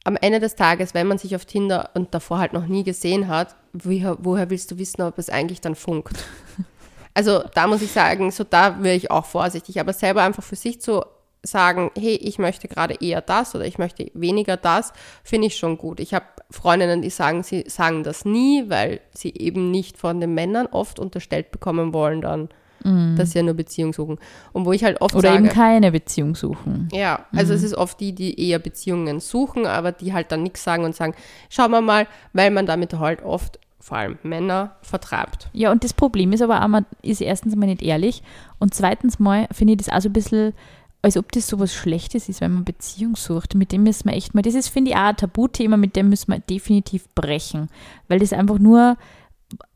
am 0.05 0.17
Ende 0.17 0.39
des 0.39 0.55
Tages, 0.55 0.93
wenn 0.93 1.07
man 1.07 1.17
sich 1.17 1.35
auf 1.35 1.45
Tinder 1.45 1.89
und 1.93 2.13
davor 2.13 2.39
halt 2.39 2.53
noch 2.53 2.67
nie 2.67 2.83
gesehen 2.83 3.27
hat, 3.27 3.55
woher, 3.73 4.17
woher 4.19 4.49
willst 4.49 4.69
du 4.71 4.77
wissen, 4.77 5.01
ob 5.01 5.17
es 5.17 5.29
eigentlich 5.29 5.61
dann 5.61 5.75
funkt? 5.75 6.15
Also 7.15 7.43
da 7.53 7.67
muss 7.67 7.83
ich 7.83 7.91
sagen, 7.91 8.31
so 8.31 8.43
da 8.43 8.81
wäre 8.81 8.95
ich 8.95 9.11
auch 9.11 9.25
vorsichtig, 9.25 9.79
aber 9.79 9.93
selber 9.93 10.23
einfach 10.23 10.41
für 10.41 10.55
sich 10.55 10.81
zu 10.81 11.05
sagen, 11.43 11.91
hey, 11.97 12.15
ich 12.15 12.39
möchte 12.39 12.67
gerade 12.67 12.95
eher 13.01 13.21
das 13.21 13.53
oder 13.53 13.65
ich 13.65 13.77
möchte 13.77 14.09
weniger 14.13 14.55
das, 14.55 14.93
finde 15.23 15.47
ich 15.47 15.57
schon 15.57 15.77
gut. 15.77 15.99
Ich 15.99 16.13
habe 16.13 16.25
Freundinnen, 16.49 17.01
die 17.01 17.09
sagen, 17.09 17.43
sie 17.43 17.65
sagen 17.67 18.03
das 18.03 18.23
nie, 18.23 18.69
weil 18.69 19.01
sie 19.13 19.33
eben 19.33 19.69
nicht 19.69 19.97
von 19.97 20.21
den 20.21 20.33
Männern 20.33 20.67
oft 20.67 20.99
unterstellt 20.99 21.51
bekommen 21.51 21.93
wollen 21.93 22.21
dann, 22.21 22.49
mm. 22.83 23.17
dass 23.17 23.31
sie 23.31 23.39
ja 23.39 23.43
nur 23.43 23.55
Beziehung 23.55 23.91
suchen. 23.91 24.19
Und 24.53 24.65
wo 24.65 24.71
ich 24.71 24.85
halt 24.85 25.01
oft 25.01 25.15
Oder 25.15 25.33
sage, 25.33 25.45
eben 25.45 25.53
keine 25.53 25.91
Beziehung 25.91 26.35
suchen. 26.35 26.87
ja, 26.93 27.25
also 27.33 27.53
es 27.53 27.63
ist 27.63 27.75
oft 27.75 27.99
die, 27.99 28.13
die 28.13 28.39
eher 28.49 28.59
Beziehungen 28.59 29.19
suchen, 29.19 29.65
aber 29.65 29.91
die 29.91 30.13
halt 30.13 30.31
dann 30.31 30.43
nichts 30.43 30.63
sagen 30.63 30.85
und 30.85 30.95
sagen, 30.95 31.13
schauen 31.49 31.71
wir 31.71 31.81
mal, 31.81 32.07
weil 32.31 32.51
man 32.51 32.65
damit 32.65 32.93
halt 32.93 33.21
oft 33.21 33.59
vor 33.83 33.97
allem 33.97 34.17
Männer 34.23 34.77
vertreibt. 34.81 35.49
Ja, 35.51 35.69
und 35.69 35.83
das 35.83 35.93
Problem 35.93 36.31
ist 36.31 36.41
aber 36.41 36.63
auch, 36.63 36.67
man 36.69 36.85
ist 37.01 37.19
erstens 37.19 37.53
mal 37.57 37.65
nicht 37.65 37.81
ehrlich 37.81 38.23
und 38.59 38.73
zweitens 38.73 39.19
mal 39.19 39.47
finde 39.51 39.73
ich 39.73 39.77
das 39.79 39.89
auch 39.89 39.99
so 39.99 40.07
ein 40.07 40.13
bisschen, 40.13 40.53
als 41.03 41.17
ob 41.17 41.31
das 41.33 41.47
so 41.47 41.59
was 41.59 41.73
Schlechtes 41.73 42.29
ist, 42.29 42.41
wenn 42.41 42.53
man 42.53 42.63
Beziehung 42.63 43.15
sucht. 43.17 43.55
Mit 43.55 43.73
dem 43.73 43.83
müssen 43.83 44.09
wir 44.09 44.15
echt 44.15 44.33
mal, 44.33 44.41
das 44.41 44.55
ist, 44.55 44.69
finde 44.69 44.91
ich, 44.91 44.97
auch 44.97 45.01
ein 45.01 45.17
Tabuthema, 45.17 45.75
mit 45.75 45.97
dem 45.97 46.09
müssen 46.09 46.31
wir 46.31 46.39
definitiv 46.39 47.07
brechen. 47.13 47.67
Weil 48.07 48.19
das 48.19 48.31
einfach 48.31 48.57
nur, 48.57 48.97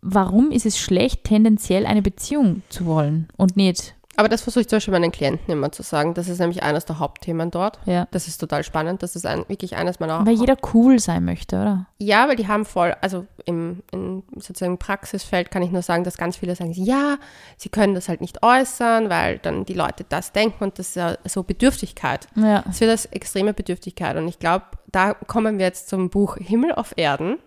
warum 0.01 0.51
ist 0.51 0.65
es 0.65 0.79
schlecht, 0.79 1.25
tendenziell 1.25 1.85
eine 1.85 2.01
Beziehung 2.01 2.63
zu 2.69 2.85
wollen 2.85 3.27
und 3.35 3.57
nicht 3.57 3.96
Aber 4.17 4.29
das 4.29 4.41
versuche 4.41 4.61
ich 4.61 4.67
zum 4.67 4.77
Beispiel 4.77 4.91
meinen 4.91 5.11
Klienten 5.11 5.51
immer 5.51 5.71
zu 5.71 5.83
sagen. 5.83 6.13
Das 6.13 6.27
ist 6.27 6.39
nämlich 6.39 6.63
eines 6.63 6.85
der 6.85 6.99
Hauptthemen 6.99 7.51
dort. 7.51 7.79
Ja. 7.85 8.07
Das 8.11 8.27
ist 8.27 8.39
total 8.39 8.63
spannend. 8.63 9.03
Das 9.03 9.15
ist 9.15 9.25
ein, 9.25 9.45
wirklich 9.47 9.75
eines 9.75 9.99
meiner 9.99 10.25
Weil 10.25 10.33
jeder 10.33 10.57
cool 10.73 10.99
sein 10.99 11.23
möchte, 11.23 11.55
oder? 11.55 11.85
Ja, 11.99 12.27
weil 12.27 12.35
die 12.35 12.47
haben 12.47 12.65
voll, 12.65 12.95
also 13.01 13.25
im, 13.45 13.83
im 13.91 14.23
sozusagen 14.35 14.77
Praxisfeld 14.77 15.51
kann 15.51 15.61
ich 15.61 15.71
nur 15.71 15.83
sagen, 15.83 16.03
dass 16.03 16.17
ganz 16.17 16.37
viele 16.37 16.55
sagen, 16.55 16.71
ja, 16.73 17.17
sie 17.57 17.69
können 17.69 17.93
das 17.93 18.09
halt 18.09 18.21
nicht 18.21 18.43
äußern, 18.43 19.09
weil 19.09 19.37
dann 19.37 19.65
die 19.65 19.73
Leute 19.73 20.03
das 20.09 20.31
denken 20.31 20.63
und 20.63 20.79
das 20.79 20.89
ist 20.89 20.95
ja 20.95 21.15
so 21.25 21.43
Bedürftigkeit. 21.43 22.27
Ja. 22.35 22.63
Es 22.69 22.81
wird 22.81 22.91
als 22.91 23.05
extreme 23.05 23.53
Bedürftigkeit 23.53 24.17
und 24.17 24.27
ich 24.27 24.39
glaube, 24.39 24.65
da 24.87 25.13
kommen 25.13 25.59
wir 25.59 25.65
jetzt 25.65 25.89
zum 25.89 26.09
Buch 26.09 26.37
Himmel 26.37 26.73
auf 26.73 26.93
Erden. 26.95 27.37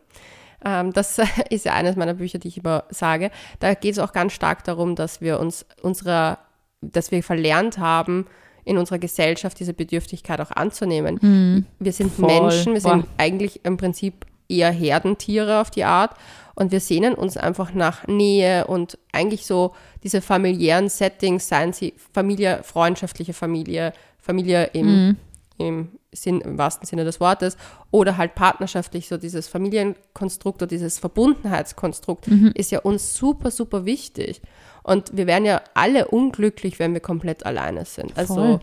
Ähm, 0.65 0.93
das 0.93 1.19
ist 1.51 1.65
ja 1.65 1.75
eines 1.75 1.97
meiner 1.97 2.15
Bücher, 2.15 2.39
die 2.39 2.49
ich 2.49 2.59
immer 2.59 2.85
sage. 2.91 3.31
Da 3.59 3.75
geht 3.75 3.93
es 3.93 3.99
auch 3.99 4.13
ganz 4.13 4.33
stark 4.33 4.65
darum, 4.65 4.95
dass 4.95 5.21
wir 5.21 5.41
uns 5.41 5.67
unserer, 5.83 6.39
dass 6.81 7.11
wir 7.11 7.23
verlernt 7.23 7.79
haben, 7.79 8.27
in 8.65 8.79
unserer 8.79 8.99
Gesellschaft 8.99 9.59
diese 9.59 9.75
Bedürftigkeit 9.75 10.41
auch 10.41 10.51
anzunehmen. 10.51 11.19
Wir 11.79 11.93
sind 11.93 12.13
Voll. 12.13 12.27
Menschen, 12.27 12.75
wir 12.75 12.81
sind 12.81 13.03
Boah. 13.03 13.09
eigentlich 13.19 13.65
im 13.65 13.77
Prinzip 13.77 14.27
eher 14.49 14.71
Herdentiere 14.71 15.61
auf 15.61 15.71
die 15.71 15.85
Art 15.85 16.15
und 16.55 16.73
wir 16.73 16.81
sehnen 16.81 17.15
uns 17.15 17.37
einfach 17.37 17.73
nach 17.73 18.07
Nähe 18.07 18.67
und 18.67 18.99
eigentlich 19.13 19.47
so 19.47 19.73
diese 20.03 20.21
familiären 20.21 20.89
Settings, 20.89 21.49
seien 21.49 21.73
sie 21.73 21.95
Familie, 22.13 22.61
freundschaftliche 22.63 23.33
Familie, 23.33 23.93
Familie 24.19 24.65
im, 24.73 25.17
im, 25.57 25.89
Sinn, 26.13 26.41
im 26.41 26.59
wahrsten 26.59 26.87
Sinne 26.87 27.05
des 27.05 27.21
Wortes 27.21 27.57
oder 27.91 28.17
halt 28.17 28.35
partnerschaftlich, 28.35 29.09
so 29.09 29.17
dieses 29.17 29.49
Familienkonstrukt 29.49 30.63
oder 30.63 30.69
dieses 30.69 30.99
Verbundenheitskonstrukt 30.99 32.29
ist 32.55 32.73
ja 32.73 32.81
uns 32.81 33.15
super, 33.15 33.51
super 33.51 33.85
wichtig. 33.85 34.43
Und 34.83 35.17
wir 35.17 35.27
werden 35.27 35.45
ja 35.45 35.63
alle 35.75 36.09
unglücklich, 36.09 36.79
wenn 36.79 36.93
wir 36.93 37.01
komplett 37.01 37.45
alleine 37.45 37.85
sind. 37.85 38.17
Also 38.17 38.35
Voll. 38.35 38.61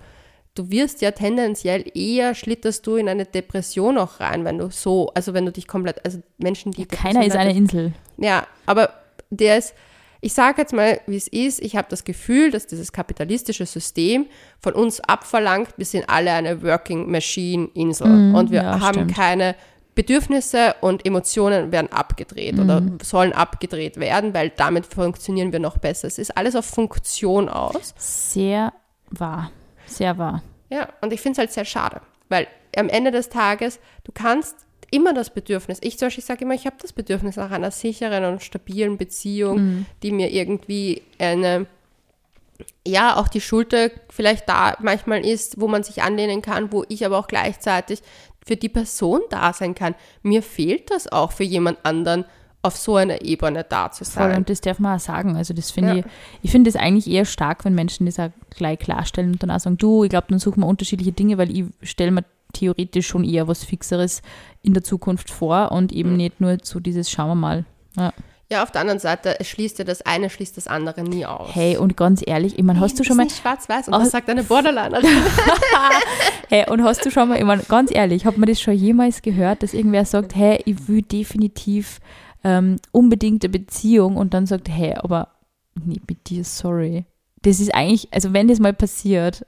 du 0.55 0.71
wirst 0.71 1.01
ja 1.01 1.11
tendenziell 1.11 1.85
eher 1.93 2.35
schlitterst 2.35 2.85
du 2.87 2.95
in 2.95 3.09
eine 3.09 3.25
Depression 3.25 3.97
auch 3.97 4.19
rein, 4.19 4.45
wenn 4.45 4.57
du 4.57 4.69
so, 4.71 5.11
also 5.13 5.33
wenn 5.33 5.45
du 5.45 5.51
dich 5.51 5.67
komplett, 5.67 6.03
also 6.05 6.19
Menschen, 6.37 6.71
die 6.71 6.85
Keiner 6.85 7.25
ist 7.25 7.35
eine 7.35 7.55
Insel. 7.55 7.93
ja, 8.17 8.47
aber 8.65 8.89
der 9.29 9.57
ist, 9.57 9.73
ich 10.21 10.33
sage 10.33 10.61
jetzt 10.61 10.73
mal, 10.73 10.99
wie 11.05 11.17
es 11.17 11.27
ist, 11.27 11.61
ich 11.61 11.75
habe 11.75 11.87
das 11.89 12.03
Gefühl, 12.03 12.49
dass 12.49 12.65
dieses 12.65 12.91
kapitalistische 12.91 13.65
System 13.65 14.25
von 14.59 14.73
uns 14.73 14.99
abverlangt, 14.99 15.69
wir 15.77 15.85
sind 15.85 16.09
alle 16.09 16.31
eine 16.31 16.63
Working 16.63 17.09
Machine 17.11 17.69
Insel 17.75 18.33
und 18.35 18.49
wir 18.49 18.63
ja, 18.63 18.79
haben 18.79 18.95
stimmt. 18.95 19.15
keine 19.15 19.55
Bedürfnisse 19.97 20.75
und 20.79 21.05
Emotionen 21.05 21.71
werden 21.71 21.91
abgedreht 21.91 22.59
oder 22.59 22.81
Mhm. 22.81 22.99
sollen 23.01 23.33
abgedreht 23.33 23.97
werden, 23.97 24.33
weil 24.35 24.51
damit 24.51 24.85
funktionieren 24.85 25.51
wir 25.51 25.59
noch 25.59 25.77
besser. 25.79 26.07
Es 26.07 26.19
ist 26.19 26.37
alles 26.37 26.55
auf 26.55 26.65
Funktion 26.65 27.49
aus. 27.49 27.93
Sehr 27.97 28.73
wahr. 29.09 29.51
Sehr 29.87 30.17
wahr. 30.19 30.43
Ja, 30.69 30.87
und 31.01 31.11
ich 31.13 31.19
finde 31.19 31.33
es 31.33 31.37
halt 31.39 31.51
sehr 31.51 31.65
schade, 31.65 32.01
weil 32.29 32.47
am 32.77 32.89
Ende 32.89 33.09
des 33.11 33.29
Tages, 33.29 33.79
du 34.03 34.11
kannst 34.13 34.55
immer 34.91 35.13
das 35.13 35.31
Bedürfnis, 35.31 35.79
ich 35.81 35.97
zum 35.97 36.05
Beispiel 36.07 36.23
sage 36.23 36.45
immer, 36.45 36.53
ich 36.53 36.65
habe 36.67 36.75
das 36.79 36.93
Bedürfnis 36.93 37.35
nach 37.35 37.49
einer 37.51 37.71
sicheren 37.71 38.23
und 38.25 38.43
stabilen 38.43 38.97
Beziehung, 38.97 39.85
die 40.03 40.11
mir 40.11 40.29
irgendwie 40.31 41.01
eine, 41.19 41.65
ja, 42.85 43.15
auch 43.15 43.27
die 43.29 43.41
Schulter 43.41 43.89
vielleicht 44.09 44.47
da 44.47 44.77
manchmal 44.79 45.25
ist, 45.25 45.59
wo 45.59 45.67
man 45.67 45.83
sich 45.83 46.03
anlehnen 46.03 46.41
kann, 46.43 46.71
wo 46.71 46.85
ich 46.87 47.03
aber 47.05 47.17
auch 47.17 47.27
gleichzeitig 47.27 48.01
für 48.47 48.55
die 48.55 48.69
Person 48.69 49.21
da 49.29 49.53
sein 49.53 49.75
kann. 49.75 49.93
Mir 50.23 50.41
fehlt 50.41 50.89
das 50.91 51.11
auch 51.11 51.31
für 51.31 51.43
jemand 51.43 51.77
anderen, 51.83 52.25
auf 52.63 52.75
so 52.75 52.95
einer 52.95 53.21
Ebene 53.21 53.63
da 53.63 53.91
zu 53.91 54.03
Voll, 54.03 54.29
sein. 54.29 54.37
und 54.37 54.49
das 54.49 54.61
darf 54.61 54.79
man 54.79 54.95
auch 54.97 54.99
sagen. 54.99 55.37
Also 55.37 55.53
das 55.53 55.69
finde 55.71 55.89
Ja. 55.91 55.97
ich, 55.99 56.05
ich 56.41 56.51
finde 56.51 56.69
das 56.71 56.81
eigentlich 56.81 57.07
eher 57.07 57.23
stark, 57.25 57.63
wenn 57.65 57.75
Menschen 57.75 58.07
das 58.07 58.19
auch 58.19 58.29
gleich 58.49 58.79
klarstellen 58.79 59.33
und 59.33 59.43
dann 59.43 59.51
auch 59.51 59.59
sagen, 59.59 59.77
du, 59.77 60.03
ich 60.03 60.09
glaube, 60.09 60.27
dann 60.29 60.39
suchen 60.39 60.61
wir 60.63 60.67
unterschiedliche 60.67 61.11
Dinge, 61.11 61.37
weil 61.37 61.51
ich 61.55 61.65
stelle 61.83 62.11
mir 62.11 62.25
theoretisch 62.53 63.07
schon 63.07 63.23
eher 63.23 63.47
was 63.47 63.63
Fixeres 63.63 64.21
in 64.63 64.73
der 64.73 64.83
Zukunft 64.83 65.29
vor 65.29 65.71
und 65.71 65.91
eben 65.93 66.11
Mhm. 66.11 66.17
nicht 66.17 66.41
nur 66.41 66.57
so 66.63 66.79
dieses, 66.79 67.09
schauen 67.11 67.29
wir 67.29 67.35
mal. 67.35 67.65
Ja. 67.95 68.11
Ja, 68.49 68.63
auf 68.63 68.71
der 68.71 68.79
anderen 68.81 68.99
Seite, 68.99 69.39
es 69.41 69.47
schließt 69.49 69.77
ja 69.79 69.83
das 69.85 70.01
eine, 70.03 70.29
schließt 70.29 70.55
das 70.55 70.67
andere 70.67 71.03
nie 71.03 71.25
aus. 71.25 71.49
Hey, 71.53 71.75
und 71.75 71.97
ganz 71.97 72.23
ehrlich, 72.25 72.57
ich 72.57 72.63
meine, 72.63 72.79
hast 72.79 72.97
du 72.97 73.03
schon 73.03 73.17
mal, 73.17 73.29
schwarz-weiß 73.29 73.89
und 73.89 73.93
Oh. 73.93 73.99
das 73.99 74.11
sagt 74.11 74.29
eine 74.29 74.43
Borderlinerin. 74.43 75.05
hey, 76.49 76.69
und 76.69 76.81
hast 76.83 77.05
du 77.05 77.11
schon 77.11 77.27
mal, 77.29 77.37
ich 77.37 77.43
meine, 77.43 77.63
ganz 77.63 77.91
ehrlich, 77.93 78.25
hat 78.25 78.37
man 78.37 78.47
das 78.47 78.61
schon 78.61 78.73
jemals 78.75 79.21
gehört, 79.21 79.63
dass 79.63 79.73
irgendwer 79.73 80.05
sagt, 80.05 80.33
hey, 80.35 80.61
ich 80.65 80.87
will 80.87 81.01
definitiv 81.01 81.99
ähm, 82.45 82.77
unbedingt 82.91 83.43
eine 83.43 83.49
Beziehung 83.51 84.15
und 84.15 84.33
dann 84.33 84.45
sagt, 84.45 84.69
hey, 84.69 84.93
aber 84.95 85.27
nicht 85.83 86.07
mit 86.09 86.29
dir, 86.29 86.43
sorry. 86.45 87.03
Das 87.41 87.59
ist 87.59 87.73
eigentlich, 87.75 88.07
also 88.13 88.31
wenn 88.33 88.47
das 88.47 88.59
mal 88.59 88.73
passiert, 88.73 89.45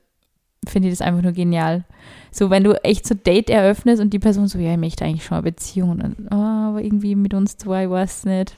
finde 0.70 0.90
ich 0.90 0.98
das 0.98 1.06
einfach 1.06 1.22
nur 1.22 1.32
genial. 1.32 1.86
So, 2.32 2.50
wenn 2.50 2.64
du 2.64 2.74
echt 2.84 3.08
so 3.08 3.16
Date 3.16 3.50
eröffnest 3.50 4.02
und 4.02 4.12
die 4.12 4.20
Person 4.20 4.48
so, 4.48 4.60
ja, 4.60 4.72
ich 4.72 4.78
möchte 4.78 5.04
eigentlich 5.04 5.24
schon 5.24 5.38
eine 5.38 5.44
Beziehung 5.44 5.92
und 5.92 6.16
oh, 6.32 6.36
aber 6.36 6.82
irgendwie 6.84 7.16
mit 7.16 7.34
uns 7.34 7.58
zwei, 7.58 7.86
ich 7.86 7.90
weiß 7.90 8.26
nicht. 8.26 8.56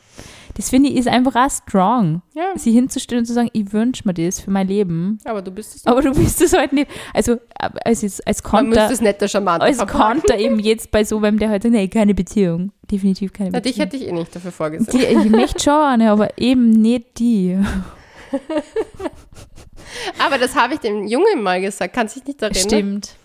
Das 0.55 0.69
finde 0.69 0.89
ich 0.89 0.97
ist 0.97 1.07
einfach 1.07 1.35
auch 1.35 1.49
strong. 1.49 2.21
Ja, 2.33 2.51
Sie 2.55 2.71
hinzustellen 2.73 3.21
und 3.21 3.25
zu 3.25 3.33
sagen, 3.33 3.49
ich 3.53 3.71
wünsche 3.71 4.03
mir 4.05 4.13
das 4.13 4.41
für 4.41 4.51
mein 4.51 4.67
Leben. 4.67 5.19
aber 5.23 5.41
du 5.41 5.51
bist 5.51 5.75
es. 5.75 5.85
Aber 5.85 6.01
du 6.01 6.13
bist 6.13 6.41
es 6.41 6.51
halt 6.51 6.73
nicht. 6.73 6.91
Also, 7.13 7.37
als, 7.85 8.21
als 8.21 8.43
Man 8.43 8.65
Konter, 8.65 8.91
es 8.91 8.99
netter 8.99 9.29
charmant 9.29 9.63
als 9.63 9.77
verpacken. 9.77 10.21
Konter 10.21 10.37
eben 10.37 10.59
jetzt 10.59 10.91
bei 10.91 11.05
so, 11.05 11.19
beim 11.21 11.39
der 11.39 11.49
halt 11.49 11.63
sagt, 11.63 11.73
nee, 11.73 11.87
keine 11.87 12.13
Beziehung. 12.13 12.73
Definitiv 12.91 13.31
keine 13.31 13.51
Na, 13.51 13.61
dich 13.61 13.77
Beziehung. 13.77 13.85
hätte 13.85 13.97
ich 13.97 14.07
eh 14.09 14.11
nicht 14.11 14.35
dafür 14.35 14.51
vorgesehen. 14.51 14.99
Die, 14.99 15.05
ich 15.05 15.29
möchte 15.29 15.63
schon 15.63 16.01
aber 16.01 16.37
eben 16.37 16.69
nicht 16.69 17.19
die. 17.19 17.57
Aber 20.19 20.37
das 20.37 20.55
habe 20.55 20.75
ich 20.75 20.79
dem 20.79 21.07
Jungen 21.07 21.41
mal 21.41 21.61
gesagt, 21.61 21.93
kannst 21.93 22.15
dich 22.15 22.25
nicht 22.25 22.41
erinnern? 22.41 22.61
Stimmt. 22.69 23.15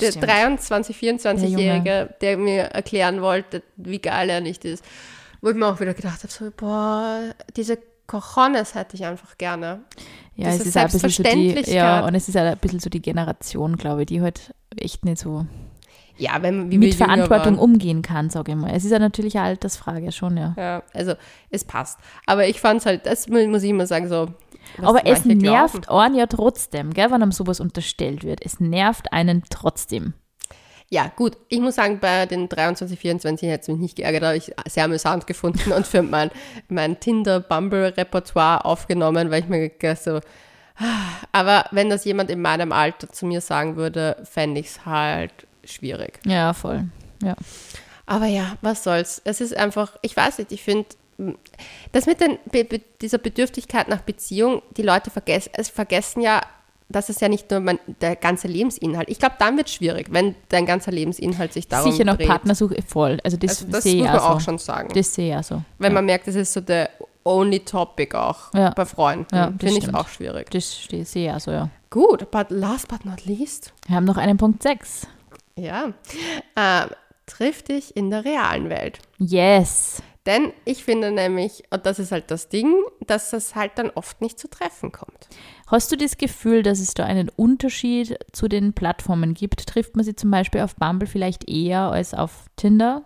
Der 0.00 0.10
Stimmt. 0.10 0.24
23, 0.26 0.98
Der 0.98 1.18
24-Jährige, 1.18 2.14
der 2.20 2.36
mir 2.36 2.62
erklären 2.64 3.22
wollte, 3.22 3.62
wie 3.76 4.00
geil 4.00 4.28
er 4.28 4.40
nicht 4.40 4.64
ist. 4.64 4.84
Wo 5.40 5.50
ich 5.50 5.56
mir 5.56 5.66
auch 5.68 5.78
wieder 5.78 5.94
gedacht 5.94 6.22
habe, 6.22 6.32
so, 6.32 6.50
boah, 6.56 7.20
diese 7.56 7.78
Cojones 8.06 8.74
hätte 8.74 8.96
ich 8.96 9.04
einfach 9.04 9.38
gerne. 9.38 9.82
Ja, 10.36 10.50
Diese 10.50 10.62
es 10.62 10.66
ist 10.66 10.76
ein 10.76 10.90
bisschen 10.90 11.10
so 11.10 11.22
die, 11.22 11.72
ja, 11.72 12.04
und 12.04 12.14
es 12.16 12.28
ist 12.28 12.36
ein 12.36 12.58
bisschen 12.58 12.80
so 12.80 12.90
die 12.90 13.00
Generation, 13.00 13.76
glaube 13.76 14.02
ich, 14.02 14.06
die 14.06 14.20
halt 14.20 14.52
echt 14.76 15.04
nicht 15.04 15.18
so 15.18 15.46
Ja, 16.16 16.42
wenn, 16.42 16.68
mit 16.68 16.94
Verantwortung 16.94 17.56
umgehen 17.58 18.02
kann, 18.02 18.30
sage 18.30 18.50
ich 18.52 18.58
mal. 18.58 18.72
Es 18.74 18.84
ist 18.84 18.90
ja 18.90 18.98
natürlich 18.98 19.36
eine 19.36 19.46
Altersfrage 19.46 20.10
schon, 20.10 20.36
ja. 20.36 20.54
Ja, 20.56 20.82
also 20.92 21.14
es 21.50 21.64
passt. 21.64 22.00
Aber 22.26 22.46
ich 22.48 22.60
fand 22.60 22.80
es 22.80 22.86
halt, 22.86 23.06
das 23.06 23.28
mu- 23.28 23.46
muss 23.46 23.62
ich 23.62 23.70
immer 23.70 23.86
sagen, 23.86 24.08
so. 24.08 24.26
Was 24.78 24.88
Aber 24.88 25.06
es 25.06 25.24
nervt 25.24 25.86
glauben. 25.86 26.00
einen 26.00 26.14
ja 26.14 26.26
trotzdem, 26.26 26.92
gell, 26.92 27.06
wenn 27.06 27.22
einem 27.22 27.32
sowas 27.32 27.60
unterstellt 27.60 28.24
wird. 28.24 28.44
Es 28.44 28.60
nervt 28.60 29.12
einen 29.12 29.42
trotzdem. 29.50 30.14
Ja, 30.90 31.10
gut. 31.16 31.36
Ich 31.48 31.60
muss 31.60 31.76
sagen, 31.76 31.98
bei 31.98 32.26
den 32.26 32.48
23, 32.48 32.98
24 32.98 33.48
hätte 33.48 33.62
es 33.62 33.68
mich 33.68 33.78
nicht 33.78 33.96
geärgert, 33.96 34.22
habe 34.22 34.36
ich 34.36 34.52
sehr 34.68 34.84
amüsant 34.84 35.26
gefunden 35.26 35.72
und 35.72 35.86
für 35.86 36.02
mein, 36.02 36.30
mein 36.68 37.00
Tinder-Bumble-Repertoire 37.00 38.64
aufgenommen, 38.64 39.30
weil 39.30 39.42
ich 39.42 39.48
mir 39.48 39.70
gedacht 39.70 40.02
so, 40.02 40.20
ah, 40.76 41.08
aber 41.32 41.64
wenn 41.70 41.90
das 41.90 42.04
jemand 42.04 42.30
in 42.30 42.40
meinem 42.40 42.72
Alter 42.72 43.08
zu 43.08 43.26
mir 43.26 43.40
sagen 43.40 43.76
würde, 43.76 44.16
fände 44.24 44.60
ich 44.60 44.66
es 44.66 44.86
halt 44.86 45.32
schwierig. 45.64 46.20
Ja, 46.26 46.52
voll. 46.52 46.84
Ja. 47.22 47.34
Aber 48.06 48.26
ja, 48.26 48.56
was 48.60 48.84
soll's. 48.84 49.22
Es 49.24 49.40
ist 49.40 49.56
einfach, 49.56 49.96
ich 50.02 50.16
weiß 50.16 50.38
nicht, 50.38 50.52
ich 50.52 50.62
finde, 50.62 50.86
das 51.92 52.06
mit 52.06 52.20
den, 52.20 52.38
dieser 53.00 53.18
Bedürftigkeit 53.18 53.88
nach 53.88 54.00
Beziehung, 54.02 54.62
die 54.76 54.82
Leute 54.82 55.10
vergessen, 55.10 55.50
es 55.54 55.68
vergessen 55.68 56.20
ja, 56.20 56.40
das 56.88 57.08
ist 57.08 57.20
ja 57.20 57.28
nicht 57.28 57.50
nur 57.50 57.60
mein, 57.60 57.78
der 58.00 58.14
ganze 58.14 58.46
Lebensinhalt. 58.46 59.08
Ich 59.08 59.18
glaube, 59.18 59.36
dann 59.38 59.56
wird 59.56 59.68
es 59.68 59.74
schwierig, 59.74 60.08
wenn 60.10 60.34
dein 60.50 60.66
ganzer 60.66 60.92
Lebensinhalt 60.92 61.52
sich 61.52 61.66
darum 61.66 61.90
Sicher 61.90 62.04
noch 62.04 62.16
dreht. 62.16 62.28
Partnersuche 62.28 62.76
voll. 62.86 63.18
Also 63.24 63.36
das, 63.36 63.50
Also 63.62 63.66
das 63.72 63.82
sehe 63.84 63.96
muss 64.02 64.06
ich 64.06 64.12
man 64.12 64.20
auch 64.20 64.34
so. 64.40 64.44
schon 64.44 64.58
sagen. 64.58 64.88
Das 64.94 65.14
sehe 65.14 65.30
ich 65.32 65.36
auch 65.38 65.44
so. 65.44 65.62
wenn 65.78 65.92
ja. 65.92 65.94
man 65.94 66.04
merkt, 66.06 66.28
das 66.28 66.34
ist 66.34 66.52
so 66.52 66.60
der 66.60 66.90
only 67.24 67.60
topic 67.60 68.14
auch 68.14 68.52
Ja. 68.52 68.70
bei 68.70 68.84
Freunden. 68.84 69.34
Ja, 69.34 69.52
Finde 69.58 69.78
ich 69.78 69.94
auch 69.94 70.08
schwierig. 70.08 70.50
Das 70.50 70.84
sehe 70.84 71.30
ich 71.30 71.30
auch 71.34 71.40
so, 71.40 71.52
ja. 71.52 71.70
Gut, 71.88 72.30
but 72.30 72.46
last 72.50 72.88
but 72.88 73.04
not 73.06 73.24
least, 73.24 73.72
Wir 73.86 73.96
haben 73.96 74.04
noch 74.04 74.18
einen 74.18 74.36
Punkt 74.36 74.62
6. 74.62 75.06
ja, 75.56 75.92
ähm, 76.56 76.88
triff 77.26 77.62
dich 77.62 77.96
in 77.96 78.10
der 78.10 78.24
realen 78.26 78.68
Welt. 78.68 78.98
Yes. 79.18 80.02
Denn 80.26 80.54
ich 80.64 80.84
finde 80.84 81.10
nämlich, 81.10 81.64
und 81.70 81.84
das 81.84 81.98
ist 81.98 82.10
halt 82.10 82.30
das 82.30 82.48
Ding, 82.48 82.74
dass 83.06 83.34
es 83.34 83.54
halt 83.54 83.72
dann 83.76 83.90
oft 83.90 84.22
nicht 84.22 84.38
zu 84.38 84.48
Treffen 84.48 84.90
kommt. 84.90 85.28
Hast 85.66 85.92
du 85.92 85.96
das 85.96 86.16
Gefühl, 86.16 86.62
dass 86.62 86.80
es 86.80 86.94
da 86.94 87.04
einen 87.04 87.28
Unterschied 87.28 88.18
zu 88.32 88.48
den 88.48 88.72
Plattformen 88.72 89.34
gibt? 89.34 89.66
Trifft 89.66 89.96
man 89.96 90.04
sie 90.04 90.16
zum 90.16 90.30
Beispiel 90.30 90.62
auf 90.62 90.76
Bumble 90.76 91.06
vielleicht 91.06 91.48
eher 91.48 91.90
als 91.90 92.14
auf 92.14 92.46
Tinder? 92.56 93.04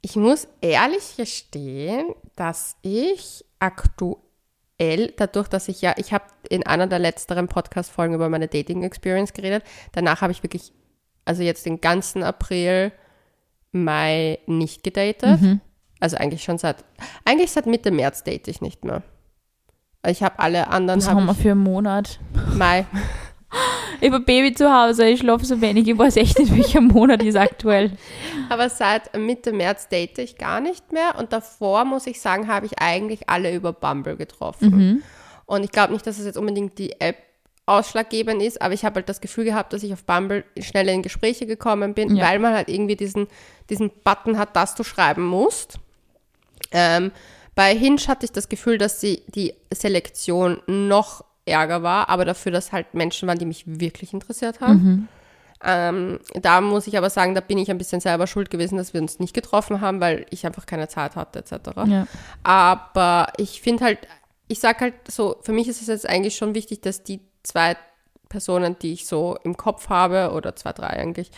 Ich 0.00 0.16
muss 0.16 0.48
ehrlich 0.62 1.16
gestehen, 1.16 2.14
dass 2.36 2.76
ich 2.80 3.44
aktuell, 3.58 5.12
dadurch, 5.16 5.48
dass 5.48 5.68
ich 5.68 5.82
ja, 5.82 5.94
ich 5.98 6.14
habe 6.14 6.24
in 6.48 6.66
einer 6.66 6.86
der 6.86 7.00
letzteren 7.00 7.48
Podcast-Folgen 7.48 8.14
über 8.14 8.30
meine 8.30 8.48
Dating-Experience 8.48 9.34
geredet. 9.34 9.62
Danach 9.92 10.22
habe 10.22 10.32
ich 10.32 10.42
wirklich, 10.42 10.72
also 11.26 11.42
jetzt 11.42 11.66
den 11.66 11.82
ganzen 11.82 12.22
April, 12.22 12.92
Mai 13.72 14.38
nicht 14.46 14.84
gedatet. 14.84 15.40
Also 16.00 16.16
eigentlich 16.16 16.42
schon 16.42 16.58
seit, 16.58 16.84
eigentlich 17.24 17.50
seit 17.50 17.66
Mitte 17.66 17.90
März 17.90 18.22
date 18.24 18.48
ich 18.48 18.60
nicht 18.60 18.84
mehr. 18.84 19.02
Ich 20.06 20.22
habe 20.22 20.38
alle 20.38 20.68
anderen, 20.68 21.00
Was 21.00 21.08
haben 21.08 21.26
wir 21.26 21.34
für 21.34 21.52
einen 21.52 21.62
Monat? 21.62 22.18
Mai. 22.54 22.86
Ich 24.00 24.12
habe 24.12 24.20
Baby 24.20 24.52
zu 24.52 24.70
Hause, 24.70 25.06
ich 25.06 25.20
schlafe 25.20 25.46
so 25.46 25.60
wenig, 25.62 25.88
ich 25.88 25.96
weiß 25.96 26.16
echt 26.16 26.38
nicht, 26.38 26.54
welcher 26.54 26.82
Monat 26.82 27.22
ist 27.22 27.36
aktuell. 27.36 27.92
Aber 28.50 28.68
seit 28.68 29.16
Mitte 29.16 29.52
März 29.52 29.88
date 29.88 30.18
ich 30.18 30.36
gar 30.36 30.60
nicht 30.60 30.92
mehr 30.92 31.14
und 31.18 31.32
davor, 31.32 31.86
muss 31.86 32.06
ich 32.06 32.20
sagen, 32.20 32.48
habe 32.48 32.66
ich 32.66 32.78
eigentlich 32.78 33.30
alle 33.30 33.54
über 33.54 33.72
Bumble 33.72 34.16
getroffen. 34.16 35.02
Und 35.46 35.64
ich 35.64 35.70
glaube 35.70 35.94
nicht, 35.94 36.06
dass 36.06 36.18
es 36.18 36.26
jetzt 36.26 36.36
unbedingt 36.36 36.76
die 36.78 37.00
App 37.00 37.16
ausschlaggebend 37.64 38.42
ist, 38.42 38.60
aber 38.60 38.74
ich 38.74 38.84
habe 38.84 38.96
halt 38.96 39.08
das 39.08 39.20
Gefühl 39.22 39.44
gehabt, 39.44 39.72
dass 39.72 39.82
ich 39.82 39.92
auf 39.94 40.04
Bumble 40.04 40.44
schneller 40.58 40.92
in 40.92 41.02
Gespräche 41.02 41.46
gekommen 41.46 41.94
bin, 41.94 42.14
Ja. 42.16 42.26
weil 42.26 42.38
man 42.38 42.52
halt 42.52 42.68
irgendwie 42.68 42.96
diesen, 42.96 43.28
diesen 43.70 43.90
Button 44.04 44.36
hat, 44.38 44.54
dass 44.56 44.74
du 44.74 44.82
schreiben 44.84 45.24
musst. 45.24 45.78
Ähm, 46.70 47.12
bei 47.54 47.74
Hinge 47.74 48.00
hatte 48.08 48.26
ich 48.26 48.32
das 48.32 48.48
Gefühl, 48.48 48.78
dass 48.78 49.00
die, 49.00 49.22
die 49.28 49.54
Selektion 49.72 50.60
noch 50.66 51.24
ärger 51.46 51.82
war, 51.82 52.08
aber 52.08 52.24
dafür, 52.24 52.52
dass 52.52 52.72
halt 52.72 52.94
Menschen 52.94 53.28
waren, 53.28 53.38
die 53.38 53.46
mich 53.46 53.64
wirklich 53.66 54.12
interessiert 54.12 54.60
haben. 54.60 55.08
Ähm, 55.64 56.20
da 56.34 56.60
muss 56.60 56.86
ich 56.86 56.98
aber 56.98 57.08
sagen, 57.08 57.34
da 57.34 57.40
bin 57.40 57.58
ich 57.58 57.70
ein 57.70 57.78
bisschen 57.78 58.00
selber 58.00 58.26
schuld 58.26 58.50
gewesen, 58.50 58.76
dass 58.76 58.92
wir 58.92 59.00
uns 59.00 59.18
nicht 59.18 59.32
getroffen 59.32 59.80
haben, 59.80 60.00
weil 60.00 60.26
ich 60.30 60.44
einfach 60.44 60.66
keine 60.66 60.88
Zeit 60.88 61.16
hatte, 61.16 61.38
etc. 61.38 61.70
Ja. 61.86 62.06
Aber 62.42 63.32
ich 63.38 63.62
finde 63.62 63.84
halt, 63.84 64.00
ich 64.48 64.60
sag 64.60 64.80
halt 64.80 64.94
so, 65.08 65.36
für 65.42 65.52
mich 65.52 65.68
ist 65.68 65.80
es 65.80 65.88
jetzt 65.88 66.08
eigentlich 66.08 66.36
schon 66.36 66.54
wichtig, 66.54 66.82
dass 66.82 67.04
die 67.04 67.20
zwei 67.42 67.76
Personen, 68.28 68.76
die 68.80 68.92
ich 68.92 69.06
so 69.06 69.38
im 69.44 69.56
Kopf 69.56 69.88
habe, 69.88 70.32
oder 70.32 70.54
zwei, 70.56 70.72
drei 70.72 70.88
eigentlich, 70.88 71.30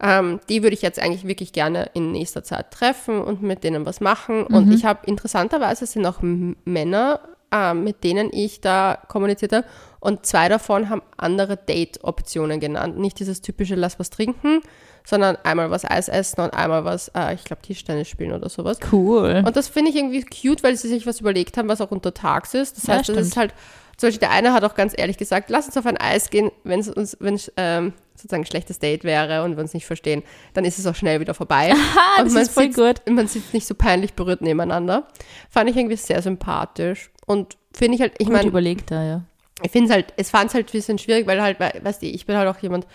ähm, 0.00 0.40
die 0.48 0.62
würde 0.62 0.74
ich 0.74 0.82
jetzt 0.82 1.00
eigentlich 1.00 1.26
wirklich 1.26 1.52
gerne 1.52 1.90
in 1.94 2.12
nächster 2.12 2.44
Zeit 2.44 2.70
treffen 2.70 3.20
und 3.20 3.42
mit 3.42 3.64
denen 3.64 3.84
was 3.86 4.00
machen. 4.00 4.44
Und 4.44 4.72
ich 4.72 4.84
habe 4.84 5.00
interessanterweise 5.06 5.86
sind 5.86 6.06
auch 6.06 6.18
Männer, 6.20 7.20
ähm, 7.50 7.84
mit 7.84 8.04
denen 8.04 8.30
ich 8.32 8.60
da 8.60 8.98
kommuniziert 9.08 9.52
habe. 9.52 9.66
Und 10.00 10.24
zwei 10.26 10.48
davon 10.48 10.90
haben 10.90 11.02
andere 11.16 11.56
Date-Optionen 11.56 12.60
genannt. 12.60 12.98
Nicht 12.98 13.18
dieses 13.18 13.40
typische 13.40 13.74
Lass 13.74 13.98
was 13.98 14.10
trinken, 14.10 14.60
sondern 15.04 15.36
einmal 15.42 15.70
was 15.70 15.84
Eis 15.84 16.08
essen 16.08 16.40
und 16.42 16.50
einmal 16.54 16.84
was, 16.84 17.08
äh, 17.16 17.34
ich 17.34 17.42
glaube, 17.44 17.62
Tischtennis 17.62 18.06
spielen 18.08 18.32
oder 18.32 18.48
sowas. 18.48 18.78
Cool. 18.92 19.42
Und 19.44 19.56
das 19.56 19.66
finde 19.66 19.90
ich 19.90 19.96
irgendwie 19.96 20.22
cute, 20.22 20.62
weil 20.62 20.76
sie 20.76 20.88
sich 20.88 21.06
was 21.06 21.20
überlegt 21.20 21.56
haben, 21.56 21.68
was 21.68 21.80
auch 21.80 21.90
untertags 21.90 22.54
ist. 22.54 22.76
Das 22.76 22.84
Ja, 22.86 22.94
heißt, 22.94 23.08
das 23.08 23.14
stimmt. 23.14 23.26
ist 23.26 23.36
halt, 23.36 23.54
zum 23.96 24.08
Beispiel 24.08 24.20
der 24.20 24.30
eine 24.30 24.52
hat 24.52 24.62
auch 24.62 24.74
ganz 24.76 24.92
ehrlich 24.96 25.16
gesagt, 25.16 25.50
lass 25.50 25.66
uns 25.66 25.76
auf 25.76 25.86
ein 25.86 25.96
Eis 25.96 26.30
gehen, 26.30 26.52
wenn 26.62 26.78
es 26.78 26.88
uns, 26.88 27.16
wenn 27.18 27.34
es 27.34 27.50
ähm, 27.56 27.94
sozusagen 28.18 28.42
ein 28.42 28.46
schlechtes 28.46 28.78
Date 28.78 29.04
wäre 29.04 29.42
und 29.44 29.56
wir 29.56 29.62
uns 29.62 29.74
nicht 29.74 29.86
verstehen, 29.86 30.22
dann 30.54 30.64
ist 30.64 30.78
es 30.78 30.86
auch 30.86 30.94
schnell 30.94 31.20
wieder 31.20 31.34
vorbei. 31.34 31.72
Ah, 31.96 32.18
das 32.22 32.28
und 32.28 32.34
man 32.34 32.42
ist 32.42 32.50
voll 32.52 32.72
sitzt, 32.72 32.76
gut. 33.06 33.14
Man 33.14 33.26
sitzt 33.28 33.54
nicht 33.54 33.66
so 33.66 33.74
peinlich 33.74 34.14
berührt 34.14 34.40
nebeneinander. 34.42 35.08
Fand 35.50 35.70
ich 35.70 35.76
irgendwie 35.76 35.96
sehr 35.96 36.20
sympathisch. 36.22 37.10
Und 37.26 37.56
finde 37.72 37.96
ich 37.96 38.00
halt, 38.00 38.14
ich 38.18 38.28
meine, 38.28 38.48
überlegt 38.48 38.90
da, 38.90 39.04
ja. 39.04 39.22
ich 39.62 39.70
finde 39.70 39.88
es 39.88 39.92
halt, 39.94 40.12
es 40.16 40.30
fand 40.30 40.48
es 40.50 40.54
halt 40.54 40.68
ein 40.68 40.72
bisschen 40.72 40.98
schwierig, 40.98 41.26
weil 41.26 41.40
halt, 41.42 41.60
we- 41.60 41.80
weißt 41.82 42.02
du, 42.02 42.06
ich 42.06 42.26
bin 42.26 42.36
halt 42.36 42.48
auch 42.48 42.58
jemand, 42.60 42.86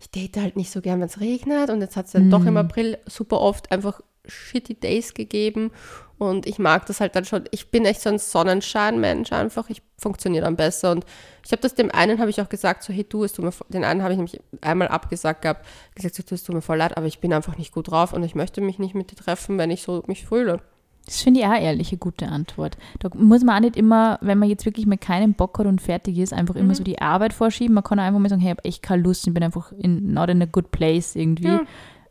ich 0.00 0.10
date 0.10 0.36
halt 0.38 0.56
nicht 0.56 0.70
so 0.70 0.80
gern, 0.80 1.00
wenn 1.00 1.08
es 1.08 1.20
regnet 1.20 1.68
und 1.70 1.80
jetzt 1.82 1.96
hat 1.96 2.06
es 2.06 2.12
dann 2.12 2.30
doch 2.30 2.46
im 2.46 2.56
April 2.56 2.98
super 3.06 3.40
oft 3.40 3.70
einfach 3.70 4.00
shitty 4.26 4.74
Days 4.74 5.14
gegeben 5.14 5.70
und 6.18 6.46
ich 6.46 6.58
mag 6.58 6.84
das 6.86 7.00
halt 7.00 7.16
dann 7.16 7.24
schon, 7.24 7.44
ich 7.50 7.70
bin 7.70 7.84
echt 7.86 8.02
so 8.02 8.10
ein 8.10 8.18
Sonnenschein-Mensch 8.18 9.32
einfach, 9.32 9.70
ich 9.70 9.82
funktioniere 9.98 10.44
dann 10.44 10.56
besser 10.56 10.92
und 10.92 11.04
ich 11.44 11.52
habe 11.52 11.62
das 11.62 11.74
dem 11.74 11.90
einen, 11.90 12.18
habe 12.18 12.30
ich 12.30 12.40
auch 12.40 12.48
gesagt, 12.48 12.82
so 12.82 12.92
hey 12.92 13.04
du, 13.08 13.24
es 13.24 13.32
tut 13.32 13.44
mir, 13.44 13.52
den 13.68 13.84
einen 13.84 14.02
habe 14.02 14.12
ich 14.12 14.18
nämlich 14.18 14.40
einmal 14.60 14.88
abgesagt 14.88 15.42
gehabt, 15.42 15.66
gesagt, 15.94 16.14
so, 16.14 16.22
du, 16.22 16.34
es 16.34 16.44
tut 16.44 16.54
mir 16.54 16.62
voll 16.62 16.78
leid, 16.78 16.96
aber 16.96 17.06
ich 17.06 17.20
bin 17.20 17.32
einfach 17.32 17.56
nicht 17.56 17.72
gut 17.72 17.90
drauf 17.90 18.12
und 18.12 18.22
ich 18.22 18.34
möchte 18.34 18.60
mich 18.60 18.78
nicht 18.78 18.94
mit 18.94 19.10
dir 19.10 19.16
treffen, 19.16 19.56
wenn 19.58 19.70
ich 19.70 19.82
so 19.82 20.02
mich 20.06 20.26
fühle. 20.26 20.60
Das 21.06 21.22
finde 21.22 21.40
ich 21.40 21.46
auch 21.46 21.58
ehrlich 21.58 21.90
eine 21.90 21.98
gute 21.98 22.28
Antwort. 22.28 22.76
Da 23.00 23.08
muss 23.14 23.42
man 23.42 23.56
auch 23.56 23.60
nicht 23.60 23.76
immer, 23.76 24.18
wenn 24.20 24.38
man 24.38 24.50
jetzt 24.50 24.66
wirklich 24.66 24.86
mal 24.86 24.98
keinen 24.98 25.32
Bock 25.32 25.58
hat 25.58 25.66
und 25.66 25.80
fertig 25.80 26.18
ist, 26.18 26.32
einfach 26.34 26.54
Mhm. 26.54 26.60
immer 26.60 26.74
so 26.74 26.84
die 26.84 27.00
Arbeit 27.00 27.32
vorschieben. 27.32 27.74
Man 27.74 27.82
kann 27.82 27.98
auch 27.98 28.04
einfach 28.04 28.20
mal 28.20 28.28
sagen, 28.28 28.42
hey, 28.42 28.52
ich 28.52 28.58
habe 28.58 28.64
echt 28.68 28.82
keine 28.82 29.02
Lust, 29.02 29.26
ich 29.26 29.32
bin 29.32 29.42
einfach 29.42 29.72
in, 29.72 30.12
not 30.12 30.28
in 30.28 30.42
a 30.42 30.44
good 30.44 30.70
place 30.70 31.16
irgendwie. 31.16 31.48
Ja. 31.48 31.62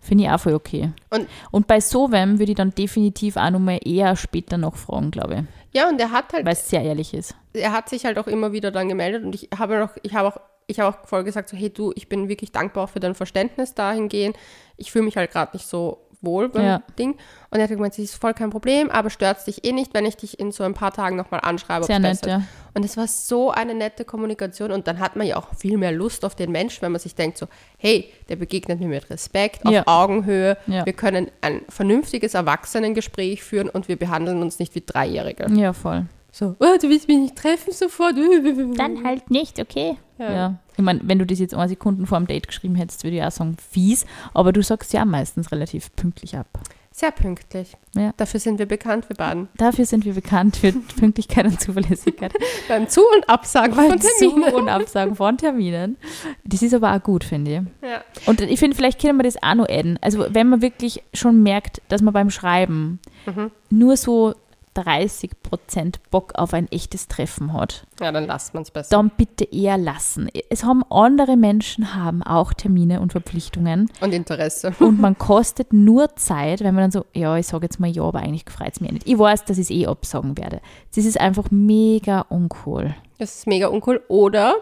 Finde 0.02 0.24
ich 0.24 0.30
auch 0.30 0.40
voll 0.40 0.54
okay. 0.54 0.92
Und- 1.10 1.28
und 1.52 1.68
bei 1.68 1.80
so 1.82 2.12
wem 2.12 2.40
würde 2.40 2.52
ich 2.54 2.58
dann 2.58 2.72
definitiv 2.74 3.36
auch 3.38 3.50
nochmal 3.50 3.80
eher 3.84 4.16
später 4.16 4.58
noch 4.58 4.76
fragen, 4.76 5.12
glaube 5.12 5.36
ich. 5.36 5.76
Ja, 5.80 5.88
und 5.90 6.00
er 6.00 6.12
hat 6.12 6.34
halt 6.34 6.46
Weil 6.46 6.54
es 6.54 6.68
sehr 6.70 6.82
ehrlich 6.82 7.14
ist. 7.14 7.36
er 7.54 7.72
hat 7.74 7.90
sich 7.90 8.06
halt 8.06 8.18
auch 8.18 8.28
immer 8.28 8.52
wieder 8.54 8.72
dann 8.72 8.90
gemeldet 8.90 9.24
und 9.24 9.36
ich 9.36 9.50
habe 9.58 9.78
noch, 9.80 9.92
ich 10.02 10.14
habe 10.16 10.30
auch, 10.30 10.38
ich 10.68 10.80
habe 10.80 10.96
auch 10.96 11.08
voll 11.08 11.24
gesagt, 11.24 11.50
so, 11.50 11.58
hey 11.58 11.70
du, 11.70 11.92
ich 11.96 12.08
bin 12.10 12.28
wirklich 12.30 12.52
dankbar 12.52 12.86
auch 12.86 12.90
für 12.90 13.00
dein 13.00 13.14
Verständnis 13.16 13.74
dahingehend. 13.76 14.36
Ich 14.78 14.92
fühle 14.92 15.06
mich 15.06 15.18
halt 15.18 15.32
gerade 15.32 15.56
nicht 15.56 15.68
so 15.68 16.00
wohl 16.22 16.50
beim 16.50 16.66
Ja. 16.66 16.82
Ding. 16.98 17.12
Und 17.50 17.60
er 17.60 17.64
hat 17.64 17.70
gemeint, 17.70 17.94
es 17.94 18.00
ist 18.00 18.16
voll 18.16 18.34
kein 18.34 18.50
Problem, 18.50 18.90
aber 18.92 19.10
stört 19.10 19.46
dich 19.48 19.64
eh 19.66 19.72
nicht, 19.72 19.94
wenn 19.94 20.06
ich 20.06 20.18
dich 20.18 20.40
in 20.40 20.52
so 20.52 20.64
ein 20.64 20.74
paar 20.74 20.92
Tagen 20.92 21.16
nochmal 21.16 21.40
anschreibe. 21.44 21.86
Sehr 21.86 22.00
nett, 22.00 22.26
ja. 22.26 22.42
Und 22.74 22.84
es 22.86 22.98
war 22.98 23.08
so 23.08 23.52
eine 23.52 23.74
nette 23.74 24.06
Kommunikation 24.06 24.72
und 24.72 24.88
dann 24.88 25.00
hat 25.00 25.16
man 25.16 25.26
ja 25.26 25.38
auch 25.38 25.48
viel 25.58 25.78
mehr 25.78 25.92
Lust 25.92 26.24
auf 26.26 26.36
den 26.36 26.52
Menschen, 26.52 26.82
wenn 26.82 26.92
man 26.92 27.00
sich 27.02 27.16
denkt 27.16 27.38
so, 27.38 27.48
hey, 27.78 28.12
der 28.30 28.36
begegnet 28.36 28.80
mir 28.80 28.88
mit 28.88 29.10
Respekt, 29.10 29.66
auf 29.66 29.72
Ja. 29.72 29.84
Augenhöhe, 29.88 30.58
Ja. 30.68 30.86
wir 30.86 30.94
können 30.94 31.32
ein 31.42 31.62
vernünftiges 31.70 32.34
Erwachsenengespräch 32.34 33.44
führen 33.44 33.70
und 33.70 33.88
wir 33.88 33.96
behandeln 33.98 34.42
uns 34.42 34.60
nicht 34.60 34.76
wie 34.76 34.84
Dreijährige. 34.86 35.48
Ja, 35.54 35.74
voll. 35.74 36.06
So, 36.32 36.56
oh, 36.60 36.78
du 36.82 36.90
willst 36.90 37.08
mich 37.08 37.18
nicht 37.18 37.36
treffen 37.36 37.74
sofort. 37.74 38.16
Dann 38.78 39.04
halt 39.04 39.30
nicht, 39.32 39.60
okay. 39.60 39.98
Ja. 40.18 40.32
Ja. 40.34 40.56
Ich 40.78 40.84
meine, 40.84 41.02
wenn 41.04 41.20
du 41.20 41.26
das 41.26 41.40
jetzt 41.40 41.54
eine 41.54 41.68
Sekunde 41.70 42.06
vor 42.06 42.18
dem 42.20 42.28
Date 42.28 42.48
geschrieben 42.48 42.76
hättest, 42.76 43.04
würde 43.04 43.18
ich 43.18 43.24
auch 43.24 43.32
sagen, 43.32 43.58
fies. 43.72 44.06
Aber 44.34 44.54
du 44.54 44.62
sagst 44.64 44.94
ja 44.94 45.06
meistens 45.06 45.52
relativ 45.52 45.94
pünktlich 45.96 46.38
ab. 46.38 46.48
Sehr 46.92 47.12
pünktlich. 47.12 47.78
Ja. 47.96 48.14
Dafür 48.18 48.40
sind 48.42 48.60
wir 48.60 48.66
bekannt, 48.66 49.08
wir 49.10 49.16
beiden. 49.16 49.48
Dafür 49.56 49.86
sind 49.86 50.04
wir 50.04 50.14
bekannt 50.14 50.58
für 50.58 50.72
Pünktlichkeit 51.00 51.46
und 51.46 51.60
Zuverlässigkeit. 51.62 52.34
Beim 52.68 52.90
Zu- 52.90 53.02
und 53.16 53.30
Absagen 53.30 53.74
von 53.74 53.88
Beim 53.88 54.02
Zu- 54.02 54.08
Terminen. 54.20 54.54
und 54.54 54.68
Absagen 54.70 55.16
von 55.16 55.38
Terminen. 55.38 55.96
Das 56.44 56.62
ist 56.62 56.74
aber 56.74 56.94
auch 56.94 57.02
gut, 57.02 57.24
finde 57.24 57.52
ich. 57.82 57.88
Ja. 57.90 58.02
Und 58.26 58.42
ich 58.42 58.60
finde, 58.60 58.76
vielleicht 58.76 59.00
können 59.02 59.18
wir 59.18 59.24
das 59.24 59.42
auch 59.42 59.56
noch 59.56 59.70
adden. 59.70 59.98
Also, 60.02 60.26
wenn 60.30 60.50
man 60.50 60.62
wirklich 60.62 61.02
schon 61.14 61.42
merkt, 61.42 61.82
dass 61.88 62.02
man 62.02 62.14
beim 62.14 62.30
Schreiben 62.30 63.00
Mhm. 63.26 63.52
nur 63.70 63.96
so 63.96 64.34
30% 64.80 65.96
Bock 66.12 66.34
auf 66.36 66.54
ein 66.54 66.72
echtes 66.72 67.08
Treffen 67.08 67.54
hat, 67.54 67.86
ja, 68.00 68.12
dann 68.12 68.26
lasst 68.28 68.54
man 68.54 68.64
es 68.64 68.72
besser. 68.72 68.90
dann 68.92 69.12
bitte 69.16 69.46
eher 69.46 69.78
lassen. 69.78 70.30
Es 70.50 70.64
haben 70.64 70.84
andere 70.90 71.38
Menschen 71.38 71.96
haben 71.96 72.24
auch 72.24 72.54
Termine 72.54 73.02
und 73.02 73.12
Verpflichtungen 73.12 73.90
Und 74.02 74.14
Interesse. 74.14 74.74
und 74.80 75.00
man 75.00 75.18
kostet 75.18 75.74
nur 75.74 76.16
Zeit, 76.16 76.62
wenn 76.62 76.76
man 76.76 76.86
dann 76.86 76.92
so, 76.92 77.06
ja, 77.14 77.36
ich 77.38 77.48
sage 77.48 77.66
jetzt 77.66 77.80
mal 77.80 77.90
ja, 77.90 78.04
aber 78.04 78.20
eigentlich 78.20 78.46
freut 78.50 78.74
es 78.74 78.82
mich 78.82 78.92
nicht. 78.92 79.08
Ich 79.08 79.18
weiß, 79.18 79.46
dass 79.46 79.58
ich 79.58 79.66
es 79.66 79.72
eh 79.72 79.88
absagen 79.88 80.38
werde. 80.38 80.62
Das 80.96 81.06
ist 81.06 81.20
einfach 81.20 81.52
mega 81.52 82.22
uncool. 82.30 82.96
Das 83.18 83.36
ist 83.36 83.48
mega 83.48 83.68
uncool. 83.68 84.02
Oder, 84.08 84.56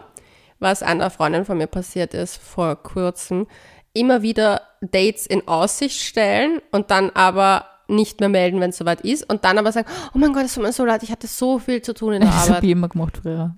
was 0.58 0.82
einer 0.82 1.10
Freundin 1.10 1.44
von 1.44 1.58
mir 1.58 1.68
passiert 1.68 2.14
ist 2.14 2.36
vor 2.36 2.76
kurzem, 2.76 3.46
immer 3.92 4.22
wieder 4.22 4.62
Dates 4.80 5.26
in 5.26 5.46
Aussicht 5.48 6.00
stellen 6.00 6.60
und 6.70 6.90
dann 6.90 7.10
aber 7.10 7.64
nicht 7.88 8.20
mehr 8.20 8.28
melden, 8.28 8.60
wenn 8.60 8.70
es 8.70 8.76
soweit 8.78 9.00
ist. 9.00 9.28
Und 9.30 9.44
dann 9.44 9.58
aber 9.58 9.72
sagen, 9.72 9.88
oh 10.14 10.18
mein 10.18 10.32
Gott, 10.32 10.44
es 10.44 10.54
tut 10.54 10.62
mir 10.62 10.72
so 10.72 10.84
leid, 10.84 11.02
ich 11.02 11.10
hatte 11.10 11.26
so 11.26 11.58
viel 11.58 11.82
zu 11.82 11.94
tun 11.94 12.12
in 12.14 12.20
der 12.20 12.30
Das 12.30 12.40
habe 12.42 12.50
Arbeit. 12.50 12.64
ich 12.64 12.70
immer 12.70 12.88
gemacht 12.88 13.18
früher. 13.22 13.54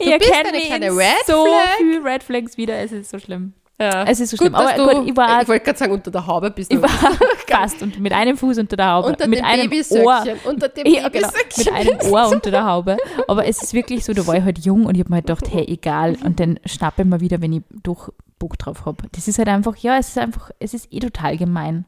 Du 0.00 0.18
bist 0.18 0.32
eine 0.32 0.60
kleine 0.60 0.90
Red 0.96 1.26
so 1.26 1.44
Flag. 1.44 1.76
viel 1.78 2.00
Red 2.02 2.22
Flags 2.22 2.56
wieder, 2.56 2.76
es 2.78 2.92
ist 2.92 3.10
so 3.10 3.18
schlimm. 3.18 3.52
Ja. 3.80 4.04
Es 4.04 4.20
ist 4.20 4.30
so 4.30 4.36
schlimm. 4.36 4.52
dass 4.52 4.74
Aber 4.74 4.92
du, 4.92 4.98
gut, 5.00 5.08
ich 5.08 5.16
war, 5.16 5.42
ich 5.42 5.48
wollte 5.48 5.64
gerade 5.64 5.78
sagen, 5.78 5.92
unter 5.92 6.10
der 6.10 6.26
Haube 6.26 6.50
bist 6.50 6.70
du. 6.72 6.76
ich 6.76 6.82
war 6.82 6.88
fast 7.48 7.82
und 7.82 7.98
mit 7.98 8.12
einem 8.12 8.36
Fuß 8.36 8.58
unter 8.58 8.76
der 8.76 8.92
Haube. 8.92 9.08
unter 9.08 9.26
mit 9.26 9.38
dem 9.40 9.44
einem 9.44 9.62
Ohr. 9.62 9.68
Babysöckchen. 9.70 10.38
Unter 10.44 10.68
dem 10.68 10.86
Ja, 10.86 11.08
genau, 11.08 11.28
Babysöckchen. 11.28 11.64
mit 11.74 12.02
einem 12.02 12.12
Ohr 12.12 12.28
unter 12.28 12.50
der 12.52 12.64
Haube. 12.64 12.96
Aber 13.28 13.46
es 13.46 13.62
ist 13.62 13.74
wirklich 13.74 14.04
so, 14.04 14.12
da 14.12 14.24
war 14.26 14.36
ich 14.36 14.44
halt 14.44 14.58
jung 14.64 14.86
und 14.86 14.94
ich 14.94 15.00
habe 15.00 15.10
mir 15.10 15.16
halt 15.16 15.26
gedacht, 15.26 15.48
hey, 15.52 15.64
egal. 15.68 16.16
Und 16.24 16.38
dann 16.38 16.60
schnappe 16.64 17.02
ich 17.02 17.08
mal 17.08 17.20
wieder, 17.20 17.40
wenn 17.40 17.52
ich 17.52 17.62
doch 17.82 18.10
Bock 18.38 18.56
drauf 18.58 18.84
habe. 18.86 19.04
Das 19.12 19.26
ist 19.26 19.38
halt 19.38 19.48
einfach, 19.48 19.76
ja, 19.78 19.98
es 19.98 20.08
ist 20.08 20.18
einfach, 20.18 20.50
es 20.60 20.74
ist 20.74 20.92
eh 20.92 21.00
total 21.00 21.36
gemein. 21.36 21.84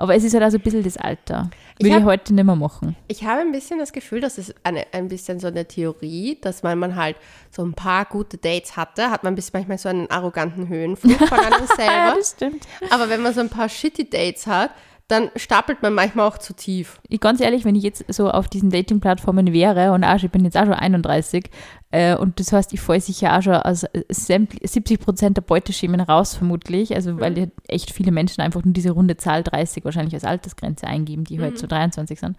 Aber 0.00 0.14
es 0.14 0.24
ist 0.24 0.34
halt 0.34 0.42
auch 0.42 0.50
so 0.50 0.56
ein 0.56 0.62
bisschen 0.62 0.82
das 0.82 0.96
Alter. 0.96 1.50
Ich 1.78 1.84
Würde 1.84 1.96
ich, 1.96 2.02
hab- 2.02 2.04
heute 2.10 2.34
nicht 2.34 2.44
mehr 2.44 2.56
machen. 2.56 2.96
Ich 3.08 3.24
habe 3.24 3.40
ein 3.40 3.52
bisschen 3.52 3.78
das 3.78 3.92
Gefühl, 3.92 4.20
das 4.20 4.38
ist 4.38 4.54
eine, 4.64 4.84
ein 4.92 5.08
bisschen 5.08 5.40
so 5.40 5.46
eine 5.48 5.66
Theorie, 5.66 6.38
dass 6.40 6.62
wenn 6.64 6.78
man 6.78 6.96
halt 6.96 7.16
so 7.50 7.62
ein 7.62 7.74
paar 7.74 8.04
gute 8.06 8.36
Dates 8.38 8.76
hatte, 8.76 9.10
hat 9.10 9.24
man 9.24 9.34
bis 9.34 9.52
manchmal 9.52 9.78
so 9.78 9.88
einen 9.88 10.10
arroganten 10.10 10.68
Höhenflug 10.68 11.16
von 11.18 11.38
einem 11.38 11.52
Ja, 11.68 11.76
selber. 11.76 12.14
das 12.18 12.30
stimmt. 12.32 12.66
Aber 12.90 13.08
wenn 13.08 13.22
man 13.22 13.32
so 13.34 13.40
ein 13.40 13.48
paar 13.50 13.68
shitty 13.68 14.08
Dates 14.10 14.46
hat, 14.46 14.70
dann 15.08 15.30
stapelt 15.34 15.82
man 15.82 15.92
manchmal 15.92 16.28
auch 16.28 16.38
zu 16.38 16.54
tief. 16.54 17.00
Ich, 17.08 17.18
ganz 17.18 17.40
ehrlich, 17.40 17.64
wenn 17.64 17.74
ich 17.74 17.82
jetzt 17.82 18.04
so 18.08 18.30
auf 18.30 18.46
diesen 18.48 18.70
Dating-Plattformen 18.70 19.52
wäre 19.52 19.90
und 19.92 20.04
auch, 20.04 20.22
ich 20.22 20.30
bin 20.30 20.44
jetzt 20.44 20.56
auch 20.56 20.64
schon 20.64 20.72
31 20.74 21.50
äh, 21.92 22.14
und 22.16 22.38
das 22.40 22.52
heißt, 22.52 22.72
ich 22.72 22.80
falle 22.80 23.00
sicher 23.00 23.36
auch 23.36 23.42
schon 23.42 23.54
aus 23.54 23.84
äh, 23.84 24.04
sämtli- 24.12 24.66
70 24.66 25.00
Prozent 25.00 25.36
der 25.36 25.42
Beuteschemen 25.42 26.00
raus, 26.00 26.36
vermutlich. 26.36 26.94
Also, 26.94 27.18
weil 27.20 27.36
ja 27.38 27.46
echt 27.68 27.90
viele 27.92 28.12
Menschen 28.12 28.40
einfach 28.42 28.64
nur 28.64 28.72
diese 28.72 28.90
runde 28.92 29.16
Zahl 29.16 29.42
30 29.42 29.84
wahrscheinlich 29.84 30.14
als 30.14 30.24
Altersgrenze 30.24 30.86
eingeben, 30.86 31.24
die 31.24 31.40
halt 31.40 31.58
so 31.58 31.66
23 31.66 32.18
sind. 32.20 32.36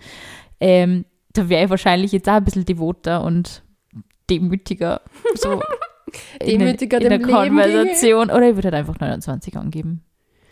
Ähm, 0.60 1.06
da 1.34 1.50
wäre 1.50 1.66
ich 1.66 1.70
wahrscheinlich 1.70 2.12
jetzt 2.12 2.30
auch 2.30 2.34
ein 2.36 2.44
bisschen 2.46 2.66
devoter 2.66 3.24
und 3.24 3.64
demütiger. 4.30 5.02
So 5.36 5.62
in 6.40 6.60
Demütiger 6.60 6.98
in 7.02 7.10
der 7.10 7.18
dem 7.18 7.28
Leben 7.28 7.38
Konversation. 7.38 8.30
Oder 8.30 8.50
ich 8.50 8.56
würde 8.56 8.68
halt 8.72 8.76
einfach 8.76 9.00
29 9.00 9.58
angeben. 9.58 10.04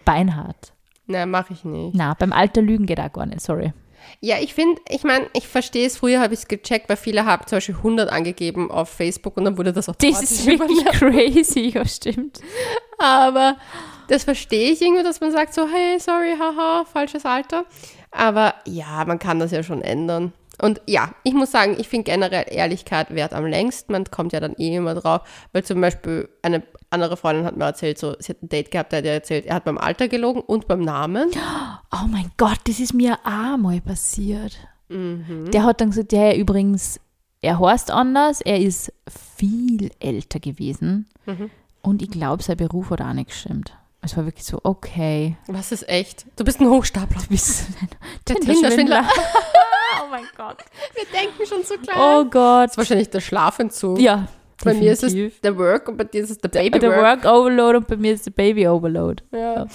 Beinhart. 0.06 0.74
Nein, 1.08 1.30
mache 1.32 1.54
ich 1.54 1.64
nicht. 1.64 1.96
Na, 1.96 2.14
beim 2.14 2.32
Alter 2.34 2.62
lügen 2.62 2.86
geht 2.86 3.00
auch 3.00 3.12
gar 3.12 3.26
nicht, 3.26 3.42
sorry. 3.42 3.74
Ja, 4.22 4.38
ich 4.40 4.54
finde, 4.54 4.82
ich 4.90 5.04
meine, 5.04 5.28
ich 5.34 5.48
verstehe 5.48 5.88
es. 5.88 5.98
Früher 5.98 6.20
habe 6.20 6.34
ich 6.34 6.42
es 6.42 6.48
gecheckt, 6.48 6.90
weil 6.90 6.98
viele 6.98 7.26
haben 7.26 7.46
zum 7.48 7.58
Beispiel 7.58 7.76
100 7.76 8.12
angegeben 8.12 8.72
auf 8.72 8.90
Facebook 8.90 9.38
und 9.38 9.46
dann 9.46 9.58
wurde 9.58 9.74
das 9.74 9.90
auch 9.90 9.96
Das 9.96 10.22
ist 10.22 10.46
wirklich 10.48 10.86
crazy, 10.86 11.72
ja, 11.74 11.86
stimmt. 11.86 12.40
Aber 12.98 13.58
das 14.08 14.24
verstehe 14.24 14.72
ich 14.72 14.82
irgendwie, 14.82 15.04
dass 15.04 15.22
man 15.22 15.32
sagt 15.32 15.54
so, 15.54 15.68
hey, 15.68 16.00
sorry, 16.00 16.36
haha, 16.40 16.86
falsches 16.86 17.26
Alter. 17.26 17.66
Aber 18.12 18.56
ja, 18.66 19.06
man 19.06 19.20
kann 19.20 19.40
das 19.40 19.52
ja 19.52 19.64
schon 19.64 19.82
ändern. 19.82 20.34
Und 20.62 20.82
ja, 20.88 21.12
ich 21.24 21.34
muss 21.34 21.52
sagen, 21.52 21.76
ich 21.80 21.88
finde 21.88 22.12
generell 22.12 22.46
Ehrlichkeit 22.50 23.14
wert 23.16 23.34
am 23.34 23.46
längsten. 23.46 23.92
Man 23.94 24.06
kommt 24.06 24.34
ja 24.34 24.40
dann 24.40 24.56
eh 24.58 24.76
immer 24.76 24.96
drauf, 24.96 25.22
weil 25.54 25.64
zum 25.64 25.80
Beispiel 25.82 26.30
eine 26.42 26.64
andere 26.90 27.18
Freundin 27.18 27.46
hat 27.46 27.56
mir 27.58 27.66
erzählt, 27.66 27.98
so, 27.98 28.16
sie 28.20 28.34
hat 28.34 28.44
ein 28.44 28.50
Date 28.50 28.72
gehabt, 28.72 28.92
der 28.92 29.00
hat 29.00 29.06
ihr 29.06 29.12
erzählt, 29.14 29.46
er 29.46 29.56
hat 29.56 29.64
beim 29.66 29.78
Alter 29.78 30.08
gelogen 30.08 30.42
und 30.42 30.68
beim 30.68 30.82
Namen. 30.82 31.30
Oh 31.92 32.06
mein 32.08 32.32
Gott, 32.38 32.60
das 32.66 32.80
ist 32.80 32.94
mir 32.94 33.18
auch 33.24 33.58
mal 33.58 33.82
passiert. 33.82 34.58
Der 34.90 35.64
hat 35.64 35.82
dann 35.82 35.90
gesagt, 35.90 36.14
ja, 36.14 36.34
übrigens, 36.36 37.00
er 37.42 37.60
heißt 37.60 37.90
anders, 37.90 38.42
er 38.42 38.60
ist 38.60 38.94
viel 39.10 39.90
älter 40.00 40.40
gewesen 40.40 41.08
und 41.82 42.02
ich 42.04 42.12
glaube, 42.12 42.44
sein 42.44 42.58
Beruf 42.58 42.92
hat 42.92 43.02
auch 43.02 43.14
nicht 43.14 43.30
gestimmt. 43.30 43.74
Es 44.02 44.16
war 44.16 44.26
wirklich 44.26 44.46
so, 44.46 44.60
okay, 44.64 45.36
Was 45.48 45.72
ist 45.72 45.88
echt? 45.90 46.26
Du 46.38 46.44
bist 46.44 46.60
ein 46.62 46.70
Hochstapler. 46.70 47.22
du 47.22 47.28
bist 47.28 47.66
ein 47.82 47.90
Der 48.28 48.36
Tinder-Schwindler. 48.38 49.04
oh 50.04 50.08
mein 50.10 50.26
Gott. 50.38 50.58
Wir 50.96 51.06
denken 51.06 51.46
schon 51.46 51.64
so 51.64 51.76
klein. 51.76 51.98
Oh 52.00 52.24
Gott. 52.26 52.66
Das 52.66 52.72
ist 52.72 52.78
wahrscheinlich 52.78 53.10
der 53.10 53.20
Schlafentzug. 53.20 54.00
Ja, 54.00 54.28
Bei 54.64 54.74
mir 54.74 54.92
ist 54.92 55.04
es 55.04 55.14
der 55.42 55.58
Work 55.58 55.88
und 55.88 55.98
bei 55.98 56.04
dir 56.04 56.22
ist 56.22 56.32
es 56.32 56.38
der 56.38 56.50
Baby 56.50 56.80
der 56.80 56.92
Work. 56.92 57.24
Work 57.24 57.34
Overload 57.34 57.78
und 57.78 57.88
bei 57.88 57.98
mir 57.98 58.14
ist 58.14 58.26
der 58.26 58.32
Baby 58.32 58.68
Overload. 58.68 59.24
Ja. 59.32 59.68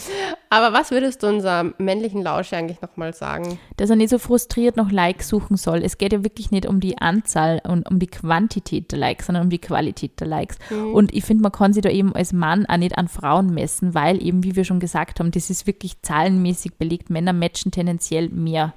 Aber 0.51 0.73
was 0.73 0.91
würdest 0.91 1.23
du 1.23 1.29
unserem 1.29 1.75
männlichen 1.79 2.23
Lauscher 2.23 2.59
eigentlich 2.59 2.81
nochmal 2.81 3.15
sagen? 3.15 3.59
dass 3.77 3.91
er 3.91 3.97
nicht 3.97 4.11
so 4.11 4.19
frustriert 4.19 4.77
nach 4.77 4.91
Likes 4.91 5.29
suchen 5.29 5.57
soll. 5.57 5.83
Es 5.83 5.99
geht 5.99 6.13
ja 6.13 6.25
wirklich 6.25 6.51
nicht 6.51 6.67
um 6.67 6.81
die 6.81 6.99
Anzahl 6.99 7.61
und 7.67 7.89
um 7.91 7.99
die 7.99 8.07
Quantität 8.07 8.93
der 8.93 8.99
Likes, 8.99 9.27
sondern 9.27 9.45
um 9.45 9.51
die 9.51 9.59
Qualität 9.59 10.21
der 10.21 10.27
Likes. 10.27 10.59
Und 10.71 11.15
ich 11.15 11.25
finde, 11.25 11.43
man 11.43 11.53
kann 11.53 11.73
sich 11.73 11.83
da 11.83 11.91
eben 11.91 12.15
als 12.15 12.33
Mann 12.33 12.67
auch 12.67 12.77
nicht 12.77 12.97
an 12.97 13.09
Frauen 13.09 13.53
messen, 13.53 13.95
weil 13.95 14.25
eben, 14.25 14.45
wie 14.45 14.57
wir 14.57 14.65
schon 14.65 14.81
gesagt 14.81 15.21
haben, 15.21 15.31
das 15.31 15.51
ist 15.51 15.67
wirklich 15.67 16.01
zahlenmäßig 16.03 16.75
belegt. 16.75 17.11
Männer 17.11 17.33
matchen 17.33 17.73
tendenziell 17.73 18.29
mehr 18.29 18.75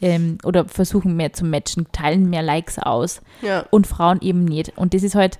ähm, 0.00 0.38
oder 0.44 0.66
versuchen 0.66 1.16
mehr 1.16 1.32
zu 1.32 1.44
matchen, 1.44 1.86
teilen 1.92 2.28
mehr 2.30 2.42
Likes 2.42 2.78
aus 2.78 3.20
Ja. 3.42 3.64
und 3.70 3.86
Frauen 3.86 4.20
eben 4.20 4.44
nicht. 4.44 4.72
Und 4.76 4.94
das 4.94 5.02
ist 5.02 5.14
halt, 5.14 5.38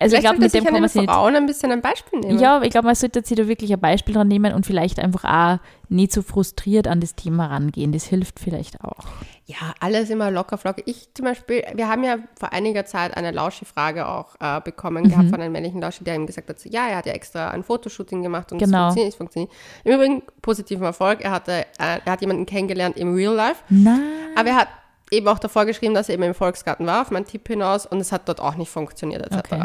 also 0.00 0.16
ich 0.16 0.20
Vielleicht 0.22 0.22
glaube, 0.22 0.38
mit 0.40 0.54
dem 0.54 0.64
kann 0.64 0.74
an 0.74 0.80
man 0.80 0.88
sich 0.90 1.04
Frauen 1.04 1.36
ein 1.36 1.46
bisschen 1.46 1.70
ein 1.72 1.80
Beispiel 1.80 2.20
nehmen. 2.20 2.38
ja, 2.38 2.60
ich 2.62 2.70
glaube, 2.70 2.86
man 2.86 2.94
sollte 2.94 3.24
sich 3.24 3.36
da 3.36 3.46
wirklich 3.48 3.72
ein 3.72 3.80
Beispiel 3.80 4.14
dran 4.14 4.28
nehmen 4.28 4.52
und 4.54 4.66
vielleicht 4.66 4.98
einfach 4.98 5.24
auch 5.24 5.58
nicht 5.88 6.12
so 6.12 6.22
frustriert 6.22 6.88
an 6.88 7.00
das 7.00 7.14
Thema 7.14 7.46
rangehen. 7.46 7.92
Das 7.92 8.04
hilft 8.04 8.40
vielleicht 8.40 8.80
auch. 8.82 9.04
Ja, 9.46 9.74
alles 9.80 10.08
immer 10.10 10.30
locker 10.30 10.56
flockig. 10.58 10.84
Ich 10.88 11.08
zum 11.14 11.26
Beispiel, 11.26 11.62
wir 11.74 11.88
haben 11.88 12.02
ja 12.02 12.16
vor 12.38 12.52
einiger 12.52 12.84
Zeit 12.86 13.16
eine 13.16 13.30
Lauschi-Frage 13.30 14.08
auch 14.08 14.34
äh, 14.40 14.60
bekommen 14.62 15.04
Mhm. 15.04 15.08
gehabt 15.10 15.28
von 15.30 15.40
einem 15.40 15.52
männlichen 15.52 15.80
Lauschi, 15.80 16.02
der 16.02 16.14
ihm 16.16 16.26
gesagt 16.26 16.48
hat, 16.48 16.58
so, 16.58 16.68
ja, 16.70 16.88
er 16.88 16.96
hat 16.96 17.06
ja 17.06 17.12
extra 17.12 17.50
ein 17.50 17.62
Fotoshooting 17.62 18.22
gemacht 18.22 18.50
und 18.52 18.58
Genau. 18.58 18.88
es 18.88 18.94
funktioniert, 18.94 19.12
es 19.12 19.16
funktioniert. 19.16 19.52
Im 19.84 19.92
Übrigen 19.94 20.22
positiven 20.40 20.84
Erfolg. 20.84 21.20
Er 21.22 21.30
hatte, 21.30 21.52
äh, 21.78 21.98
er 22.04 22.12
hat 22.12 22.20
jemanden 22.22 22.46
kennengelernt 22.46 22.96
im 22.96 23.14
Real 23.14 23.34
Life, 23.34 23.62
Nein. 23.68 24.00
aber 24.34 24.48
er 24.48 24.56
hat 24.56 24.68
eben 25.10 25.28
auch 25.28 25.38
davor 25.38 25.66
geschrieben, 25.66 25.94
dass 25.94 26.08
er 26.08 26.14
eben 26.14 26.22
im 26.24 26.34
Volksgarten 26.34 26.86
war, 26.86 27.02
auf 27.02 27.10
meinen 27.10 27.26
Tipp 27.26 27.46
hinaus 27.46 27.86
und 27.86 28.00
es 28.00 28.12
hat 28.12 28.28
dort 28.28 28.40
auch 28.40 28.56
nicht 28.56 28.70
funktioniert 28.70 29.22
etc. 29.22 29.38
Okay. 29.38 29.64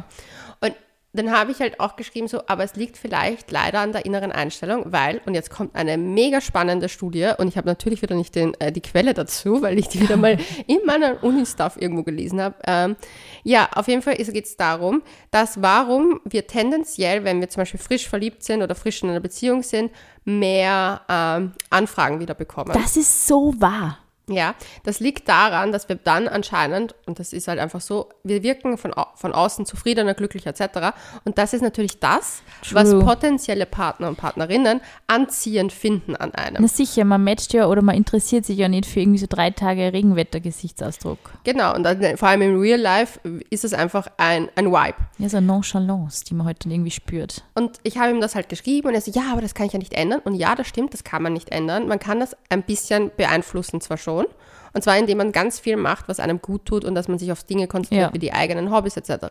Und 0.62 0.76
dann 1.14 1.32
habe 1.32 1.52
ich 1.52 1.60
halt 1.60 1.80
auch 1.80 1.96
geschrieben, 1.96 2.28
so, 2.28 2.42
aber 2.46 2.64
es 2.64 2.76
liegt 2.76 2.96
vielleicht 2.96 3.50
leider 3.50 3.80
an 3.80 3.94
der 3.94 4.06
inneren 4.06 4.32
Einstellung, 4.32 4.92
weil, 4.92 5.22
und 5.26 5.34
jetzt 5.34 5.50
kommt 5.50 5.76
eine 5.76 5.98
mega 5.98 6.40
spannende 6.40 6.88
Studie, 6.88 7.32
und 7.38 7.48
ich 7.48 7.58
habe 7.58 7.68
natürlich 7.68 8.04
wieder 8.04 8.16
nicht 8.16 8.36
den, 8.36 8.54
äh, 8.60 8.72
die 8.72 8.82
Quelle 8.82 9.16
dazu, 9.16 9.64
weil 9.64 9.80
ich 9.80 9.88
die 9.88 10.02
wieder 10.02 10.18
mal 10.18 10.38
in 10.68 10.80
meiner 10.86 11.24
Uni-Stuff 11.24 11.78
irgendwo 11.80 12.04
gelesen 12.04 12.40
habe. 12.40 12.56
Ähm, 12.68 12.96
ja, 13.44 13.70
auf 13.74 13.88
jeden 13.88 14.04
Fall 14.04 14.16
geht 14.18 14.46
es 14.46 14.56
darum, 14.56 15.02
dass 15.32 15.62
warum 15.64 16.22
wir 16.26 16.46
tendenziell, 16.46 17.24
wenn 17.24 17.42
wir 17.42 17.50
zum 17.50 17.62
Beispiel 17.62 17.80
frisch 17.80 18.08
verliebt 18.08 18.44
sind 18.44 18.62
oder 18.62 18.76
frisch 18.76 19.02
in 19.02 19.10
einer 19.10 19.20
Beziehung 19.20 19.64
sind, 19.64 19.92
mehr 20.26 21.02
ähm, 21.10 21.54
Anfragen 21.72 22.20
wieder 22.20 22.36
bekommen. 22.36 22.72
Das 22.74 22.96
ist 22.96 23.26
so 23.26 23.56
wahr. 23.60 23.98
Ja, 24.30 24.56
das 24.84 25.00
liegt 25.00 25.28
daran, 25.28 25.72
dass 25.72 25.90
wir 25.90 25.96
dann 25.96 26.28
anscheinend, 26.28 26.96
und 27.06 27.20
das 27.20 27.34
ist 27.34 27.48
halt 27.48 27.60
einfach 27.60 27.82
so, 27.82 28.10
wir 28.24 28.44
wirken 28.44 28.78
von, 28.78 28.94
au- 28.94 29.08
von 29.16 29.34
außen 29.34 29.66
zufriedener, 29.66 30.14
glücklicher 30.14 30.50
etc. 30.52 30.96
Und 31.26 31.38
das 31.38 31.54
ist 31.54 31.62
natürlich 31.62 32.00
das, 32.00 32.42
was 32.72 32.90
True. 32.90 33.04
potenzielle 33.04 33.66
Partner 33.66 34.08
und 34.10 34.18
Partnerinnen 34.18 34.82
anziehend 35.08 35.74
finden 35.74 36.16
an 36.16 36.34
einem. 36.36 36.58
Na 36.62 36.68
sicher, 36.68 37.04
man 37.06 37.24
matcht 37.24 37.54
ja 37.54 37.68
oder 37.68 37.82
man 37.82 37.96
interessiert 37.96 38.46
sich 38.46 38.58
ja 38.58 38.68
nicht 38.68 38.86
für 38.86 39.00
irgendwie 39.00 39.20
so 39.20 39.26
drei 39.28 39.50
Tage 39.52 39.92
Regenwetter-Gesichtsausdruck. 39.94 41.20
Genau, 41.44 41.76
und 41.76 41.84
dann, 41.84 42.18
vor 42.18 42.28
allem 42.30 42.42
im 42.42 42.60
Real 42.60 42.80
Life 42.80 43.20
ist 43.50 43.64
es 43.64 43.74
einfach 43.74 44.08
ein, 44.18 44.50
ein 44.56 44.68
Vibe. 44.72 44.96
Ja, 45.18 45.30
so 45.30 45.38
eine 45.38 45.48
Nonchalance, 45.48 46.24
die 46.26 46.34
man 46.34 46.48
heute 46.48 46.60
dann 46.64 46.72
irgendwie 46.72 46.92
spürt. 46.92 47.44
Und 47.56 47.78
ich 47.84 47.98
habe 47.98 48.12
ihm 48.12 48.22
das 48.22 48.36
halt 48.36 48.50
geschrieben 48.50 48.88
und 48.90 48.94
er 48.96 49.02
so, 49.02 49.12
ja, 49.12 49.32
aber 49.32 49.42
das 49.42 49.54
kann 49.54 49.66
ich 49.68 49.74
ja 49.74 49.80
nicht 49.80 49.94
ändern. 49.94 50.20
Und 50.24 50.36
ja, 50.36 50.56
das 50.56 50.68
stimmt, 50.68 50.94
das 50.94 51.04
kann 51.04 51.24
man 51.24 51.34
nicht 51.34 51.50
ändern. 51.50 51.88
Man 51.88 52.00
kann 52.00 52.20
das 52.20 52.36
ein 52.50 52.64
bisschen 52.64 53.12
beeinflussen 53.16 53.82
zwar 53.82 53.98
schon. 53.98 54.19
Und 54.74 54.84
zwar 54.84 54.98
indem 54.98 55.18
man 55.18 55.32
ganz 55.32 55.60
viel 55.60 55.78
macht, 55.78 56.08
was 56.08 56.20
einem 56.20 56.42
gut 56.42 56.66
tut 56.66 56.86
und 56.86 56.94
dass 56.96 57.08
man 57.08 57.18
sich 57.18 57.32
auf 57.32 57.44
Dinge 57.44 57.68
konzentriert, 57.68 58.10
Ja. 58.10 58.14
wie 58.14 58.20
die 58.20 58.34
eigenen 58.34 58.72
Hobbys 58.72 58.98
etc. 58.98 59.26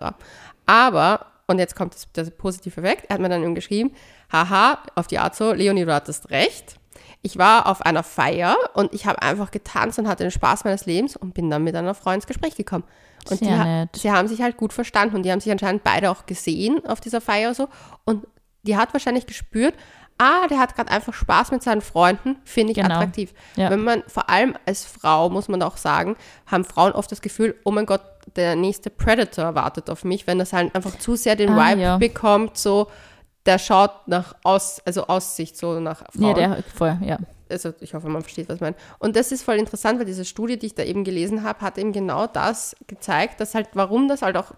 Aber, 0.67 1.27
und 1.47 1.59
jetzt 1.59 1.77
kommt 1.77 1.95
das, 1.95 2.11
der 2.13 2.25
positive 2.31 2.81
Effekt, 2.81 3.07
er 3.09 3.15
hat 3.15 3.21
mir 3.21 3.29
dann 3.29 3.43
eben 3.43 3.55
geschrieben, 3.55 3.93
haha, 4.33 4.79
auf 4.95 5.07
die 5.07 5.19
Art 5.19 5.35
so, 5.37 5.53
Leonie, 5.53 5.85
du 5.85 5.95
hattest 5.95 6.31
recht. 6.31 6.77
Ich 7.23 7.37
war 7.39 7.67
auf 7.67 7.83
einer 7.83 8.03
Feier 8.03 8.57
und 8.75 8.93
ich 8.95 9.07
habe 9.07 9.23
einfach 9.23 9.51
getanzt 9.51 9.99
und 9.99 10.09
hatte 10.09 10.25
den 10.25 10.31
Spaß 10.31 10.65
meines 10.65 10.87
Lebens 10.87 11.17
und 11.17 11.35
bin 11.35 11.51
dann 11.51 11.65
mit 11.65 11.75
einer 11.75 11.95
Frau 11.95 12.11
ins 12.11 12.27
Gespräch 12.27 12.55
gekommen. 12.57 12.85
Und 13.31 13.39
Sehr 13.39 13.49
die, 13.49 13.55
nett. 13.69 13.97
sie 13.97 14.11
haben 14.13 14.29
sich 14.29 14.41
halt 14.43 14.57
gut 14.57 14.73
verstanden 14.73 15.17
und 15.17 15.23
die 15.25 15.33
haben 15.33 15.41
sich 15.41 15.51
anscheinend 15.51 15.83
beide 15.85 16.11
auch 16.11 16.27
gesehen 16.27 16.85
auf 16.87 17.01
dieser 17.01 17.21
Feier 17.21 17.55
so. 17.55 17.69
Und 18.05 18.27
die 18.63 18.77
hat 18.77 18.93
wahrscheinlich 18.93 19.27
gespürt, 19.27 19.75
ah, 20.19 20.47
der 20.49 20.59
hat 20.59 20.75
gerade 20.77 20.91
einfach 20.91 21.15
Spaß 21.15 21.51
mit 21.53 21.63
seinen 21.63 21.81
Freunden, 21.81 22.37
finde 22.45 22.73
ich 22.73 22.77
Genau. 22.79 22.95
attraktiv. 22.97 23.33
Ja. 23.57 23.71
Wenn 23.71 23.83
man, 23.85 24.03
vor 24.07 24.29
allem 24.29 24.55
als 24.67 24.85
Frau, 24.85 25.31
muss 25.31 25.49
man 25.49 25.63
auch 25.63 25.77
sagen, 25.77 26.17
haben 26.47 26.65
Frauen 26.65 26.93
oft 26.93 27.11
das 27.11 27.21
Gefühl, 27.23 27.55
oh 27.65 27.71
mein 27.71 27.87
Gott, 27.87 28.03
der 28.37 28.57
nächste 28.57 28.91
Predator 28.91 29.55
wartet 29.55 29.89
auf 29.89 30.05
mich, 30.05 30.27
wenn 30.27 30.39
das 30.39 30.53
halt 30.53 30.75
einfach 30.75 30.99
zu 30.99 31.17
sehr 31.17 31.37
den 31.37 31.51
Ah, 31.51 31.71
Vibe 31.71 31.81
ja. 31.81 31.97
bekommt, 31.99 32.59
so, 32.59 32.89
der 33.47 33.59
schaut 33.59 34.07
nach 34.07 34.35
Aus, 34.43 34.83
also 34.85 35.07
Aussicht, 35.07 35.57
so 35.57 35.81
nach 35.81 36.03
Frauen. 36.13 36.23
Ja, 36.29 36.35
der 36.35 36.63
voll, 36.75 36.99
ja. 37.03 37.17
also 37.51 37.73
ich 37.81 37.95
hoffe, 37.95 38.09
man 38.09 38.21
versteht, 38.23 38.49
was 38.49 38.57
ich 38.57 38.61
meine. 38.61 38.77
Und 38.99 39.17
das 39.17 39.33
ist 39.33 39.43
voll 39.43 39.55
interessant, 39.57 39.99
weil 39.99 40.05
diese 40.07 40.25
Studie, 40.27 40.59
die 40.59 40.67
ich 40.67 40.75
da 40.75 40.83
eben 40.83 41.05
gelesen 41.05 41.43
habe, 41.45 41.61
hat 41.63 41.79
eben 41.79 41.93
genau 41.93 42.27
das 42.27 42.77
gezeigt, 42.87 43.41
dass 43.41 43.55
halt, 43.55 43.69
warum 43.73 44.09
das 44.09 44.21
halt 44.21 44.37
auch, 44.37 44.53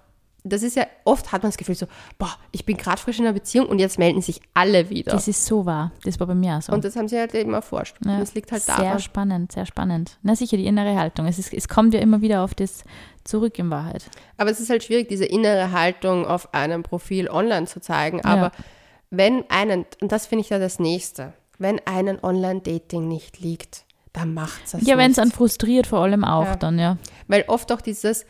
das 0.44 0.62
ist 0.62 0.76
ja, 0.76 0.86
oft 1.04 1.32
hat 1.32 1.42
man 1.42 1.50
das 1.50 1.56
Gefühl 1.58 1.74
so, 1.74 1.86
boah, 2.18 2.30
ich 2.52 2.64
bin 2.64 2.76
gerade 2.76 3.00
frisch 3.00 3.18
in 3.18 3.24
einer 3.26 3.34
Beziehung 3.34 3.66
und 3.66 3.78
jetzt 3.78 3.98
melden 3.98 4.22
sich 4.22 4.40
alle 4.54 4.88
wieder. 4.90 5.12
Das 5.12 5.28
ist 5.28 5.44
so 5.44 5.66
wahr. 5.66 5.92
Das 6.04 6.18
war 6.18 6.26
bei 6.26 6.34
mir 6.34 6.56
auch 6.56 6.62
so. 6.62 6.72
und 6.72 6.84
das 6.84 6.96
haben 6.96 7.08
sie 7.08 7.18
halt 7.18 7.34
eben 7.34 7.52
erforscht. 7.54 7.96
Ja, 8.04 8.16
Und 8.16 8.20
es 8.22 8.34
liegt 8.34 8.50
halt 8.52 8.62
sehr 8.62 8.76
daran. 8.76 9.00
spannend, 9.00 9.52
sehr 9.52 9.66
spannend. 9.66 10.18
Na 10.22 10.34
sicher, 10.34 10.56
die 10.56 10.66
innere 10.66 10.96
Haltung. 10.98 11.26
Es, 11.26 11.38
ist, 11.38 11.52
es 11.52 11.68
kommt 11.68 11.92
ja 11.94 12.00
immer 12.00 12.22
wieder 12.22 12.42
auf 12.42 12.54
das 12.54 12.84
zurück 13.24 13.58
in 13.58 13.70
Wahrheit. 13.70 14.04
Aber 14.38 14.50
es 14.50 14.60
ist 14.60 14.70
halt 14.70 14.82
schwierig, 14.84 15.08
diese 15.08 15.26
innere 15.26 15.72
Haltung 15.72 16.26
auf 16.26 16.54
einem 16.54 16.82
Profil 16.82 17.28
online 17.28 17.66
zu 17.66 17.80
zeigen. 17.80 18.24
Aber 18.24 18.50
wenn 19.10 19.44
einen, 19.50 19.84
und 20.00 20.12
das 20.12 20.26
finde 20.26 20.44
ich 20.44 20.50
ja 20.50 20.58
das 20.58 20.78
Nächste, 20.78 21.32
wenn 21.58 21.80
einen 21.86 22.18
Online-Dating 22.22 23.06
nicht 23.08 23.40
liegt, 23.40 23.84
dann 24.12 24.32
macht 24.34 24.62
es 24.64 24.86
Ja, 24.86 24.96
wenn 24.96 25.10
es 25.10 25.18
einen 25.18 25.30
frustriert, 25.32 25.86
vor 25.86 26.00
allem 26.00 26.24
auch 26.24 26.44
Ja. 26.46 26.56
dann, 26.56 26.78
ja. 26.78 26.96
Weil 27.28 27.44
oft 27.46 27.70
auch 27.72 27.80
dieses 27.80 28.24